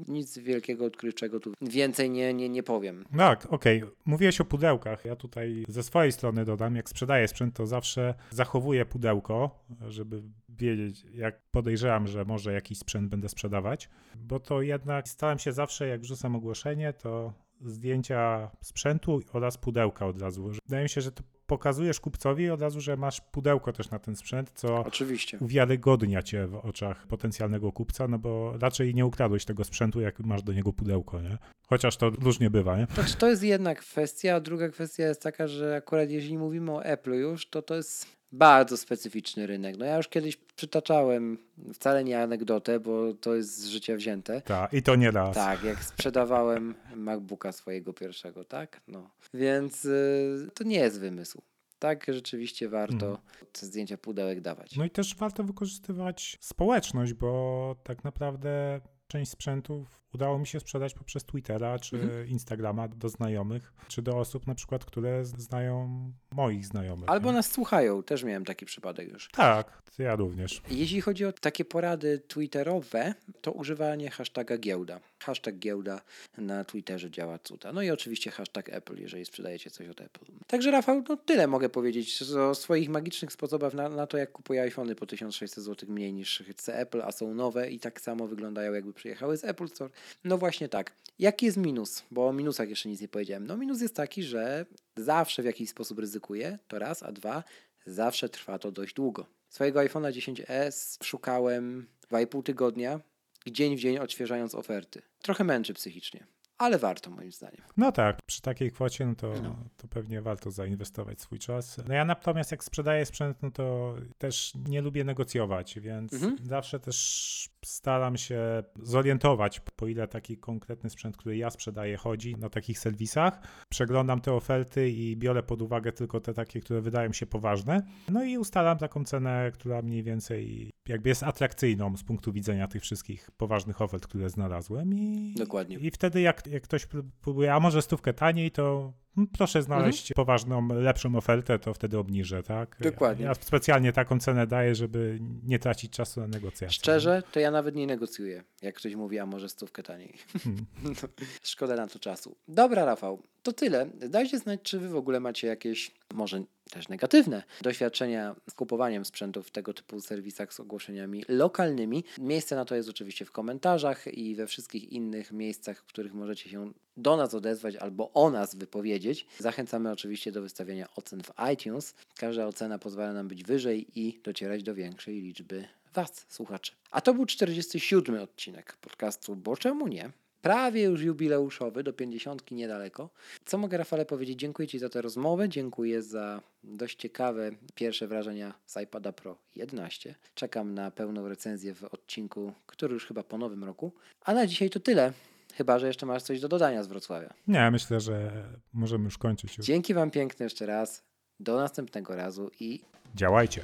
Nic 0.07 0.38
wielkiego, 0.38 0.86
odkrywczego 0.86 1.39
tu 1.39 1.53
więcej 1.62 2.10
nie, 2.10 2.34
nie, 2.34 2.49
nie 2.49 2.64
powiem. 2.64 3.05
Tak, 3.18 3.53
okej. 3.53 3.84
Okay. 3.84 3.95
Mówiłeś 4.05 4.41
o 4.41 4.45
pudełkach. 4.45 5.05
Ja 5.05 5.16
tutaj 5.16 5.66
ze 5.68 5.84
swojej 5.84 6.12
strony 6.12 6.45
dodam, 6.45 6.76
jak 6.76 6.89
sprzedaję 6.89 7.28
sprzęt, 7.28 7.55
to 7.55 7.68
zawsze 7.68 8.14
zachowuję 8.30 8.86
pudełko, 8.86 9.66
żeby 9.88 10.22
wiedzieć, 10.60 11.05
jak 11.14 11.41
podejrzewam, 11.51 12.07
że 12.07 12.26
może 12.26 12.53
jakiś 12.53 12.78
sprzęt 12.78 13.10
będę 13.10 13.30
sprzedawać, 13.30 13.89
bo 14.16 14.39
to 14.39 14.62
jednak 14.62 15.07
starałem 15.07 15.39
się 15.39 15.51
zawsze, 15.51 15.88
jak 15.88 16.01
wrzucam 16.01 16.36
ogłoszenie, 16.36 16.93
to 16.93 17.34
zdjęcia 17.62 18.51
sprzętu 18.62 19.22
oraz 19.34 19.57
pudełka 19.57 20.05
od 20.05 20.22
razu. 20.22 20.51
Wydaje 20.66 20.84
mi 20.84 20.89
się, 20.89 21.01
że 21.01 21.12
to 21.12 21.24
pokazujesz 21.49 21.99
kupcowi 21.99 22.49
od 22.49 22.62
razu, 22.62 22.82
że 22.82 22.97
masz 22.97 23.22
pudełko 23.22 23.74
też 23.74 23.89
na 23.89 23.99
ten 23.99 24.16
sprzęt, 24.16 24.51
co 24.55 24.80
Oczywiście. 24.80 25.38
uwiarygodnia 25.41 26.24
cię 26.24 26.47
w 26.47 26.55
oczach 26.55 27.07
potencjalnego 27.07 27.72
kupca, 27.72 28.07
no 28.07 28.20
bo 28.20 28.57
raczej 28.57 28.95
nie 28.95 29.05
ukradłeś 29.05 29.45
tego 29.45 29.64
sprzętu, 29.64 30.01
jak 30.01 30.20
masz 30.20 30.43
do 30.43 30.53
niego 30.53 30.74
pudełko, 30.74 31.22
nie? 31.22 31.38
Chociaż 31.68 31.97
to 31.97 32.10
różnie 32.10 32.49
bywa, 32.49 32.78
nie? 32.78 32.88
Znaczy, 32.93 33.18
to 33.18 33.30
jest 33.30 33.43
jedna 33.43 33.76
kwestia, 33.76 34.36
a 34.36 34.39
druga 34.39 34.70
kwestia 34.70 35.03
jest 35.03 35.22
taka, 35.22 35.47
że 35.47 35.76
akurat 35.76 36.10
jeżeli 36.10 36.38
mówimy 36.38 36.72
o 36.72 36.84
Apple 36.84 37.14
już, 37.14 37.49
to 37.49 37.62
to 37.62 37.76
jest 37.76 38.18
bardzo 38.32 38.77
specyficzny 38.77 39.47
rynek. 39.47 39.77
No 39.77 39.86
ja 39.86 39.97
już 39.97 40.07
kiedyś 40.07 40.38
przytaczałem, 40.55 41.38
wcale 41.73 42.03
nie 42.03 42.21
anegdotę, 42.21 42.80
bo 42.80 43.13
to 43.13 43.36
jest 43.36 43.57
z 43.57 43.67
życia 43.67 43.95
wzięte. 43.95 44.41
Tak, 44.41 44.73
i 44.73 44.84
to 44.84 44.95
nie 44.95 45.11
raz. 45.11 45.36
Tak, 45.36 45.63
jak 45.63 45.84
sprzedawałem 45.84 46.75
MacBooka 46.95 47.51
swojego 47.51 47.93
pierwszego, 47.93 48.45
tak? 48.45 48.82
No. 48.88 49.09
Więc 49.34 49.86
y, 49.86 50.49
to 50.53 50.63
nie 50.63 50.80
jest 50.80 50.99
wymysł. 50.99 51.41
Tak, 51.80 52.05
rzeczywiście 52.07 52.69
warto 52.69 52.99
hmm. 52.99 53.17
te 53.51 53.65
zdjęcia 53.65 53.97
pudełek 53.97 54.41
dawać. 54.41 54.75
No 54.75 54.86
i 54.86 54.89
też 54.89 55.15
warto 55.15 55.43
wykorzystywać 55.43 56.38
społeczność, 56.41 57.13
bo 57.13 57.75
tak 57.84 58.03
naprawdę 58.03 58.82
część 59.07 59.32
sprzętów 59.32 60.01
udało 60.14 60.39
mi 60.39 60.47
się 60.47 60.60
sprzedać 60.60 60.93
poprzez 60.93 61.24
Twittera 61.24 61.80
czy 61.80 61.95
mhm. 61.95 62.28
Instagrama 62.28 62.88
do 62.88 63.10
znajomych, 63.10 63.74
czy 63.88 64.01
do 64.01 64.18
osób 64.18 64.47
na 64.47 64.55
przykład, 64.55 64.86
które 64.86 65.26
znają 65.26 65.89
moich 66.32 66.66
znajomych. 66.66 67.10
Albo 67.10 67.30
nie? 67.30 67.36
nas 67.36 67.51
słuchają, 67.51 68.03
też 68.03 68.24
miałem 68.24 68.45
taki 68.45 68.66
przypadek 68.66 69.10
już. 69.14 69.30
Tak, 69.32 69.82
ja 69.99 70.16
również. 70.16 70.62
Jeśli 70.72 71.01
chodzi 71.01 71.26
o 71.26 71.34
takie 71.34 71.66
porady 71.66 72.20
twitterowe, 72.28 73.14
to 73.41 73.51
używanie 73.51 74.10
hashtaga 74.10 74.57
giełda. 74.57 74.99
Hashtag 75.20 75.55
giełda 75.55 76.01
na 76.38 76.64
Twitterze 76.64 77.12
działa 77.12 77.39
cuda. 77.39 77.74
No 77.74 77.82
i 77.82 77.89
oczywiście 77.89 78.32
hashtag 78.32 78.70
Apple, 78.70 79.01
jeżeli 79.01 79.26
sprzedajecie 79.26 79.70
coś 79.70 79.89
od 79.89 80.01
Apple. 80.01 80.26
Także 80.47 80.72
Rafał, 80.72 81.03
no 81.10 81.18
tyle 81.18 81.47
mogę 81.47 81.70
powiedzieć 81.70 82.22
o 82.22 82.55
swoich 82.55 82.89
magicznych 82.89 83.34
sposobach 83.34 83.74
na, 83.74 83.89
na 83.89 84.07
to, 84.07 84.18
jak 84.18 84.32
kupuję 84.32 84.62
iPhony 84.62 84.95
po 84.95 85.05
1600 85.05 85.64
zł 85.64 85.89
mniej 85.89 86.14
niż 86.14 86.43
chce 86.49 86.80
Apple, 86.80 87.01
a 87.01 87.12
są 87.12 87.34
nowe 87.34 87.72
i 87.72 87.80
tak 87.80 88.01
samo 88.01 88.28
wyglądają 88.28 88.74
jakby 88.74 88.93
przyjechały 88.93 89.38
z 89.38 89.43
Apple 89.43 89.68
Store. 89.68 89.89
No 90.24 90.38
właśnie 90.38 90.70
tak. 90.70 90.95
Jaki 91.20 91.45
jest 91.45 91.58
minus? 91.58 92.04
Bo 92.12 92.28
o 92.28 92.34
minusach 92.34 92.70
jeszcze 92.70 92.89
nic 92.89 93.02
nie 93.02 93.08
powiedziałem. 93.08 93.47
No 93.47 93.58
minus 93.58 93.82
jest 93.82 93.95
taki, 93.95 94.24
że 94.24 94.66
zawsze 94.97 95.41
w 95.41 95.45
jakiś 95.45 95.70
sposób 95.70 96.00
ryzykuję, 96.00 96.60
to 96.68 96.80
raz, 96.80 97.04
a 97.04 97.12
dwa, 97.12 97.43
zawsze 97.86 98.30
trwa 98.30 98.60
to 98.60 98.72
dość 98.72 98.93
długo. 98.93 99.26
Swojego 99.50 99.80
iPhone'a 99.80 100.12
10s 100.12 101.04
szukałem 101.04 101.88
2,5 102.12 102.43
tygodnia, 102.43 103.00
dzień 103.47 103.78
w 103.78 103.80
dzień 103.80 103.97
odświeżając 103.97 104.56
oferty. 104.56 105.02
Trochę 105.22 105.43
męczy 105.43 105.74
psychicznie, 105.74 106.26
ale 106.58 106.78
warto 106.78 107.10
moim 107.12 107.32
zdaniem. 107.32 107.62
No 107.78 107.91
tak, 107.91 108.18
przy 108.26 108.41
takiej 108.41 108.72
kwocie 108.72 109.06
no 109.06 109.16
to, 109.16 109.34
No. 109.43 109.56
to 109.78 109.88
pewnie 109.88 110.22
warto 110.22 110.52
zainwestować 110.52 111.22
swój 111.22 111.39
czas. 111.39 111.78
No 111.88 111.93
ja 111.93 112.06
natomiast 112.06 112.52
jak 112.52 112.64
sprzedaję 112.64 113.06
sprzęt, 113.06 113.38
no 113.41 113.52
to 113.52 113.95
też 114.18 114.54
nie 114.68 114.82
lubię 114.82 115.04
negocjować, 115.04 115.80
więc 115.80 116.14
Mhm. 116.14 116.38
zawsze 116.43 116.80
też 116.80 117.50
staram 117.66 118.18
się 118.18 118.64
zorientować, 118.84 119.60
po 119.76 119.88
ile 119.88 120.07
taki 120.07 120.38
konkretny 120.38 120.89
sprzęt, 120.89 121.18
który 121.18 121.38
ja 121.38 121.49
sprzedaję, 121.49 121.97
chodzi 121.97 122.36
na 122.36 122.49
takich 122.49 122.80
serwisach. 122.80 123.39
Przeglądam 123.70 124.22
te 124.22 124.34
oferty 124.34 124.89
i 124.89 125.18
biorę 125.18 125.43
pod 125.43 125.62
uwagę 125.62 125.91
tylko 125.91 126.20
te 126.20 126.34
takie, 126.34 126.60
które 126.60 126.82
wydają 126.82 127.14
się 127.14 127.26
poważne. 127.26 127.82
No 128.10 128.24
i 128.24 128.38
ustalam 128.38 128.78
taką 128.78 129.03
cenę, 129.03 129.51
która 129.53 129.82
mniej 129.82 130.03
więcej 130.03 130.72
jakby 130.88 131.10
jest 131.10 131.24
atrakcyjną 131.24 131.97
z 131.97 132.03
punktu 132.03 132.34
widzenia 132.34 132.68
tych 132.68 132.82
wszystkich 132.82 133.32
poważnych 133.38 133.82
ofert, 133.82 134.07
które 134.07 134.30
znalazłem. 134.30 134.93
I, 134.93 135.34
Dokładnie. 135.38 135.78
I 135.78 135.91
wtedy 135.91 136.22
jak, 136.22 136.47
jak 136.47 136.64
ktoś 136.64 136.88
pró- 136.88 137.10
próbuje, 137.22 137.53
a 137.53 137.60
może 137.60 137.82
stówkę 137.82 138.14
taniej, 138.14 138.51
to 138.51 138.93
proszę 139.38 139.64
znaleźć 139.64 140.14
poważną, 140.14 140.68
lepszą 140.68 141.16
ofertę, 141.16 141.60
to 141.60 141.74
wtedy 141.74 141.97
obniżę, 141.97 142.43
tak? 142.43 142.78
Dokładnie. 142.82 143.26
Ja 143.26 143.34
specjalnie 143.34 143.93
taką 143.93 144.20
cenę 144.20 144.47
daję, 144.47 144.76
żeby 144.76 145.20
nie 145.43 145.60
tracić 145.60 145.91
czasu 145.91 146.20
na 146.20 146.28
negocjacje. 146.28 146.70
Szczerze, 146.70 147.24
to 147.32 147.39
ja 147.39 147.51
nawet 147.51 147.76
nie 147.76 147.88
negocjuję, 147.88 148.43
jak 148.62 148.76
ktoś 148.76 148.95
mówi, 148.95 149.20
a 149.20 149.26
może 149.26 149.49
stówkę 149.49 149.84
taniej. 149.84 150.14
Hmm. 150.43 150.66
Szkoda 151.43 151.76
na 151.76 151.88
to 151.88 151.99
czasu. 151.99 152.36
Dobra, 152.47 152.86
Rafał, 152.86 153.24
to 153.43 153.53
tyle. 153.53 153.86
Dajcie 154.10 154.39
znać, 154.39 154.62
czy 154.64 154.80
wy 154.80 154.89
w 154.89 154.95
ogóle 154.95 155.20
macie 155.20 155.47
jakieś, 155.47 155.91
może 156.14 156.43
też 156.70 156.89
negatywne, 156.89 157.43
doświadczenia 157.61 158.36
z 158.49 158.53
kupowaniem 158.53 159.05
sprzętów 159.05 159.47
w 159.47 159.51
tego 159.51 159.74
typu 159.74 160.01
serwisach 160.01 160.53
z 160.53 160.59
ogłoszeniami 160.59 161.24
lokalnymi. 161.28 162.03
Miejsce 162.17 162.55
na 162.55 162.65
to 162.65 162.76
jest 162.76 162.89
oczywiście 162.89 163.26
w 163.26 163.32
komentarzach 163.32 164.07
i 164.07 164.36
we 164.36 164.47
wszystkich 164.47 164.91
innych 164.91 165.32
miejscach, 165.32 165.80
w 165.80 165.86
których 165.86 166.13
możecie 166.13 166.49
się 166.49 166.72
do 166.97 167.17
nas 167.17 167.34
odezwać 167.34 167.76
albo 167.76 168.11
o 168.13 168.30
nas 168.30 168.55
wypowiedzieć. 168.55 169.26
Zachęcamy 169.38 169.91
oczywiście 169.91 170.32
do 170.32 170.41
wystawiania 170.41 170.88
ocen 170.95 171.24
w 171.24 171.32
iTunes. 171.53 171.95
Każda 172.15 172.47
ocena 172.47 172.80
pozwala 172.80 173.13
nam 173.13 173.28
być 173.28 173.43
wyżej 173.43 173.99
i 173.99 174.20
docierać 174.24 174.63
do 174.63 174.76
większej 174.76 175.22
liczby 175.22 175.67
Was, 175.93 176.26
słuchaczy. 176.30 176.72
A 176.91 177.01
to 177.01 177.13
był 177.13 177.26
47 177.26 178.22
odcinek 178.22 178.78
podcastu, 178.82 179.36
bo 179.36 179.57
czemu 179.57 179.88
nie? 179.88 180.11
Prawie 180.42 180.84
już 180.84 181.02
jubileuszowy, 181.02 181.84
do 181.84 181.94
50 181.94 182.52
niedaleko. 182.52 183.10
Co 183.46 183.58
mogę 183.58 183.78
Rafale 183.78 184.06
powiedzieć? 184.06 184.40
Dziękuję 184.40 184.68
Ci 184.68 184.80
za 184.80 184.90
tę 184.90 185.02
rozmowę, 185.02 185.50
dziękuję 185.50 186.02
za 186.02 186.42
dość 186.64 186.98
ciekawe 186.98 187.52
pierwsze 187.76 188.08
wrażenia 188.08 188.54
z 188.66 188.78
iPada 188.82 189.12
Pro 189.12 189.38
11. 189.56 190.16
Czekam 190.36 190.74
na 190.74 190.92
pełną 190.92 191.28
recenzję 191.28 191.74
w 191.76 191.84
odcinku, 191.84 192.54
który 192.66 192.94
już 192.94 193.06
chyba 193.06 193.24
po 193.24 193.38
nowym 193.38 193.64
roku. 193.64 193.92
A 194.26 194.34
na 194.34 194.48
dzisiaj 194.48 194.70
to 194.70 194.80
tyle. 194.80 195.14
Chyba, 195.54 195.80
że 195.80 195.88
jeszcze 195.88 196.06
masz 196.06 196.24
coś 196.24 196.40
do 196.40 196.48
dodania 196.48 196.84
z 196.84 196.88
Wrocławia. 196.88 197.34
Nie, 197.48 197.72
myślę, 197.72 198.00
że 198.00 198.32
możemy 198.74 199.04
już 199.04 199.18
kończyć. 199.18 199.58
Już. 199.58 199.66
Dzięki 199.68 199.94
Wam 199.94 200.12
piękne 200.12 200.44
jeszcze 200.44 200.66
raz. 200.66 201.04
Do 201.40 201.56
następnego 201.58 202.16
razu 202.16 202.52
i 202.60 202.82
Działajcie. 203.16 203.62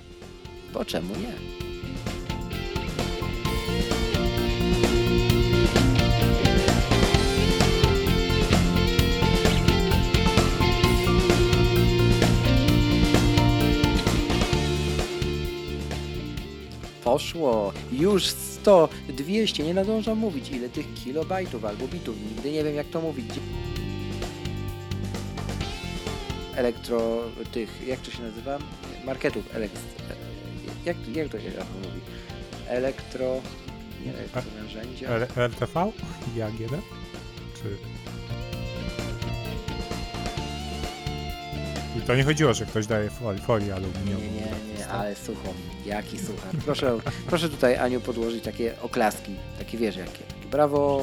po 0.73 0.85
czemu 0.85 1.13
nie? 1.15 1.33
Poszło 17.05 17.73
już 17.91 18.25
100, 18.27 18.89
200, 19.09 19.63
nie 19.63 19.73
nadążam 19.73 20.17
mówić 20.17 20.49
ile 20.49 20.69
tych 20.69 20.93
kilobajtów 20.93 21.65
albo 21.65 21.87
bitów, 21.87 22.15
nigdy 22.29 22.51
nie 22.51 22.63
wiem 22.63 22.75
jak 22.75 22.87
to 22.87 23.01
mówić. 23.01 23.29
Elektro, 26.55 27.21
tych, 27.51 27.87
jak 27.87 27.99
to 27.99 28.11
się 28.11 28.23
nazywa? 28.23 28.57
Marketów, 29.05 29.55
elekt, 29.55 29.79
jak, 30.85 30.97
jak 31.15 31.29
to 31.29 31.39
się 31.39 31.49
mówi? 31.49 32.01
Elektro, 32.67 33.41
nie 34.05 34.13
elektronarzędzia. 34.13 35.09
R- 35.09 35.27
RTV? 35.37 35.91
I 36.37 36.41
AGD? 36.41 36.71
Czy... 37.55 37.77
I 41.97 42.01
to 42.01 42.15
nie 42.15 42.23
chodziło, 42.23 42.53
że 42.53 42.65
ktoś 42.65 42.87
daje 42.87 43.09
folię, 43.09 43.39
folię 43.39 43.65
Nie, 43.65 43.75
aluminiową. 43.75 44.21
nie, 44.21 44.73
nie, 44.77 44.87
ale 44.87 45.15
sucho. 45.15 45.53
Jaki 45.85 46.19
suchar. 46.19 46.55
Proszę, 46.65 46.97
proszę 47.27 47.49
tutaj 47.49 47.77
Aniu 47.77 48.01
podłożyć 48.01 48.43
takie 48.43 48.81
oklaski. 48.81 49.35
Takie 49.59 49.77
wiesz 49.77 49.95
jakie. 49.95 50.23
Brawo. 50.51 51.01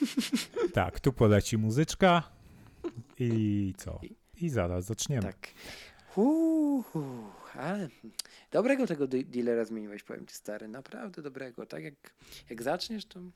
Tak, 0.74 1.00
tu 1.00 1.12
poleci 1.12 1.58
muzyczka 1.58 2.22
i 3.18 3.74
co? 3.78 4.00
I 4.40 4.48
zaraz 4.48 4.84
zaczniemy. 4.84 5.22
Tak. 5.22 5.48
Ale 7.58 7.88
dobrego 8.50 8.86
tego 8.86 9.06
de- 9.06 9.24
dealera 9.24 9.64
zmieniłeś, 9.64 10.02
powiem 10.02 10.26
ci 10.26 10.34
stary. 10.34 10.68
Naprawdę 10.68 11.22
dobrego. 11.22 11.66
Tak 11.66 11.84
jak, 11.84 11.94
jak 12.50 12.62
zaczniesz, 12.62 13.06
to 13.06 13.20